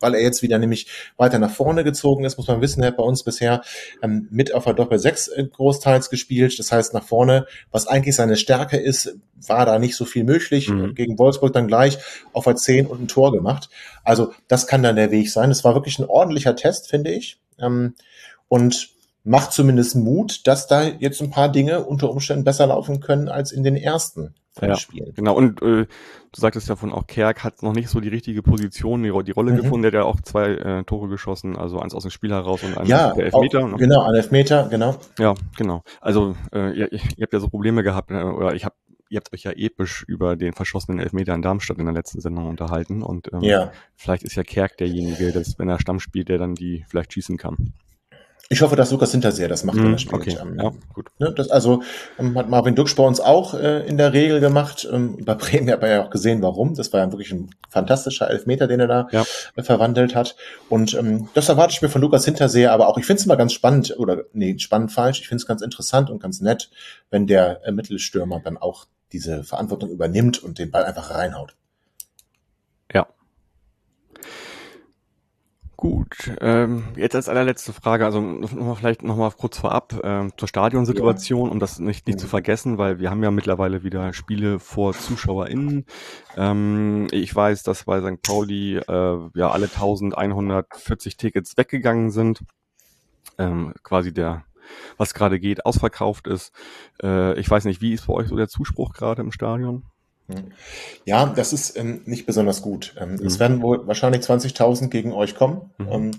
weil 0.00 0.14
er 0.14 0.22
jetzt 0.22 0.42
wieder 0.42 0.58
nämlich 0.58 0.86
weiter 1.16 1.38
nach 1.38 1.50
vorne 1.50 1.84
gezogen 1.84 2.24
ist, 2.24 2.38
muss 2.38 2.48
man 2.48 2.60
wissen. 2.60 2.82
Er 2.82 2.88
hat 2.88 2.96
bei 2.96 3.02
uns 3.02 3.22
bisher 3.22 3.62
mit 4.30 4.54
auf 4.54 4.64
der 4.64 4.74
Doppel 4.74 4.98
6 4.98 5.28
äh, 5.28 5.44
großteils 5.44 6.10
gespielt. 6.10 6.58
Das 6.58 6.72
heißt, 6.72 6.94
nach 6.94 7.04
vorne, 7.04 7.46
was 7.70 7.86
eigentlich 7.86 8.16
seine 8.16 8.36
Stärke 8.36 8.76
ist, 8.76 9.16
war 9.46 9.66
da 9.66 9.78
nicht 9.78 9.96
so 9.96 10.04
viel 10.04 10.24
möglich. 10.24 10.68
Mhm. 10.68 10.94
Gegen 10.94 11.18
Wolfsburg 11.18 11.52
dann 11.52 11.66
gleich 11.66 11.98
auf 12.32 12.44
der 12.44 12.56
10 12.56 12.86
und 12.86 13.02
ein 13.02 13.08
Tor 13.08 13.32
gemacht. 13.32 13.68
Also 14.04 14.32
das 14.48 14.66
kann 14.66 14.82
dann 14.82 14.96
der 14.96 15.10
Weg 15.10 15.30
sein. 15.30 15.50
Es 15.50 15.64
war 15.64 15.74
wirklich 15.74 15.98
ein 15.98 16.06
ordentlicher 16.06 16.56
Test, 16.56 16.88
finde 16.88 17.12
ich. 17.12 17.38
Und 18.48 18.91
macht 19.24 19.52
zumindest 19.52 19.96
Mut, 19.96 20.46
dass 20.46 20.66
da 20.66 20.82
jetzt 20.82 21.20
ein 21.20 21.30
paar 21.30 21.50
Dinge 21.50 21.84
unter 21.84 22.10
Umständen 22.10 22.44
besser 22.44 22.66
laufen 22.66 23.00
können 23.00 23.28
als 23.28 23.52
in 23.52 23.62
den 23.62 23.76
ersten 23.76 24.34
ja, 24.60 24.76
Spielen. 24.76 25.14
Genau, 25.14 25.34
und 25.34 25.62
äh, 25.62 25.86
du 25.86 26.40
sagtest 26.40 26.68
davon 26.68 26.92
auch, 26.92 27.06
Kerk 27.06 27.42
hat 27.42 27.62
noch 27.62 27.72
nicht 27.72 27.88
so 27.88 28.00
die 28.00 28.08
richtige 28.08 28.42
Position, 28.42 29.02
die, 29.02 29.10
die 29.24 29.30
Rolle 29.30 29.52
mhm. 29.52 29.56
gefunden, 29.56 29.82
der 29.82 29.92
hat 29.92 29.94
ja 29.94 30.04
auch 30.04 30.20
zwei 30.20 30.50
äh, 30.50 30.84
Tore 30.84 31.08
geschossen, 31.08 31.56
also 31.56 31.80
eins 31.80 31.94
aus 31.94 32.02
dem 32.02 32.10
Spiel 32.10 32.32
heraus 32.32 32.62
und 32.62 32.76
eins 32.76 32.88
ja, 32.88 33.14
der 33.14 33.26
Elfmeter. 33.26 33.64
Auch, 33.64 33.68
ne? 33.68 33.76
Genau, 33.78 34.02
ein 34.02 34.14
Elfmeter, 34.14 34.68
genau. 34.68 34.96
Ja, 35.18 35.34
genau. 35.56 35.82
Also 36.00 36.36
äh, 36.52 36.70
ihr, 36.78 36.92
ihr 36.92 37.22
habt 37.22 37.32
ja 37.32 37.40
so 37.40 37.48
Probleme 37.48 37.82
gehabt, 37.82 38.10
äh, 38.10 38.22
oder 38.22 38.54
ich 38.54 38.64
habe 38.64 38.74
ihr 39.08 39.18
habt 39.18 39.32
euch 39.34 39.42
ja 39.42 39.52
episch 39.52 40.04
über 40.08 40.36
den 40.36 40.54
verschossenen 40.54 40.98
Elfmeter 40.98 41.34
in 41.34 41.42
Darmstadt 41.42 41.78
in 41.78 41.84
der 41.84 41.92
letzten 41.92 42.22
Sendung 42.22 42.48
unterhalten 42.48 43.02
und 43.02 43.30
ähm, 43.32 43.42
ja. 43.42 43.70
vielleicht 43.94 44.22
ist 44.22 44.36
ja 44.36 44.42
Kerk 44.42 44.78
derjenige, 44.78 45.32
dass, 45.32 45.58
wenn 45.58 45.68
er 45.68 45.78
Stamm 45.78 46.00
spielt, 46.00 46.30
der 46.30 46.38
dann 46.38 46.54
die 46.54 46.86
vielleicht 46.88 47.12
schießen 47.12 47.36
kann. 47.36 47.74
Ich 48.48 48.60
hoffe, 48.60 48.76
dass 48.76 48.90
Lukas 48.90 49.12
Hinterseher 49.12 49.48
das 49.48 49.64
macht, 49.64 49.78
wenn 49.78 49.86
mhm, 49.86 49.92
er 49.94 49.98
spielt. 49.98 50.14
Okay, 50.14 50.36
ähm, 50.40 50.58
ja, 50.60 50.72
gut. 50.92 51.06
Ne, 51.18 51.32
das, 51.32 51.50
also 51.50 51.82
ähm, 52.18 52.36
hat 52.36 52.50
Marvin 52.50 52.74
Duksch 52.74 52.94
bei 52.94 53.02
uns 53.02 53.18
auch 53.18 53.54
äh, 53.54 53.86
in 53.86 53.96
der 53.96 54.12
Regel 54.12 54.40
gemacht. 54.40 54.86
Ähm, 54.90 55.24
bei 55.24 55.34
Bremen 55.34 55.70
hat 55.72 55.80
man 55.80 55.90
ja 55.90 56.04
auch 56.04 56.10
gesehen, 56.10 56.42
warum. 56.42 56.74
Das 56.74 56.92
war 56.92 57.00
ja 57.00 57.10
wirklich 57.10 57.32
ein 57.32 57.50
fantastischer 57.70 58.28
Elfmeter, 58.28 58.66
den 58.66 58.80
er 58.80 58.88
da 58.88 59.08
ja. 59.10 59.24
äh, 59.56 59.62
verwandelt 59.62 60.14
hat. 60.14 60.36
Und 60.68 60.94
ähm, 60.94 61.28
das 61.34 61.48
erwarte 61.48 61.72
ich 61.72 61.82
mir 61.82 61.88
von 61.88 62.02
Lukas 62.02 62.24
Hinterseher, 62.24 62.72
aber 62.72 62.88
auch, 62.88 62.98
ich 62.98 63.06
finde 63.06 63.20
es 63.20 63.26
immer 63.26 63.36
ganz 63.36 63.52
spannend, 63.52 63.94
oder 63.98 64.24
nee, 64.32 64.58
spannend 64.58 64.92
falsch, 64.92 65.20
ich 65.20 65.28
finde 65.28 65.40
es 65.40 65.46
ganz 65.46 65.62
interessant 65.62 66.10
und 66.10 66.22
ganz 66.22 66.40
nett, 66.40 66.70
wenn 67.10 67.26
der 67.26 67.64
äh, 67.64 67.72
Mittelstürmer 67.72 68.40
dann 68.44 68.58
auch 68.58 68.86
diese 69.12 69.44
Verantwortung 69.44 69.90
übernimmt 69.90 70.42
und 70.42 70.58
den 70.58 70.70
Ball 70.70 70.84
einfach 70.84 71.10
reinhaut. 71.10 71.54
Gut, 75.82 76.30
ähm, 76.40 76.84
jetzt 76.94 77.16
als 77.16 77.28
allerletzte 77.28 77.72
Frage, 77.72 78.04
also 78.04 78.20
noch 78.20 78.78
vielleicht 78.78 79.02
noch 79.02 79.16
mal 79.16 79.32
kurz 79.32 79.58
vorab 79.58 79.92
äh, 80.04 80.28
zur 80.36 80.46
Stadionsituation, 80.46 81.50
um 81.50 81.58
das 81.58 81.80
nicht, 81.80 82.06
nicht 82.06 82.20
zu 82.20 82.28
vergessen, 82.28 82.78
weil 82.78 83.00
wir 83.00 83.10
haben 83.10 83.20
ja 83.24 83.32
mittlerweile 83.32 83.82
wieder 83.82 84.12
Spiele 84.12 84.60
vor 84.60 84.92
ZuschauerInnen. 84.92 85.84
Ähm, 86.36 87.08
ich 87.10 87.34
weiß, 87.34 87.64
dass 87.64 87.82
bei 87.82 88.00
St. 88.00 88.22
Pauli 88.22 88.76
äh, 88.76 89.18
ja 89.34 89.50
alle 89.50 89.64
1140 89.64 91.16
Tickets 91.16 91.56
weggegangen 91.56 92.12
sind. 92.12 92.44
Ähm, 93.36 93.74
quasi 93.82 94.14
der, 94.14 94.44
was 94.98 95.14
gerade 95.14 95.40
geht, 95.40 95.66
ausverkauft 95.66 96.28
ist. 96.28 96.52
Äh, 97.02 97.36
ich 97.40 97.50
weiß 97.50 97.64
nicht, 97.64 97.82
wie 97.82 97.92
ist 97.92 98.06
bei 98.06 98.12
euch 98.12 98.28
so 98.28 98.36
der 98.36 98.46
Zuspruch 98.46 98.92
gerade 98.94 99.20
im 99.20 99.32
Stadion? 99.32 99.82
Ja, 101.04 101.26
das 101.26 101.52
ist 101.52 101.76
ähm, 101.76 102.02
nicht 102.04 102.26
besonders 102.26 102.62
gut. 102.62 102.94
Ähm, 102.98 103.14
mhm. 103.14 103.26
Es 103.26 103.38
werden 103.38 103.62
wohl 103.62 103.86
wahrscheinlich 103.86 104.22
20.000 104.22 104.88
gegen 104.88 105.12
euch 105.12 105.34
kommen. 105.34 105.70
Mhm. 105.78 105.88
Ähm, 105.90 106.10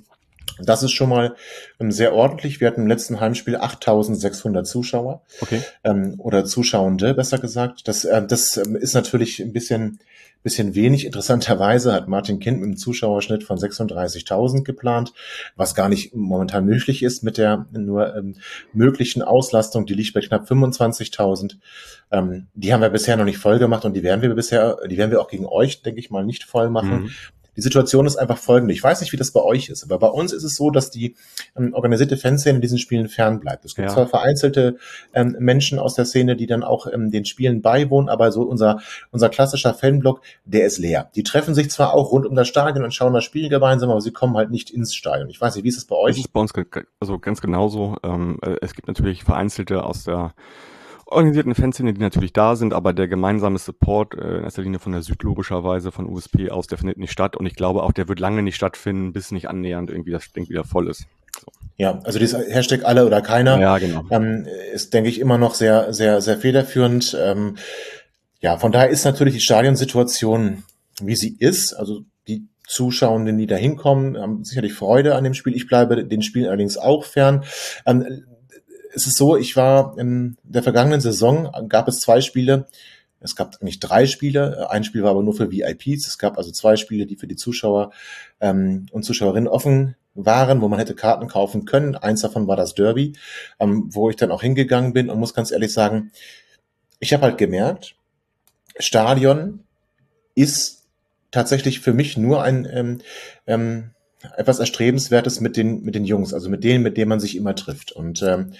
Das 0.59 0.83
ist 0.83 0.91
schon 0.91 1.09
mal 1.09 1.35
ähm, 1.79 1.91
sehr 1.91 2.13
ordentlich. 2.13 2.59
Wir 2.59 2.67
hatten 2.67 2.81
im 2.81 2.87
letzten 2.87 3.19
Heimspiel 3.19 3.55
8600 3.55 4.67
Zuschauer. 4.67 5.21
Okay. 5.41 5.61
Ähm, 5.83 6.15
oder 6.19 6.45
Zuschauende, 6.45 7.13
besser 7.13 7.39
gesagt. 7.39 7.87
Das, 7.87 8.05
äh, 8.05 8.25
das 8.25 8.57
ähm, 8.57 8.75
ist 8.75 8.93
natürlich 8.93 9.39
ein 9.39 9.53
bisschen, 9.53 9.99
bisschen 10.43 10.75
wenig. 10.75 11.05
Interessanterweise 11.05 11.93
hat 11.93 12.07
Martin 12.07 12.39
Kind 12.39 12.59
mit 12.59 12.67
einem 12.67 12.77
Zuschauerschnitt 12.77 13.43
von 13.43 13.57
36.000 13.57 14.63
geplant, 14.63 15.13
was 15.55 15.73
gar 15.73 15.89
nicht 15.89 16.13
momentan 16.13 16.65
möglich 16.65 17.01
ist 17.01 17.23
mit 17.23 17.37
der 17.37 17.65
nur 17.71 18.15
ähm, 18.15 18.35
möglichen 18.73 19.21
Auslastung. 19.21 19.85
Die 19.85 19.93
liegt 19.93 20.13
bei 20.13 20.21
knapp 20.21 20.49
25.000. 20.49 21.55
Ähm, 22.11 22.47
die 22.53 22.73
haben 22.73 22.81
wir 22.81 22.89
bisher 22.89 23.17
noch 23.17 23.25
nicht 23.25 23.39
voll 23.39 23.57
gemacht 23.57 23.85
und 23.85 23.93
die 23.93 24.03
werden 24.03 24.21
wir 24.21 24.33
bisher, 24.35 24.77
die 24.87 24.97
werden 24.97 25.11
wir 25.11 25.21
auch 25.21 25.29
gegen 25.29 25.45
euch, 25.45 25.81
denke 25.81 25.99
ich 25.99 26.11
mal, 26.11 26.25
nicht 26.25 26.43
voll 26.43 26.69
machen. 26.69 27.03
Mhm. 27.03 27.11
Die 27.55 27.61
Situation 27.61 28.05
ist 28.05 28.15
einfach 28.15 28.37
folgende. 28.37 28.73
Ich 28.73 28.83
weiß 28.83 29.01
nicht, 29.01 29.13
wie 29.13 29.17
das 29.17 29.31
bei 29.31 29.41
euch 29.41 29.69
ist, 29.69 29.83
aber 29.83 29.99
bei 29.99 30.07
uns 30.07 30.33
ist 30.33 30.43
es 30.43 30.55
so, 30.55 30.71
dass 30.71 30.89
die 30.89 31.15
ähm, 31.55 31.73
organisierte 31.73 32.17
Fanszene 32.17 32.59
diesen 32.59 32.79
Spielen 32.79 33.07
fernbleibt. 33.07 33.65
Es 33.65 33.75
gibt 33.75 33.87
ja. 33.87 33.93
zwar 33.93 34.07
vereinzelte 34.07 34.77
ähm, 35.13 35.35
Menschen 35.39 35.79
aus 35.79 35.93
der 35.93 36.05
Szene, 36.05 36.35
die 36.35 36.47
dann 36.47 36.63
auch 36.63 36.87
ähm, 36.91 37.11
den 37.11 37.25
Spielen 37.25 37.61
beiwohnen, 37.61 38.09
aber 38.09 38.31
so 38.31 38.43
unser, 38.43 38.79
unser 39.11 39.29
klassischer 39.29 39.73
Fanblock, 39.73 40.21
der 40.45 40.65
ist 40.65 40.77
leer. 40.77 41.09
Die 41.15 41.23
treffen 41.23 41.53
sich 41.53 41.69
zwar 41.69 41.93
auch 41.93 42.11
rund 42.11 42.25
um 42.25 42.35
das 42.35 42.47
Stadion 42.47 42.83
und 42.83 42.93
schauen 42.93 43.13
das 43.13 43.23
Spiel 43.23 43.49
gemeinsam, 43.49 43.89
aber 43.89 44.01
sie 44.01 44.11
kommen 44.11 44.35
halt 44.35 44.51
nicht 44.51 44.69
ins 44.69 44.95
Stadion. 44.95 45.29
Ich 45.29 45.39
weiß 45.39 45.55
nicht, 45.55 45.63
wie 45.63 45.69
ist 45.69 45.77
es 45.77 45.85
bei 45.85 45.95
euch? 45.95 46.15
Das 46.15 46.25
ist 46.25 46.33
bei 46.33 46.39
uns 46.39 46.53
also 46.99 47.19
ganz 47.19 47.41
genauso. 47.41 47.97
Ähm, 48.03 48.39
äh, 48.43 48.55
es 48.61 48.73
gibt 48.73 48.87
natürlich 48.87 49.23
vereinzelte 49.23 49.83
aus 49.83 50.03
der 50.03 50.33
organisierten 51.13 51.55
Fanszene, 51.55 51.93
die 51.93 52.01
natürlich 52.01 52.33
da 52.33 52.55
sind, 52.55 52.73
aber 52.73 52.93
der 52.93 53.07
gemeinsame 53.07 53.57
Support 53.57 54.15
äh, 54.15 54.37
in 54.37 54.43
erster 54.43 54.61
Linie 54.61 54.79
von 54.79 54.91
der 54.91 55.01
Süd 55.01 55.23
logischerweise 55.23 55.91
von 55.91 56.07
USP 56.07 56.49
aus, 56.49 56.67
der 56.67 56.77
findet 56.77 56.97
nicht 56.97 57.11
statt 57.11 57.35
und 57.35 57.45
ich 57.45 57.55
glaube 57.55 57.83
auch, 57.83 57.91
der 57.91 58.07
wird 58.07 58.19
lange 58.19 58.43
nicht 58.43 58.55
stattfinden, 58.55 59.13
bis 59.13 59.31
nicht 59.31 59.49
annähernd 59.49 59.89
irgendwie 59.89 60.11
das 60.11 60.31
Ding 60.31 60.49
wieder 60.49 60.63
voll 60.63 60.89
ist. 60.89 61.05
So. 61.39 61.51
Ja, 61.77 61.99
also 62.03 62.19
dieses 62.19 62.37
Hashtag 62.49 62.85
alle 62.85 63.05
oder 63.05 63.21
keiner 63.21 63.59
ja, 63.59 63.77
genau. 63.77 64.03
ähm, 64.11 64.47
ist, 64.73 64.93
denke 64.93 65.09
ich, 65.09 65.19
immer 65.19 65.37
noch 65.37 65.55
sehr, 65.55 65.93
sehr, 65.93 66.21
sehr 66.21 66.37
federführend. 66.37 67.17
Ähm, 67.19 67.57
ja, 68.39 68.57
von 68.57 68.71
daher 68.71 68.89
ist 68.89 69.05
natürlich 69.05 69.33
die 69.33 69.39
Stadionsituation, 69.39 70.63
wie 71.01 71.15
sie 71.15 71.35
ist. 71.39 71.73
Also 71.73 72.01
die 72.27 72.47
Zuschauenden, 72.67 73.37
die 73.37 73.47
da 73.47 73.55
hinkommen, 73.55 74.17
haben 74.17 74.43
sicherlich 74.43 74.73
Freude 74.73 75.15
an 75.15 75.23
dem 75.23 75.33
Spiel. 75.33 75.55
Ich 75.55 75.67
bleibe 75.67 76.05
den 76.05 76.21
Spielen 76.21 76.47
allerdings 76.47 76.77
auch 76.77 77.05
fern. 77.05 77.43
Ähm, 77.85 78.23
es 78.93 79.07
ist 79.07 79.17
so, 79.17 79.35
ich 79.37 79.55
war 79.55 79.97
in 79.97 80.37
der 80.43 80.63
vergangenen 80.63 81.01
Saison, 81.01 81.51
gab 81.67 81.87
es 81.87 81.99
zwei 81.99 82.21
Spiele, 82.21 82.67
es 83.23 83.35
gab 83.35 83.55
eigentlich 83.61 83.79
drei 83.79 84.05
Spiele. 84.05 84.69
Ein 84.69 84.83
Spiel 84.83 85.01
war 85.03 85.11
aber 85.11 85.23
nur 85.23 85.33
für 85.33 85.49
VIPs. 85.49 86.07
Es 86.07 86.17
gab 86.17 86.37
also 86.37 86.51
zwei 86.51 86.75
Spiele, 86.75 87.05
die 87.05 87.15
für 87.15 87.27
die 87.27 87.37
Zuschauer 87.37 87.91
ähm, 88.41 88.87
und 88.91 89.03
Zuschauerinnen 89.03 89.47
offen 89.47 89.95
waren, 90.13 90.61
wo 90.61 90.67
man 90.67 90.77
hätte 90.77 90.93
Karten 90.93 91.27
kaufen 91.27 91.65
können. 91.65 91.95
Eins 91.95 92.21
davon 92.21 92.47
war 92.47 92.57
das 92.57 92.75
Derby, 92.75 93.13
ähm, 93.59 93.89
wo 93.93 94.09
ich 94.09 94.17
dann 94.17 94.29
auch 94.29 94.41
hingegangen 94.41 94.93
bin 94.93 95.09
und 95.09 95.19
muss 95.19 95.33
ganz 95.33 95.51
ehrlich 95.51 95.73
sagen, 95.73 96.11
ich 96.99 97.13
habe 97.13 97.23
halt 97.23 97.37
gemerkt, 97.37 97.95
Stadion 98.77 99.63
ist 100.35 100.83
tatsächlich 101.31 101.79
für 101.79 101.93
mich 101.93 102.17
nur 102.17 102.43
ein 102.43 102.67
ähm, 102.69 103.01
ähm, 103.47 103.91
etwas 104.37 104.59
Erstrebenswertes 104.59 105.39
mit 105.39 105.57
den, 105.57 105.83
mit 105.83 105.95
den 105.95 106.05
Jungs, 106.05 106.33
also 106.33 106.49
mit 106.49 106.63
denen, 106.63 106.83
mit 106.83 106.97
denen 106.97 107.09
man 107.09 107.19
sich 107.19 107.35
immer 107.35 107.55
trifft. 107.55 107.91
Und 107.91 108.21
ähm, 108.23 108.53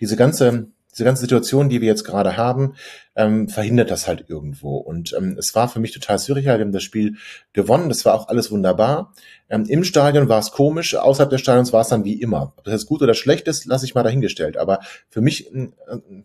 diese 0.00 0.16
ganze, 0.16 0.68
diese 0.92 1.04
ganze 1.04 1.20
Situation, 1.20 1.68
die 1.68 1.80
wir 1.80 1.88
jetzt 1.88 2.04
gerade 2.04 2.36
haben, 2.36 2.74
ähm, 3.14 3.48
verhindert 3.48 3.90
das 3.90 4.08
halt 4.08 4.24
irgendwo. 4.28 4.76
Und 4.76 5.14
ähm, 5.16 5.36
es 5.38 5.54
war 5.54 5.68
für 5.68 5.78
mich 5.78 5.92
total 5.92 6.18
surreal. 6.18 6.58
Wir 6.58 6.64
haben 6.64 6.72
das 6.72 6.82
Spiel 6.82 7.16
gewonnen. 7.52 7.88
Das 7.88 8.04
war 8.04 8.14
auch 8.14 8.28
alles 8.28 8.50
wunderbar. 8.50 9.12
Ähm, 9.48 9.66
Im 9.68 9.84
Stadion 9.84 10.28
war 10.28 10.40
es 10.40 10.50
komisch. 10.50 10.94
Außerhalb 10.96 11.30
des 11.30 11.40
Stadions 11.40 11.72
war 11.72 11.82
es 11.82 11.88
dann 11.88 12.04
wie 12.04 12.20
immer. 12.20 12.54
Ob 12.56 12.64
das 12.64 12.72
jetzt 12.72 12.86
gut 12.86 13.02
oder 13.02 13.14
schlecht 13.14 13.46
ist, 13.46 13.66
lasse 13.66 13.84
ich 13.84 13.94
mal 13.94 14.02
dahingestellt. 14.02 14.56
Aber 14.56 14.80
für 15.10 15.20
mich 15.20 15.54
äh, 15.54 15.68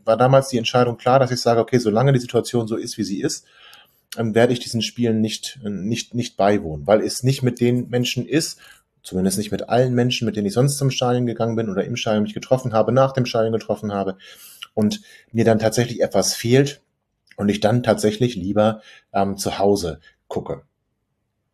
war 0.03 0.17
damals 0.17 0.47
die 0.49 0.57
Entscheidung 0.57 0.97
klar, 0.97 1.19
dass 1.19 1.31
ich 1.31 1.41
sage, 1.41 1.59
okay, 1.59 1.77
solange 1.77 2.13
die 2.13 2.19
Situation 2.19 2.67
so 2.67 2.75
ist, 2.75 2.97
wie 2.97 3.03
sie 3.03 3.21
ist, 3.21 3.45
ähm, 4.17 4.33
werde 4.33 4.53
ich 4.53 4.59
diesen 4.59 4.81
Spielen 4.81 5.21
nicht, 5.21 5.59
nicht, 5.63 6.15
nicht 6.15 6.37
beiwohnen, 6.37 6.87
weil 6.87 7.01
es 7.01 7.23
nicht 7.23 7.43
mit 7.43 7.59
den 7.59 7.89
Menschen 7.89 8.25
ist, 8.25 8.59
Zumindest 9.05 9.37
nicht 9.37 9.51
mit 9.51 9.69
allen 9.69 9.93
Menschen, 9.93 10.25
mit 10.25 10.35
denen 10.35 10.47
ich 10.47 10.53
sonst 10.53 10.77
zum 10.77 10.89
Stadion 10.89 11.27
gegangen 11.27 11.55
bin 11.55 11.69
oder 11.69 11.85
im 11.85 11.95
Stadion 11.95 12.23
mich 12.23 12.33
getroffen 12.33 12.73
habe, 12.73 12.91
nach 12.91 13.11
dem 13.11 13.27
Stadion 13.27 13.53
getroffen 13.53 13.93
habe 13.93 14.17
und 14.73 15.01
mir 15.31 15.45
dann 15.45 15.59
tatsächlich 15.59 16.01
etwas 16.01 16.33
fehlt 16.33 16.81
und 17.37 17.47
ich 17.49 17.59
dann 17.59 17.83
tatsächlich 17.83 18.35
lieber 18.35 18.81
ähm, 19.13 19.37
zu 19.37 19.59
Hause 19.59 19.99
gucke. 20.27 20.63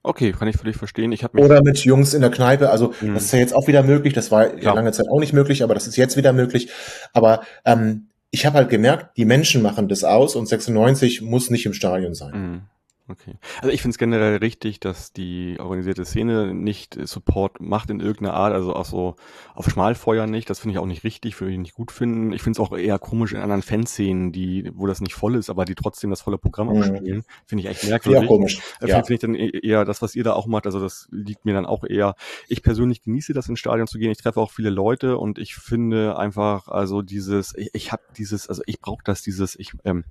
Okay, 0.01 0.31
kann 0.31 0.47
ich 0.47 0.55
völlig 0.55 0.77
verstehen. 0.77 1.11
Ich 1.11 1.21
mich 1.21 1.43
Oder 1.43 1.61
mit 1.61 1.79
Jungs 1.83 2.13
in 2.13 2.21
der 2.21 2.31
Kneipe. 2.31 2.69
Also 2.69 2.93
mhm. 3.01 3.15
das 3.15 3.25
ist 3.25 3.33
ja 3.33 3.39
jetzt 3.39 3.53
auch 3.53 3.67
wieder 3.67 3.83
möglich. 3.83 4.13
Das 4.13 4.31
war 4.31 4.57
ja 4.57 4.73
lange 4.73 4.93
Zeit 4.93 5.07
auch 5.09 5.19
nicht 5.19 5.33
möglich, 5.33 5.61
aber 5.61 5.73
das 5.73 5.87
ist 5.87 5.97
jetzt 5.97 6.15
wieder 6.15 6.31
möglich. 6.31 6.71
Aber 7.11 7.41
ähm, 7.65 8.07
ich 8.31 8.45
habe 8.45 8.59
halt 8.59 8.69
gemerkt, 8.69 9.17
die 9.17 9.25
Menschen 9.25 9.61
machen 9.61 9.89
das 9.89 10.05
aus 10.05 10.37
und 10.37 10.47
96 10.47 11.21
muss 11.21 11.49
nicht 11.49 11.65
im 11.65 11.73
Stadion 11.73 12.15
sein. 12.15 12.31
Mhm. 12.31 12.61
Okay. 13.07 13.35
Also 13.57 13.69
ich 13.69 13.81
finde 13.81 13.93
es 13.93 13.97
generell 13.97 14.37
richtig, 14.37 14.79
dass 14.79 15.11
die 15.11 15.57
organisierte 15.59 16.05
Szene 16.05 16.53
nicht 16.53 16.97
Support 17.07 17.59
macht 17.59 17.89
in 17.89 17.99
irgendeiner 17.99 18.35
Art, 18.35 18.53
also 18.53 18.75
auch 18.75 18.85
so 18.85 19.15
auf 19.53 19.69
Schmalfeuer 19.69 20.27
nicht. 20.27 20.49
Das 20.49 20.59
finde 20.59 20.73
ich 20.73 20.79
auch 20.79 20.85
nicht 20.85 21.03
richtig, 21.03 21.39
würde 21.39 21.53
ich 21.53 21.59
nicht 21.59 21.73
gut 21.73 21.91
finden. 21.91 22.31
Ich 22.31 22.41
finde 22.41 22.61
es 22.61 22.65
auch 22.65 22.75
eher 22.77 22.99
komisch 22.99 23.33
in 23.33 23.39
anderen 23.39 23.63
Fanszenen, 23.63 24.31
die, 24.31 24.71
wo 24.73 24.87
das 24.87 25.01
nicht 25.01 25.13
voll 25.13 25.35
ist, 25.35 25.49
aber 25.49 25.65
die 25.65 25.75
trotzdem 25.75 26.09
das 26.09 26.21
volle 26.21 26.37
Programm 26.37 26.69
mhm. 26.69 26.83
abspielen. 26.83 27.23
Finde 27.45 27.63
ich 27.63 27.69
echt 27.69 27.83
merkwürdig. 27.87 28.21
Ja, 28.21 28.27
komisch. 28.27 28.61
Äh, 28.79 28.87
ja. 28.87 29.03
Finde 29.03 29.13
ich 29.13 29.19
dann 29.19 29.35
e-, 29.35 29.59
eher 29.59 29.83
das, 29.83 30.01
was 30.01 30.15
ihr 30.15 30.23
da 30.23 30.33
auch 30.33 30.47
macht. 30.47 30.65
Also 30.65 30.79
das 30.79 31.07
liegt 31.11 31.43
mir 31.43 31.53
dann 31.53 31.65
auch 31.65 31.83
eher. 31.83 32.15
Ich 32.47 32.63
persönlich 32.63 33.01
genieße 33.01 33.33
das 33.33 33.49
ins 33.49 33.59
Stadion 33.59 33.87
zu 33.87 33.97
gehen. 33.97 34.11
Ich 34.11 34.19
treffe 34.19 34.39
auch 34.39 34.51
viele 34.51 34.69
Leute 34.69 35.17
und 35.17 35.39
ich 35.39 35.55
finde 35.55 36.17
einfach, 36.17 36.67
also 36.67 37.01
dieses, 37.01 37.57
ich, 37.57 37.69
ich 37.73 37.91
habe 37.91 38.03
dieses, 38.17 38.47
also 38.47 38.61
ich 38.65 38.79
brauche 38.79 39.03
das, 39.03 39.21
dieses, 39.21 39.57
ich, 39.57 39.73
ähm, 39.83 40.05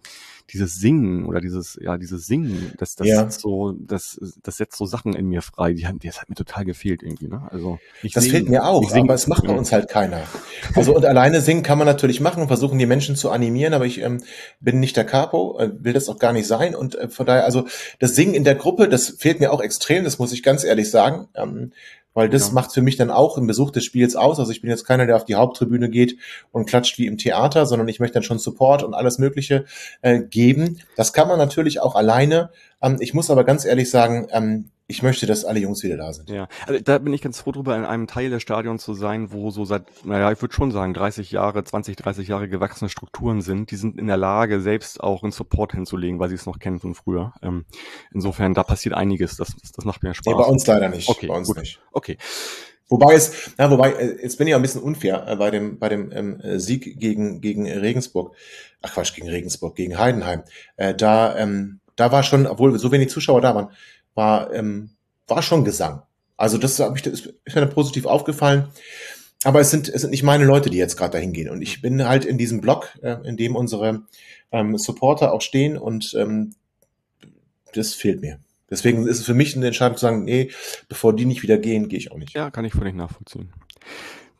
dieses 0.53 0.77
Singen 0.77 1.25
oder 1.25 1.41
dieses, 1.41 1.79
ja, 1.81 1.97
dieses 1.97 2.27
Singen, 2.27 2.73
das, 2.79 2.95
das 2.95 3.07
ja. 3.07 3.31
so, 3.31 3.73
das, 3.73 4.21
das 4.43 4.57
setzt 4.57 4.77
so 4.77 4.87
Sachen 4.87 5.15
in 5.15 5.27
mir 5.27 5.43
frei, 5.43 5.73
die, 5.73 5.87
die 5.99 6.09
das 6.09 6.21
hat 6.21 6.29
mir 6.29 6.35
total 6.35 6.65
gefehlt 6.65 7.03
irgendwie, 7.03 7.29
ne? 7.29 7.49
Also 7.51 7.79
ich 8.03 8.13
Das 8.13 8.25
singen, 8.25 8.37
fehlt 8.37 8.49
mir 8.49 8.65
auch, 8.65 8.93
aber 8.93 9.15
es 9.15 9.27
macht 9.27 9.45
bei 9.45 9.55
uns 9.55 9.73
halt 9.73 9.89
keiner. 9.89 10.23
Also 10.75 10.95
und 10.95 11.05
alleine 11.05 11.41
singen 11.41 11.63
kann 11.63 11.79
man 11.79 11.87
natürlich 11.87 12.21
machen 12.21 12.43
und 12.43 12.49
versuchen 12.49 12.79
die 12.79 12.87
Menschen 12.87 13.17
zu 13.17 13.31
animieren, 13.31 13.75
aber 13.75 13.87
ich 13.87 14.01
ähm, 14.01 14.23
bin 14.61 14.81
nicht 14.81 14.97
der 14.97 15.05
Capo, 15.05 15.59
äh, 15.59 15.71
will 15.79 15.93
das 15.93 16.09
auch 16.09 16.19
gar 16.19 16.33
nicht 16.33 16.47
sein 16.47 16.75
und 16.75 16.95
äh, 16.95 17.09
von 17.09 17.27
daher, 17.27 17.45
also 17.45 17.67
das 17.99 18.15
Singen 18.15 18.35
in 18.35 18.45
der 18.45 18.55
Gruppe, 18.55 18.89
das 18.89 19.11
fehlt 19.11 19.41
mir 19.41 19.53
auch 19.53 19.61
extrem, 19.61 20.05
das 20.05 20.19
muss 20.19 20.33
ich 20.33 20.43
ganz 20.43 20.65
ehrlich 20.65 20.91
sagen. 20.91 21.29
Ähm, 21.35 21.73
weil 22.15 22.29
das 22.29 22.49
ja. 22.49 22.55
macht 22.55 22.73
für 22.73 22.83
mich 22.83 22.97
dann 22.97 23.11
auch 23.11 23.39
im 23.39 23.47
Besuch 23.47 23.71
des 23.71 23.85
Spiels 23.85 24.17
aus. 24.17 24.39
Also 24.39 24.51
ich 24.53 24.61
bin 24.61 24.71
jetzt 24.71 24.85
keiner, 24.85 25.07
der 25.07 25.17
auf 25.17 25.25
die 25.25 25.37
Haupttribüne 25.37 25.91
geht 25.91 26.17
und 26.53 26.67
klatscht 26.67 26.99
wie 26.99 27.07
im 27.07 27.19
Theater, 27.19 27.67
sondern 27.67 27.89
ich 27.89 28.01
möchte 28.01 28.15
dann 28.15 28.23
schon 28.23 28.39
Support 28.39 28.83
und 28.83 28.95
alles 28.95 29.19
Mögliche 29.19 29.65
äh, 30.03 30.21
geben. 30.21 30.79
Das 30.97 31.13
kann 31.13 31.29
man 31.29 31.39
natürlich 31.39 31.81
auch 31.81 31.95
alleine. 31.95 32.51
Ähm, 32.83 32.97
ich 33.01 33.15
muss 33.15 33.31
aber 33.31 33.45
ganz 33.45 33.65
ehrlich 33.65 33.91
sagen, 33.91 34.29
ähm, 34.31 34.71
ich 34.91 35.05
möchte, 35.05 35.27
dass 35.27 35.45
alle 35.45 35.61
Jungs 35.61 35.85
wieder 35.85 35.97
da 35.97 36.13
sind. 36.13 36.29
Ja, 36.31 36.49
also 36.67 36.81
da 36.83 36.99
bin 36.99 37.13
ich 37.13 37.23
ganz 37.23 37.41
froh 37.41 37.53
drüber, 37.53 37.77
in 37.77 37.85
einem 37.85 38.09
Teil 38.09 38.29
des 38.29 38.43
Stadions 38.43 38.83
zu 38.83 38.93
sein, 38.93 39.33
wo 39.33 39.51
so 39.51 39.65
seit, 39.65 39.85
naja, 40.05 40.33
ich 40.33 40.43
würde 40.43 40.53
schon 40.53 40.73
sagen, 40.73 40.95
30 40.95 41.31
Jahre, 41.31 41.63
20, 41.63 41.95
30 41.95 42.27
Jahre 42.27 42.49
gewachsene 42.49 42.91
Strukturen 42.91 43.41
sind. 43.41 43.71
Die 43.71 43.77
sind 43.77 43.99
in 43.99 44.09
der 44.09 44.17
Lage, 44.17 44.61
selbst 44.61 45.01
auch 45.01 45.23
einen 45.23 45.31
Support 45.31 45.73
hinzulegen, 45.73 46.19
weil 46.19 46.29
sie 46.29 46.35
es 46.35 46.47
noch 46.47 46.59
kennen 46.59 46.81
von 46.81 46.95
früher. 46.95 47.33
Ähm, 47.41 47.67
insofern, 48.13 48.53
da 48.53 48.65
passiert 48.65 48.97
einiges. 48.97 49.37
Das, 49.37 49.55
das 49.77 49.85
macht 49.85 50.03
mir 50.03 50.13
Spaß. 50.13 50.27
Nee, 50.27 50.43
bei 50.43 50.49
uns 50.49 50.67
leider 50.67 50.89
nicht. 50.89 51.09
Okay, 51.09 51.29
bei 51.29 51.37
uns 51.37 51.47
gut. 51.47 51.59
nicht. 51.59 51.81
Okay. 51.93 52.19
Wobei 52.89 53.15
es, 53.15 53.53
na, 53.57 53.71
wobei, 53.71 53.93
äh, 53.93 54.23
jetzt 54.23 54.37
bin 54.37 54.49
ich 54.49 54.51
ja 54.51 54.57
ein 54.57 54.63
bisschen 54.63 54.83
unfair 54.83 55.25
äh, 55.29 55.37
bei 55.37 55.53
dem, 55.53 55.79
bei 55.79 55.89
dem 55.89 56.11
ähm, 56.13 56.41
Sieg 56.59 56.99
gegen, 56.99 57.41
gegen 57.41 57.71
Regensburg. 57.71 58.35
Ach 58.83 58.95
Quatsch, 58.95 59.15
gegen 59.15 59.29
Regensburg, 59.29 59.77
gegen 59.77 59.97
Heidenheim. 59.97 60.43
Äh, 60.77 60.95
da, 60.95 61.37
ähm, 61.37 61.80
da 62.01 62.11
war 62.13 62.23
schon, 62.23 62.47
obwohl 62.47 62.79
so 62.79 62.91
wenig 62.91 63.11
Zuschauer 63.11 63.43
da 63.43 63.55
waren, 63.55 63.69
war, 64.15 64.53
ähm, 64.55 64.91
war 65.29 65.43
schon 65.43 65.65
Gesang. 65.65 66.03
Also 66.37 66.57
das, 66.57 66.81
hab 66.81 66.97
ich, 66.97 67.03
das 67.03 67.27
ist 67.45 67.55
mir 67.55 67.67
positiv 67.67 68.07
aufgefallen. 68.07 68.69
Aber 69.45 69.61
es 69.61 69.71
sind, 69.71 69.89
es 69.89 70.01
sind 70.01 70.11
nicht 70.11 70.23
meine 70.23 70.45
Leute, 70.45 70.71
die 70.71 70.79
jetzt 70.79 70.97
gerade 70.97 71.13
dahin 71.13 71.33
gehen. 71.33 71.51
Und 71.51 71.61
ich 71.61 71.83
bin 71.83 72.07
halt 72.07 72.25
in 72.25 72.39
diesem 72.39 72.61
Blog, 72.61 72.89
äh, 73.03 73.17
in 73.25 73.37
dem 73.37 73.55
unsere 73.55 74.03
ähm, 74.51 74.79
Supporter 74.79 75.33
auch 75.33 75.43
stehen 75.43 75.77
und 75.77 76.15
ähm, 76.19 76.55
das 77.75 77.95
fehlt 77.95 78.23
mir. 78.23 78.41
Deswegen 78.71 79.07
ist 79.07 79.19
es 79.19 79.27
für 79.27 79.35
mich 79.35 79.55
eine 79.57 79.67
Entscheidung 79.67 79.97
zu 79.97 80.03
sagen, 80.03 80.25
nee, 80.25 80.51
bevor 80.89 81.15
die 81.15 81.27
nicht 81.27 81.43
wieder 81.43 81.59
gehen, 81.59 81.89
gehe 81.89 81.99
ich 81.99 82.13
auch 82.13 82.19
nicht. 82.19 82.33
Ja, 82.35 82.51
kann 82.51 82.65
ich 82.65 82.73
völlig 82.73 82.95
nachvollziehen. 82.95 83.53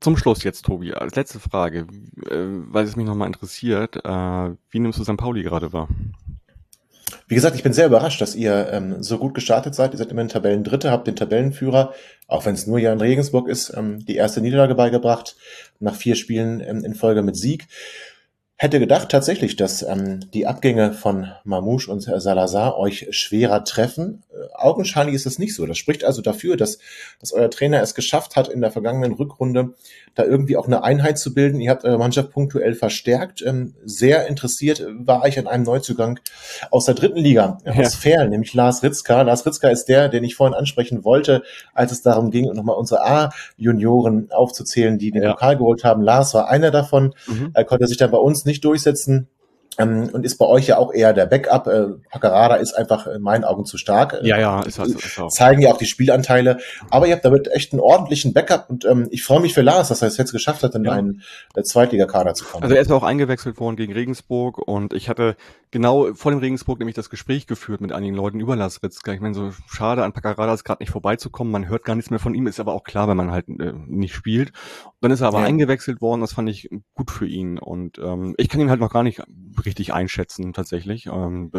Zum 0.01 0.17
Schluss 0.17 0.45
jetzt, 0.45 0.65
Tobi, 0.65 0.95
als 0.95 1.15
letzte 1.15 1.41
Frage, 1.41 1.87
äh, 2.31 2.47
weil 2.73 2.87
es 2.87 2.97
mich 2.97 3.05
nochmal 3.05 3.27
interessiert, 3.27 3.97
äh, 3.97 4.51
wie 4.71 4.79
nimmst 4.79 4.99
du 4.99 5.05
St. 5.05 5.19
Pauli 5.19 5.43
gerade 5.43 5.75
wahr? 5.75 5.89
Wie 7.29 7.35
gesagt, 7.35 7.57
ich 7.57 7.63
bin 7.63 7.73
sehr 7.73 7.87
überrascht, 7.87 8.21
dass 8.21 8.35
ihr 8.35 8.69
ähm, 8.73 9.03
so 9.03 9.19
gut 9.19 9.35
gestartet 9.35 9.75
seid. 9.75 9.93
Ihr 9.93 9.99
seid 9.99 10.11
immerhin 10.11 10.29
Tabellendritte, 10.29 10.91
habt 10.91 11.07
den 11.07 11.17
Tabellenführer, 11.17 11.95
auch 12.27 12.47
wenn 12.47 12.55
es 12.55 12.67
nur 12.67 12.79
Jan 12.79 13.01
Regensburg 13.01 13.49
ist, 13.49 13.73
ähm, 13.77 14.05
die 14.05 14.17
erste 14.17 14.41
Niederlage 14.41 14.75
beigebracht, 14.75 15.37
nach 15.79 15.95
vier 15.95 16.17
Spielen 16.17 16.61
ähm, 16.61 16.85
in 16.85 16.95
Folge 16.95 17.23
mit 17.23 17.37
Sieg. 17.37 17.67
Hätte 18.61 18.79
gedacht 18.79 19.09
tatsächlich, 19.09 19.57
dass 19.57 19.81
ähm, 19.81 20.21
die 20.35 20.47
Abgänge 20.47 20.93
von 20.93 21.29
Mamouche 21.45 21.91
und 21.91 22.03
Salazar 22.03 22.77
euch 22.77 23.07
schwerer 23.11 23.65
treffen. 23.65 24.23
Äh, 24.31 24.53
augenscheinlich 24.55 25.15
ist 25.15 25.25
es 25.25 25.39
nicht 25.39 25.55
so. 25.55 25.65
Das 25.65 25.79
spricht 25.79 26.05
also 26.05 26.21
dafür, 26.21 26.59
dass, 26.59 26.79
dass 27.21 27.33
euer 27.33 27.49
Trainer 27.49 27.81
es 27.81 27.95
geschafft 27.95 28.37
hat, 28.37 28.49
in 28.49 28.61
der 28.61 28.71
vergangenen 28.71 29.13
Rückrunde 29.13 29.73
da 30.15 30.25
irgendwie 30.25 30.59
auch 30.59 30.67
eine 30.67 30.85
Einheit 30.85 31.19
zu 31.19 31.33
bilden. 31.33 31.59
Ihr 31.59 31.71
habt 31.71 31.85
eure 31.85 31.97
Mannschaft 31.97 32.33
punktuell 32.33 32.75
verstärkt. 32.75 33.41
Ähm, 33.41 33.77
sehr 33.83 34.27
interessiert 34.27 34.87
war 34.91 35.27
ich 35.27 35.39
an 35.39 35.47
einem 35.47 35.65
Neuzugang 35.65 36.21
aus 36.71 36.85
der 36.85 36.97
dritten 36.97 37.19
Liga, 37.19 37.57
ja. 37.65 37.73
aus 37.73 37.95
Ferl, 37.95 38.29
nämlich 38.29 38.53
Lars 38.53 38.83
Ritzka. 38.83 39.23
Lars 39.23 39.47
Ritzka 39.47 39.71
ist 39.71 39.87
der, 39.87 40.11
den 40.11 40.23
ich 40.23 40.35
vorhin 40.35 40.53
ansprechen 40.53 41.03
wollte, 41.03 41.45
als 41.73 41.93
es 41.93 42.03
darum 42.03 42.31
ging, 42.31 42.53
nochmal 42.53 42.77
unsere 42.77 43.07
A-Junioren 43.07 44.31
aufzuzählen, 44.33 44.99
die 44.99 45.13
den 45.13 45.23
ja. 45.23 45.31
Pokal 45.33 45.57
geholt 45.57 45.83
haben. 45.83 46.03
Lars 46.03 46.35
war 46.35 46.51
einer 46.51 46.71
davon. 46.71 47.15
Mhm. 47.27 47.53
Er 47.55 47.65
konnte 47.65 47.87
sich 47.87 47.97
dann 47.97 48.11
bei 48.11 48.19
uns 48.19 48.45
nicht 48.45 48.50
durchsetzen 48.59 49.29
ähm, 49.79 50.11
und 50.13 50.25
ist 50.25 50.37
bei 50.37 50.47
euch 50.47 50.67
ja 50.67 50.79
auch 50.79 50.93
eher 50.93 51.13
der 51.13 51.27
Backup. 51.27 51.67
Äh, 51.67 51.87
Paccarada 52.11 52.57
ist 52.57 52.75
einfach 52.75 53.07
in 53.07 53.23
meinen 53.23 53.45
Augen 53.45 53.65
zu 53.65 53.79
stark. 53.79 54.19
Ja, 54.23 54.39
ja, 54.39 54.63
ist, 54.63 54.81
also, 54.81 54.99
ist 54.99 55.19
auch. 55.19 55.29
Zeigen 55.31 55.63
ja 55.63 55.71
auch 55.71 55.79
die 55.79 55.87
Spielanteile. 55.87 56.59
Aber 56.91 57.07
ihr 57.07 57.15
habt 57.15 57.25
damit 57.25 57.49
echt 57.53 57.73
einen 57.73 57.81
ordentlichen 57.81 58.33
Backup 58.33 58.69
und 58.69 58.85
ähm, 58.85 59.09
ich 59.11 59.23
freue 59.23 59.41
mich 59.41 59.55
für 59.55 59.63
Lars, 59.63 59.89
dass 59.89 60.03
er 60.03 60.09
es 60.09 60.17
jetzt 60.17 60.33
geschafft 60.33 60.63
hat, 60.63 60.75
in 60.75 60.85
ja. 60.85 60.93
einen 60.93 61.23
der 61.55 61.65
Zweitligakader 61.65 62.35
zu 62.35 62.45
kommen. 62.45 62.65
Also 62.65 62.75
er 62.75 62.83
ist 62.83 62.91
auch 62.91 63.05
eingewechselt 63.05 63.61
worden 63.61 63.77
gegen 63.77 63.93
Regensburg 63.93 64.59
und 64.59 64.93
ich 64.93 65.09
hatte 65.09 65.37
genau 65.71 66.15
vor 66.15 66.33
dem 66.33 66.41
Regensburg 66.41 66.79
nämlich 66.81 66.97
das 66.97 67.09
Gespräch 67.09 67.47
geführt 67.47 67.81
mit 67.81 67.93
einigen 67.93 68.17
Leuten 68.17 68.41
über 68.41 68.57
Lars 68.57 68.83
Ritzka. 68.83 69.13
Ich 69.13 69.21
meine, 69.21 69.35
so 69.35 69.53
schade 69.69 70.03
an 70.03 70.13
Paccarada 70.13 70.53
ist 70.53 70.65
gerade 70.65 70.83
nicht 70.83 70.91
vorbeizukommen. 70.91 71.53
Man 71.53 71.69
hört 71.69 71.85
gar 71.85 71.95
nichts 71.95 72.11
mehr 72.11 72.19
von 72.19 72.35
ihm, 72.35 72.47
ist 72.49 72.61
aber 72.61 72.75
auch 72.75 72.85
klar, 72.85 73.09
wenn 73.09 73.17
man 73.17 73.31
halt 73.31 73.49
äh, 73.49 73.73
nicht 73.87 74.15
spielt. 74.15 74.53
Dann 75.01 75.13
ist 75.13 75.21
er 75.21 75.29
aber 75.29 75.41
ja. 75.41 75.47
eingewechselt 75.47 76.01
worden, 76.01 76.21
das 76.21 76.33
fand 76.33 76.49
ich 76.49 76.69
gut 76.95 77.11
für 77.11 77.27
ihn 77.27 77.59
und 77.59 77.99
ähm, 77.99 78.35
ich 78.37 78.49
kann 78.49 78.61
ihn 78.61 78.69
halt 78.71 78.81
noch 78.81 78.93
gar 78.93 79.03
nicht 79.03 79.23
richtig 79.67 79.93
einschätzen 79.93 80.53
tatsächlich. 80.53 81.07
Ähm, 81.07 81.51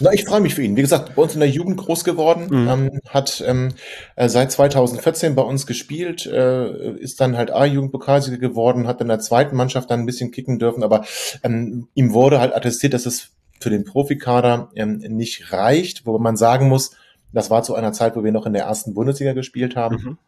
Na, 0.00 0.12
ich 0.12 0.24
freue 0.24 0.40
mich 0.40 0.54
für 0.54 0.62
ihn. 0.62 0.76
Wie 0.76 0.82
gesagt, 0.82 1.14
bei 1.14 1.22
uns 1.22 1.34
in 1.34 1.40
der 1.40 1.48
Jugend 1.48 1.76
groß 1.76 2.04
geworden, 2.04 2.46
mhm. 2.50 2.68
ähm, 2.68 3.00
hat 3.08 3.42
ähm, 3.46 3.70
äh, 4.16 4.28
seit 4.28 4.52
2014 4.52 5.34
bei 5.34 5.42
uns 5.42 5.66
gespielt, 5.66 6.26
äh, 6.26 6.92
ist 6.98 7.20
dann 7.20 7.36
halt 7.36 7.50
A-Jugendpokalsieger 7.50 8.38
geworden, 8.38 8.86
hat 8.86 9.00
in 9.00 9.08
der 9.08 9.20
zweiten 9.20 9.56
Mannschaft 9.56 9.90
dann 9.90 10.00
ein 10.00 10.06
bisschen 10.06 10.30
kicken 10.30 10.58
dürfen, 10.58 10.82
aber 10.82 11.04
ähm, 11.42 11.88
ihm 11.94 12.12
wurde 12.12 12.40
halt 12.40 12.54
attestiert, 12.54 12.94
dass 12.94 13.06
es 13.06 13.30
für 13.60 13.70
den 13.70 13.84
Profikader 13.84 14.70
ähm, 14.74 14.98
nicht 14.98 15.52
reicht, 15.52 16.06
wo 16.06 16.18
man 16.18 16.36
sagen 16.36 16.68
muss, 16.68 16.96
das 17.32 17.50
war 17.50 17.62
zu 17.62 17.74
einer 17.74 17.92
Zeit, 17.92 18.16
wo 18.16 18.24
wir 18.24 18.32
noch 18.32 18.46
in 18.46 18.52
der 18.52 18.64
ersten 18.64 18.94
Bundesliga 18.94 19.32
gespielt 19.32 19.76
haben. 19.76 19.96
Mhm. 19.96 20.18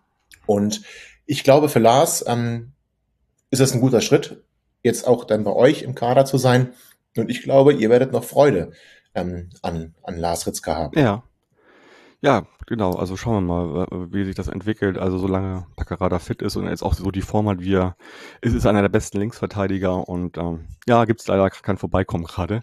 Und 0.47 0.83
ich 1.27 1.45
glaube, 1.45 1.69
für 1.69 1.79
Lars 1.79 2.25
ähm, 2.27 2.73
ist 3.51 3.61
es 3.61 3.75
ein 3.75 3.81
guter 3.81 4.01
Schritt, 4.01 4.43
jetzt 4.83 5.07
auch 5.07 5.25
dann 5.25 5.45
bei 5.45 5.53
euch 5.53 5.83
im 5.83 5.95
Kader 5.95 6.25
zu 6.25 6.39
sein. 6.39 6.71
Und 7.19 7.31
ich 7.31 7.43
glaube, 7.43 7.73
ihr 7.73 7.91
werdet 7.91 8.12
noch 8.12 8.25
Freude 8.25 8.73
ähm, 9.14 9.51
an, 9.62 9.95
an 10.03 10.19
Lars 10.19 10.47
Ritzka 10.47 10.77
haben. 10.77 10.99
Ja. 10.99 11.23
Ja, 12.23 12.47
genau. 12.67 12.95
Also 12.95 13.17
schauen 13.17 13.47
wir 13.47 13.55
mal, 13.55 13.87
wie 14.11 14.25
sich 14.25 14.35
das 14.35 14.49
entwickelt. 14.49 14.99
Also 14.99 15.19
solange 15.19 15.67
Paccarada 15.77 16.19
fit 16.19 16.43
ist 16.43 16.57
und 16.57 16.67
jetzt 16.67 16.83
auch 16.83 16.95
so 16.95 17.11
die 17.11 17.21
Form 17.21 17.49
hat, 17.49 17.61
wie 17.61 17.75
er 17.75 17.97
ist, 18.41 18.55
ist 18.55 18.67
einer 18.67 18.83
der 18.83 18.89
besten 18.89 19.19
Linksverteidiger 19.19 20.09
und 20.09 20.39
ähm, 20.39 20.67
ja, 20.89 21.05
gibt 21.05 21.21
es 21.21 21.29
leider 21.29 21.49
kein 21.51 21.77
Vorbeikommen 21.77 22.25
gerade. 22.25 22.62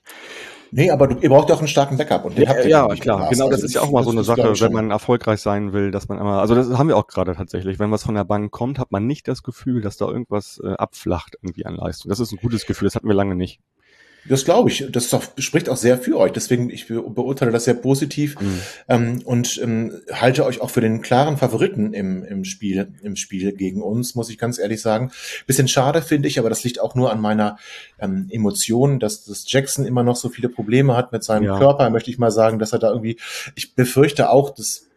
Nee, 0.75 0.89
aber 0.89 1.07
du, 1.07 1.19
ihr 1.19 1.29
braucht 1.29 1.49
ja 1.49 1.55
auch 1.55 1.59
einen 1.59 1.67
starken 1.67 1.97
Backup 1.97 2.25
und 2.25 2.35
den 2.35 2.45
ja, 2.45 2.49
habt 2.49 2.63
ihr. 2.63 2.69
Ja, 2.69 2.87
klar, 2.95 3.29
genau, 3.29 3.45
das 3.45 3.61
also 3.61 3.65
ist 3.67 3.75
ja 3.75 3.81
auch 3.81 3.91
mal 3.91 4.03
so 4.03 4.09
eine 4.09 4.23
Sache, 4.23 4.59
wenn 4.59 4.73
man 4.73 4.89
erfolgreich 4.89 5.39
sein 5.39 5.71
will, 5.71 5.91
dass 5.91 6.09
man 6.09 6.17
immer, 6.17 6.41
also 6.41 6.55
das 6.55 6.67
haben 6.75 6.87
wir 6.87 6.97
auch 6.97 7.05
gerade 7.05 7.35
tatsächlich, 7.35 7.77
wenn 7.77 7.91
was 7.91 8.03
von 8.03 8.15
der 8.15 8.23
Bank 8.23 8.51
kommt, 8.51 8.79
hat 8.79 8.91
man 8.91 9.05
nicht 9.05 9.27
das 9.27 9.43
Gefühl, 9.43 9.81
dass 9.81 9.97
da 9.97 10.07
irgendwas 10.07 10.59
äh, 10.63 10.73
abflacht 10.73 11.37
irgendwie 11.43 11.67
an 11.67 11.75
Leistung. 11.75 12.09
Das 12.09 12.19
ist 12.19 12.31
ein 12.31 12.39
gutes 12.41 12.65
Gefühl, 12.65 12.87
das 12.87 12.95
hatten 12.95 13.07
wir 13.07 13.13
lange 13.13 13.35
nicht. 13.35 13.59
Das 14.27 14.45
glaube 14.45 14.69
ich. 14.69 14.87
Das 14.91 15.09
doch, 15.09 15.23
spricht 15.37 15.69
auch 15.69 15.77
sehr 15.77 15.97
für 15.97 16.17
euch. 16.17 16.31
Deswegen, 16.31 16.69
ich 16.69 16.87
beurteile 16.87 17.51
das 17.51 17.65
sehr 17.65 17.73
positiv 17.73 18.39
mhm. 18.39 18.59
ähm, 18.87 19.21
und 19.25 19.59
ähm, 19.61 19.93
halte 20.11 20.45
euch 20.45 20.61
auch 20.61 20.69
für 20.69 20.81
den 20.81 21.01
klaren 21.01 21.37
Favoriten 21.37 21.93
im, 21.93 22.23
im 22.23 22.45
Spiel, 22.45 22.87
im 23.01 23.15
Spiel 23.15 23.51
gegen 23.53 23.81
uns, 23.81 24.15
muss 24.15 24.29
ich 24.29 24.37
ganz 24.37 24.59
ehrlich 24.59 24.81
sagen. 24.81 25.11
Bisschen 25.45 25.67
schade 25.67 26.01
finde 26.01 26.27
ich, 26.27 26.39
aber 26.39 26.49
das 26.49 26.63
liegt 26.63 26.79
auch 26.79 26.95
nur 26.95 27.11
an 27.11 27.19
meiner 27.21 27.57
ähm, 27.99 28.27
Emotion, 28.29 28.99
dass, 28.99 29.25
dass 29.25 29.45
Jackson 29.47 29.85
immer 29.85 30.03
noch 30.03 30.15
so 30.15 30.29
viele 30.29 30.49
Probleme 30.49 30.95
hat 30.95 31.11
mit 31.11 31.23
seinem 31.23 31.45
ja. 31.45 31.57
Körper, 31.57 31.89
möchte 31.89 32.09
ich 32.09 32.17
mal 32.17 32.31
sagen, 32.31 32.59
dass 32.59 32.73
er 32.73 32.79
da 32.79 32.89
irgendwie, 32.89 33.17
ich 33.55 33.75
befürchte 33.75 34.29
auch, 34.29 34.51
dass 34.51 34.87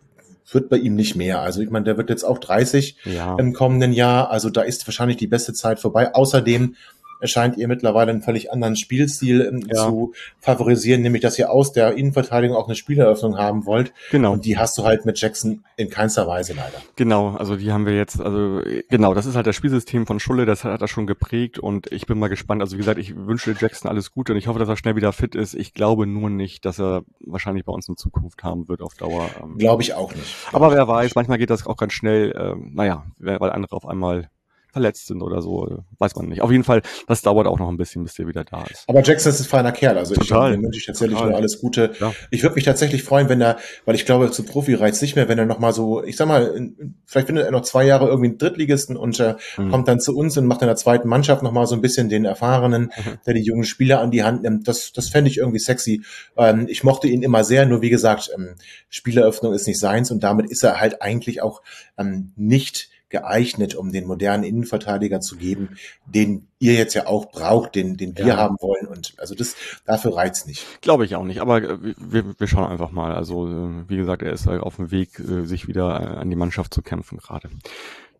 wird 0.52 0.68
bei 0.68 0.76
ihm 0.76 0.94
nicht 0.94 1.16
mehr. 1.16 1.40
Also 1.40 1.60
ich 1.60 1.70
meine, 1.70 1.84
der 1.84 1.96
wird 1.96 2.10
jetzt 2.10 2.24
auch 2.24 2.38
30 2.38 2.96
ja. 3.04 3.36
im 3.36 3.52
kommenden 3.52 3.92
Jahr. 3.92 4.30
Also 4.30 4.50
da 4.50 4.62
ist 4.62 4.86
wahrscheinlich 4.86 5.16
die 5.16 5.26
beste 5.26 5.52
Zeit 5.52 5.80
vorbei. 5.80 6.14
Außerdem 6.14 6.76
erscheint 7.20 7.56
ihr 7.56 7.68
mittlerweile 7.68 8.10
einen 8.10 8.22
völlig 8.22 8.52
anderen 8.52 8.76
Spielstil 8.76 9.40
ähm, 9.42 9.66
ja. 9.68 9.86
zu 9.86 10.12
favorisieren, 10.40 11.02
nämlich 11.02 11.22
dass 11.22 11.38
ihr 11.38 11.50
aus 11.50 11.72
der 11.72 11.94
Innenverteidigung 11.94 12.56
auch 12.56 12.66
eine 12.66 12.74
Spieleröffnung 12.74 13.38
haben 13.38 13.66
wollt. 13.66 13.92
Genau. 14.10 14.32
Und 14.32 14.44
die 14.44 14.58
hast 14.58 14.76
du 14.78 14.84
halt 14.84 15.06
mit 15.06 15.20
Jackson 15.20 15.64
in 15.76 15.90
keinster 15.90 16.26
Weise 16.26 16.54
leider. 16.54 16.78
Genau, 16.96 17.30
also 17.30 17.56
die 17.56 17.72
haben 17.72 17.86
wir 17.86 17.96
jetzt, 17.96 18.20
also 18.20 18.60
genau, 18.88 19.14
das 19.14 19.26
ist 19.26 19.36
halt 19.36 19.46
das 19.46 19.56
Spielsystem 19.56 20.06
von 20.06 20.20
Schulle, 20.20 20.46
das 20.46 20.64
hat 20.64 20.80
er 20.80 20.88
schon 20.88 21.06
geprägt 21.06 21.58
und 21.58 21.90
ich 21.92 22.06
bin 22.06 22.18
mal 22.18 22.28
gespannt. 22.28 22.62
Also 22.62 22.74
wie 22.74 22.78
gesagt, 22.78 22.98
ich 22.98 23.14
wünsche 23.16 23.54
Jackson 23.58 23.90
alles 23.90 24.12
Gute 24.12 24.32
und 24.32 24.38
ich 24.38 24.46
hoffe, 24.46 24.58
dass 24.58 24.68
er 24.68 24.76
schnell 24.76 24.96
wieder 24.96 25.12
fit 25.12 25.34
ist. 25.34 25.54
Ich 25.54 25.74
glaube 25.74 26.06
nur 26.06 26.30
nicht, 26.30 26.64
dass 26.64 26.78
er 26.78 27.02
wahrscheinlich 27.20 27.64
bei 27.64 27.72
uns 27.72 27.88
in 27.88 27.96
Zukunft 27.96 28.42
haben 28.42 28.68
wird 28.68 28.82
auf 28.82 28.94
Dauer. 28.94 29.28
Ähm. 29.42 29.58
Glaube 29.58 29.82
ich 29.82 29.94
auch 29.94 30.14
nicht. 30.14 30.34
Aber 30.52 30.70
wer 30.72 30.86
weiß, 30.86 31.14
manchmal 31.14 31.38
geht 31.38 31.50
das 31.50 31.66
auch 31.66 31.76
ganz 31.76 31.92
schnell, 31.92 32.34
ähm, 32.38 32.72
naja, 32.74 33.04
weil 33.18 33.50
andere 33.50 33.76
auf 33.76 33.86
einmal 33.86 34.30
verletzt 34.76 35.06
sind 35.06 35.22
oder 35.22 35.40
so, 35.40 35.82
weiß 35.98 36.14
man 36.16 36.26
nicht. 36.28 36.42
Auf 36.42 36.50
jeden 36.50 36.62
Fall, 36.62 36.82
das 37.06 37.22
dauert 37.22 37.46
auch 37.46 37.58
noch 37.58 37.70
ein 37.70 37.78
bisschen, 37.78 38.02
bis 38.04 38.12
der 38.12 38.26
wieder 38.26 38.44
da 38.44 38.62
ist. 38.64 38.84
Aber 38.86 39.02
Jackson 39.02 39.32
ist 39.32 39.40
ein 39.40 39.46
feiner 39.46 39.72
Kerl, 39.72 39.96
also 39.96 40.14
Total. 40.14 40.52
ich 40.52 40.60
wünsche 40.60 40.78
ich 40.78 40.84
tatsächlich 40.84 41.16
Total. 41.16 41.30
nur 41.30 41.38
alles 41.38 41.62
Gute. 41.62 41.92
Ja. 41.98 42.12
Ich 42.30 42.42
würde 42.42 42.56
mich 42.56 42.64
tatsächlich 42.64 43.02
freuen, 43.02 43.30
wenn 43.30 43.40
er, 43.40 43.56
weil 43.86 43.94
ich 43.94 44.04
glaube, 44.04 44.30
zu 44.30 44.42
Profi 44.42 44.74
reizt 44.74 45.00
nicht 45.00 45.16
mehr, 45.16 45.30
wenn 45.30 45.38
er 45.38 45.46
noch 45.46 45.60
mal 45.60 45.72
so, 45.72 46.04
ich 46.04 46.18
sag 46.18 46.28
mal, 46.28 46.72
vielleicht 47.06 47.28
findet 47.28 47.46
er 47.46 47.52
noch 47.52 47.62
zwei 47.62 47.86
Jahre 47.86 48.06
irgendwie 48.08 48.28
einen 48.28 48.36
Drittligisten 48.36 48.98
und 48.98 49.18
äh, 49.18 49.36
mhm. 49.56 49.70
kommt 49.70 49.88
dann 49.88 49.98
zu 49.98 50.14
uns 50.14 50.36
und 50.36 50.44
macht 50.44 50.60
in 50.60 50.68
der 50.68 50.76
zweiten 50.76 51.08
Mannschaft 51.08 51.42
noch 51.42 51.52
mal 51.52 51.66
so 51.66 51.74
ein 51.74 51.80
bisschen 51.80 52.10
den 52.10 52.26
Erfahrenen, 52.26 52.92
mhm. 52.94 53.18
der 53.24 53.32
die 53.32 53.44
jungen 53.44 53.64
Spieler 53.64 54.02
an 54.02 54.10
die 54.10 54.24
Hand 54.24 54.42
nimmt. 54.42 54.68
Das, 54.68 54.92
das 54.92 55.08
fände 55.08 55.30
ich 55.30 55.38
irgendwie 55.38 55.58
sexy. 55.58 56.02
Ähm, 56.36 56.66
ich 56.68 56.84
mochte 56.84 57.08
ihn 57.08 57.22
immer 57.22 57.44
sehr, 57.44 57.64
nur 57.64 57.80
wie 57.80 57.88
gesagt, 57.88 58.30
ähm, 58.36 58.56
Spieleröffnung 58.90 59.54
ist 59.54 59.66
nicht 59.66 59.80
seins 59.80 60.10
und 60.10 60.22
damit 60.22 60.50
ist 60.50 60.62
er 60.62 60.80
halt 60.80 61.00
eigentlich 61.00 61.40
auch 61.40 61.62
ähm, 61.96 62.32
nicht 62.36 62.90
geeignet, 63.08 63.74
um 63.74 63.92
den 63.92 64.06
modernen 64.06 64.44
Innenverteidiger 64.44 65.20
zu 65.20 65.36
geben, 65.36 65.76
den 66.06 66.48
ihr 66.58 66.74
jetzt 66.74 66.94
ja 66.94 67.06
auch 67.06 67.30
braucht, 67.30 67.74
den, 67.74 67.96
den 67.96 68.16
wir 68.16 68.26
ja. 68.26 68.36
haben 68.36 68.56
wollen. 68.60 68.86
Und 68.86 69.14
also 69.18 69.34
das 69.34 69.54
dafür 69.84 70.16
reizt 70.16 70.46
nicht. 70.46 70.64
Glaube 70.80 71.04
ich 71.04 71.14
auch 71.14 71.24
nicht. 71.24 71.40
Aber 71.40 71.62
äh, 71.62 71.78
wir, 71.96 72.38
wir 72.38 72.46
schauen 72.46 72.70
einfach 72.70 72.90
mal. 72.90 73.14
Also 73.14 73.46
äh, 73.46 73.88
wie 73.88 73.96
gesagt, 73.96 74.22
er 74.22 74.32
ist 74.32 74.48
auf 74.48 74.76
dem 74.76 74.90
Weg, 74.90 75.20
äh, 75.20 75.44
sich 75.44 75.68
wieder 75.68 76.18
an 76.18 76.30
die 76.30 76.36
Mannschaft 76.36 76.74
zu 76.74 76.82
kämpfen 76.82 77.18
gerade. 77.18 77.48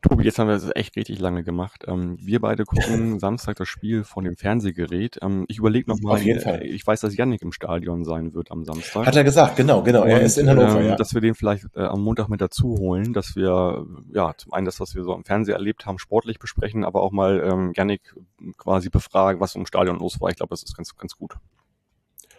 Tobi, 0.02 0.24
jetzt 0.24 0.38
haben 0.38 0.48
wir 0.48 0.54
es 0.54 0.70
echt 0.74 0.96
richtig 0.96 1.18
lange 1.18 1.42
gemacht. 1.42 1.84
Ähm, 1.86 2.16
wir 2.20 2.40
beide 2.40 2.64
gucken 2.64 3.18
Samstag 3.20 3.56
das 3.56 3.68
Spiel 3.68 4.04
von 4.04 4.24
dem 4.24 4.36
Fernsehgerät. 4.36 5.18
Ähm, 5.22 5.44
ich 5.48 5.58
überlege 5.58 5.90
noch 5.90 6.00
mal, 6.00 6.14
Auf 6.14 6.22
jeden 6.22 6.40
Fall. 6.40 6.62
ich 6.64 6.86
weiß, 6.86 7.00
dass 7.00 7.16
Yannick 7.16 7.42
im 7.42 7.52
Stadion 7.52 8.04
sein 8.04 8.34
wird 8.34 8.50
am 8.50 8.64
Samstag. 8.64 9.06
Hat 9.06 9.16
er 9.16 9.24
gesagt, 9.24 9.56
genau, 9.56 9.82
genau. 9.82 10.02
Und, 10.02 10.08
er 10.08 10.20
ist 10.20 10.38
in 10.38 10.48
Hannover, 10.48 10.80
ähm, 10.80 10.86
ja. 10.86 10.96
Dass 10.96 11.14
wir 11.14 11.20
den 11.20 11.34
vielleicht 11.34 11.64
äh, 11.74 11.80
am 11.80 12.02
Montag 12.02 12.28
mit 12.28 12.40
dazu 12.40 12.76
holen, 12.78 13.12
dass 13.12 13.36
wir, 13.36 13.86
ja, 14.12 14.34
zum 14.36 14.52
einen 14.52 14.66
das, 14.66 14.80
was 14.80 14.94
wir 14.94 15.02
so 15.02 15.14
am 15.14 15.24
Fernseher 15.24 15.54
erlebt 15.54 15.86
haben, 15.86 15.98
sportlich 15.98 16.38
besprechen, 16.38 16.84
aber 16.84 17.02
auch 17.02 17.12
mal 17.12 17.42
ähm, 17.44 17.72
Yannick 17.74 18.14
quasi 18.56 18.90
befragen, 18.90 19.40
was 19.40 19.54
im 19.54 19.66
Stadion 19.66 19.98
los 19.98 20.20
war. 20.20 20.30
Ich 20.30 20.36
glaube, 20.36 20.50
das 20.50 20.62
ist 20.62 20.76
ganz, 20.76 20.94
ganz 20.96 21.16
gut. 21.16 21.34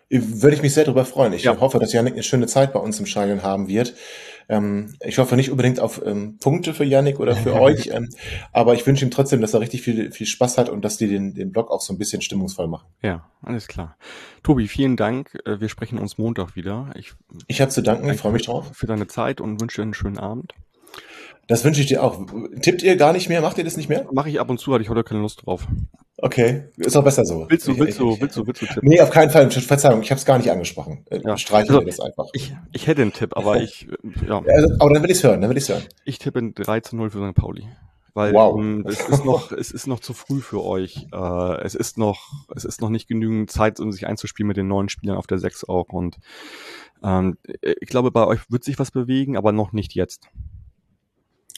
Würde 0.09 0.55
ich 0.55 0.61
mich 0.61 0.73
sehr 0.73 0.85
darüber 0.85 1.03
freuen. 1.03 1.33
Ich 1.33 1.43
ja. 1.43 1.59
hoffe, 1.59 1.79
dass 1.79 1.91
Yannick 1.91 2.13
eine 2.13 2.23
schöne 2.23 2.47
Zeit 2.47 2.71
bei 2.71 2.79
uns 2.79 2.97
im 2.99 3.05
Stadion 3.05 3.43
haben 3.43 3.67
wird. 3.67 3.93
Ähm, 4.49 4.95
ich 5.01 5.17
hoffe 5.17 5.35
nicht 5.35 5.51
unbedingt 5.51 5.79
auf 5.79 6.01
ähm, 6.05 6.37
Punkte 6.39 6.73
für 6.73 6.83
Yannick 6.83 7.19
oder 7.19 7.35
für 7.35 7.53
euch, 7.61 7.87
ähm, 7.93 8.09
aber 8.53 8.73
ich 8.73 8.85
wünsche 8.85 9.05
ihm 9.05 9.11
trotzdem, 9.11 9.41
dass 9.41 9.53
er 9.53 9.59
richtig 9.59 9.81
viel, 9.81 10.11
viel 10.11 10.27
Spaß 10.27 10.57
hat 10.57 10.69
und 10.69 10.83
dass 10.83 10.97
die 10.97 11.07
den, 11.07 11.33
den 11.33 11.51
Blog 11.51 11.69
auch 11.69 11.81
so 11.81 11.93
ein 11.93 11.97
bisschen 11.97 12.21
stimmungsvoll 12.21 12.67
machen. 12.67 12.87
Ja, 13.01 13.29
alles 13.41 13.67
klar. 13.67 13.97
Tobi, 14.43 14.67
vielen 14.67 14.95
Dank. 14.95 15.37
Äh, 15.45 15.59
wir 15.59 15.69
sprechen 15.69 15.99
uns 15.99 16.17
Montag 16.17 16.55
wieder. 16.55 16.91
Ich, 16.95 17.13
ich 17.47 17.61
habe 17.61 17.71
zu 17.71 17.81
danken, 17.81 18.09
ich 18.09 18.19
freue 18.19 18.31
mich 18.31 18.45
drauf. 18.45 18.71
Für 18.73 18.87
deine 18.87 19.07
Zeit 19.07 19.41
und 19.41 19.59
wünsche 19.59 19.77
dir 19.77 19.83
einen 19.83 19.93
schönen 19.93 20.17
Abend. 20.17 20.53
Das 21.47 21.63
wünsche 21.63 21.81
ich 21.81 21.87
dir 21.87 22.03
auch. 22.03 22.25
Tippt 22.61 22.83
ihr 22.83 22.97
gar 22.97 23.13
nicht 23.13 23.29
mehr? 23.29 23.41
Macht 23.41 23.57
ihr 23.57 23.63
das 23.63 23.77
nicht 23.77 23.89
mehr? 23.89 24.05
Mache 24.11 24.29
ich 24.29 24.39
ab 24.39 24.49
und 24.49 24.59
zu, 24.59 24.73
hatte 24.73 24.83
ich 24.83 24.89
heute 24.89 25.03
keine 25.03 25.21
Lust 25.21 25.45
drauf. 25.45 25.65
Okay, 26.19 26.63
ist 26.77 26.97
auch 26.97 27.03
besser 27.03 27.25
so. 27.25 27.45
Willst 27.47 27.67
du, 27.67 27.77
willst 27.77 27.99
du, 27.99 28.19
willst 28.19 28.35
du, 28.35 28.47
willst 28.47 28.61
du 28.61 28.65
tippen? 28.65 28.89
Nee, 28.89 28.99
auf 29.01 29.11
keinen 29.11 29.29
Fall. 29.29 29.49
Verzeihung, 29.51 30.01
ich 30.01 30.09
habe 30.09 30.17
es 30.17 30.25
gar 30.25 30.37
nicht 30.39 30.49
angesprochen. 30.49 31.05
Äh, 31.11 31.21
ja. 31.23 31.37
Streiche 31.37 31.69
also, 31.69 31.85
das 31.85 31.99
einfach. 31.99 32.25
Ich, 32.33 32.55
ich 32.73 32.87
hätte 32.87 33.03
einen 33.03 33.13
Tipp, 33.13 33.37
aber 33.37 33.61
ich, 33.61 33.87
ja. 34.27 34.41
Also, 34.47 34.73
aber 34.79 34.93
dann 34.93 35.03
will 35.03 35.11
ich 35.11 35.23
hören, 35.23 35.41
dann 35.41 35.49
will 35.49 35.57
ich 35.57 35.69
hören. 35.69 35.83
Ich 36.05 36.17
tippe 36.17 36.39
in 36.39 36.55
3 36.55 36.79
zu 36.79 36.95
0 36.95 37.11
für 37.11 37.29
St. 37.29 37.35
Pauli. 37.35 37.67
Weil 38.15 38.33
wow. 38.33 38.51
um, 38.51 38.83
es 38.87 39.07
ist 39.07 39.25
noch, 39.25 39.51
es 39.53 39.69
ist 39.69 39.85
noch 39.85 39.99
zu 39.99 40.13
früh 40.13 40.41
für 40.41 40.63
euch. 40.63 41.05
Äh, 41.13 41.61
es 41.61 41.75
ist 41.75 41.99
noch, 41.99 42.31
es 42.55 42.65
ist 42.65 42.81
noch 42.81 42.89
nicht 42.89 43.07
genügend 43.07 43.51
Zeit, 43.51 43.79
um 43.79 43.91
sich 43.91 44.07
einzuspielen 44.07 44.47
mit 44.47 44.57
den 44.57 44.67
neuen 44.67 44.89
Spielern 44.89 45.17
auf 45.17 45.27
der 45.27 45.37
6 45.37 45.65
auch. 45.69 45.89
Und 45.89 46.17
ähm, 47.03 47.37
ich 47.61 47.87
glaube, 47.87 48.09
bei 48.09 48.25
euch 48.25 48.39
wird 48.49 48.63
sich 48.63 48.79
was 48.79 48.89
bewegen, 48.89 49.37
aber 49.37 49.51
noch 49.51 49.71
nicht 49.71 49.93
jetzt. 49.93 50.29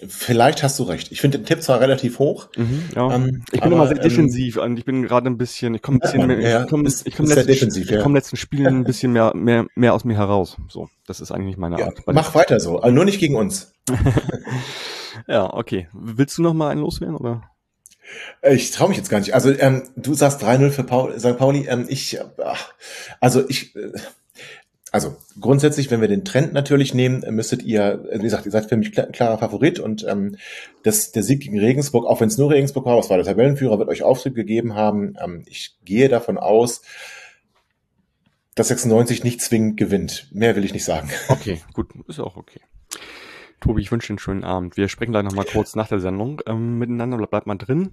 Vielleicht 0.08 0.64
hast 0.64 0.80
du 0.80 0.84
recht. 0.84 1.12
Ich 1.12 1.20
finde 1.20 1.39
den 1.39 1.45
Tipp 1.45 1.62
zwar 1.62 1.82
relativ 1.82 2.20
hoch. 2.20 2.47
Mhm, 2.56 2.84
ja. 2.95 3.14
ähm, 3.14 3.43
ich 3.52 3.60
bin 3.60 3.74
aber, 3.74 3.76
immer 3.76 3.88
sehr 3.88 3.97
ähm, 3.97 4.04
defensiv 4.04 4.56
ähm, 4.56 4.64
und 4.64 4.78
ich 4.78 4.86
bin 4.86 5.04
gerade 5.04 5.30
ein 5.30 5.38
bisschen, 5.38 5.76
ich 5.76 5.82
komme 5.82 5.97
ein 5.97 6.00
bisschen 6.00 6.28
mehr, 6.28 6.39
ja, 6.39 6.64
ich 6.64 6.70
komme 6.70 6.89
komm 7.16 7.26
letzten, 7.28 7.84
ja. 7.84 8.02
komm 8.02 8.16
letzten 8.16 8.38
Spielen 8.38 8.68
ein 8.68 8.84
bisschen 8.86 9.12
mehr, 9.12 9.34
mehr, 9.36 9.66
mehr 9.76 9.93
aus 9.93 10.06
mir 10.06 10.18
heraus. 10.18 10.58
So, 10.70 10.89
das 11.06 11.20
ist 11.20 11.32
eigentlich 11.32 11.58
meine 11.58 11.84
Art. 11.84 12.02
mach 12.06 12.34
weiter 12.34 12.60
so, 12.60 12.78
aber 12.78 12.91
nur 12.91 13.06
nicht 13.06 13.20
gegen 13.20 13.36
uns. 13.36 13.74
ja, 15.28 15.54
okay. 15.54 15.89
Willst 15.93 16.38
du 16.38 16.43
noch 16.43 16.54
mal 16.54 16.70
einen 16.70 16.82
loswerden 16.82 17.18
oder? 17.18 17.43
Ich 18.41 18.72
traue 18.72 18.89
mich 18.89 18.97
jetzt 18.97 19.10
gar 19.10 19.20
nicht. 19.20 19.34
Also 19.34 19.52
ähm, 19.52 19.84
du 19.95 20.14
sagst 20.14 20.43
3-0 20.43 20.72
für 20.72 20.84
Paul, 20.84 21.20
St. 21.20 21.38
Pauli. 21.38 21.68
Ähm, 21.68 21.86
ich, 21.89 22.20
ach, 22.43 22.74
also 23.20 23.47
ich, 23.47 23.76
äh, 23.76 23.91
also 24.92 25.16
grundsätzlich, 25.40 25.92
wenn 25.92 26.02
wir 26.02 26.08
den 26.08 26.26
Trend 26.26 26.54
natürlich 26.54 26.94
nehmen, 26.94 27.24
müsstet 27.36 27.62
ihr, 27.64 28.06
wie 28.12 28.24
gesagt, 28.24 28.46
ihr 28.46 28.52
seid 28.52 28.68
für 28.68 28.78
mich 28.78 28.92
klar, 28.92 29.08
klarer 29.08 29.38
Favorit 29.38 29.80
und 29.80 30.06
ähm, 30.08 30.38
das, 30.84 31.12
der 31.12 31.24
Sieg 31.24 31.42
gegen 31.42 31.60
Regensburg, 31.60 32.06
auch 32.06 32.22
wenn 32.22 32.30
es 32.30 32.38
nur 32.38 32.50
Regensburg 32.50 32.86
war, 32.86 32.98
was 32.98 33.10
war 33.10 33.18
der 33.18 33.26
Tabellenführer, 33.26 33.78
wird 33.78 33.90
euch 33.90 34.04
Auftrieb 34.04 34.36
gegeben 34.36 34.74
haben. 34.74 35.16
Ähm, 35.24 35.44
ich 35.48 35.78
gehe 35.86 36.10
davon 36.10 36.38
aus, 36.38 36.82
dass 38.56 38.70
96 38.70 39.24
nicht 39.24 39.42
zwingend 39.42 39.78
gewinnt. 39.78 40.28
Mehr 40.32 40.56
will 40.56 40.66
ich 40.66 40.74
nicht 40.74 40.86
sagen. 40.86 41.10
Okay, 41.30 41.62
gut, 41.74 41.94
ist 42.08 42.20
auch 42.20 42.36
okay. 42.36 42.60
Tobi, 43.60 43.82
ich 43.82 43.91
wünsche 43.91 44.07
dir 44.07 44.14
einen 44.14 44.20
schönen 44.20 44.43
Abend. 44.43 44.78
Wir 44.78 44.88
sprechen 44.88 45.12
gleich 45.12 45.24
nochmal 45.24 45.45
kurz 45.45 45.76
nach 45.76 45.88
der 45.88 45.99
Sendung 45.99 46.41
ähm, 46.45 46.80
miteinander. 46.80 47.18
Bleibt 47.28 47.47
mal 47.47 47.55
drin. 47.55 47.91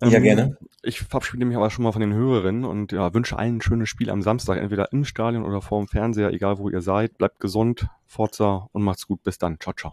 Ähm, 0.00 0.10
ja, 0.10 0.18
gerne. 0.18 0.56
Ich 0.82 1.00
verabschiede 1.00 1.44
mich 1.44 1.56
aber 1.56 1.70
schon 1.70 1.84
mal 1.84 1.92
von 1.92 2.00
den 2.00 2.12
Hörerinnen 2.12 2.64
und 2.64 2.92
ja, 2.92 3.14
wünsche 3.14 3.38
allen 3.38 3.56
ein 3.56 3.60
schönes 3.62 3.88
Spiel 3.88 4.10
am 4.10 4.22
Samstag, 4.22 4.58
entweder 4.58 4.92
im 4.92 5.04
Stadion 5.04 5.44
oder 5.44 5.62
vor 5.62 5.80
dem 5.80 5.88
Fernseher, 5.88 6.32
egal 6.32 6.58
wo 6.58 6.68
ihr 6.68 6.80
seid. 6.80 7.18
Bleibt 7.18 7.40
gesund, 7.40 7.88
Forza 8.06 8.68
und 8.72 8.82
macht's 8.82 9.06
gut. 9.06 9.22
Bis 9.22 9.38
dann. 9.38 9.58
Ciao, 9.60 9.74
ciao. 9.74 9.92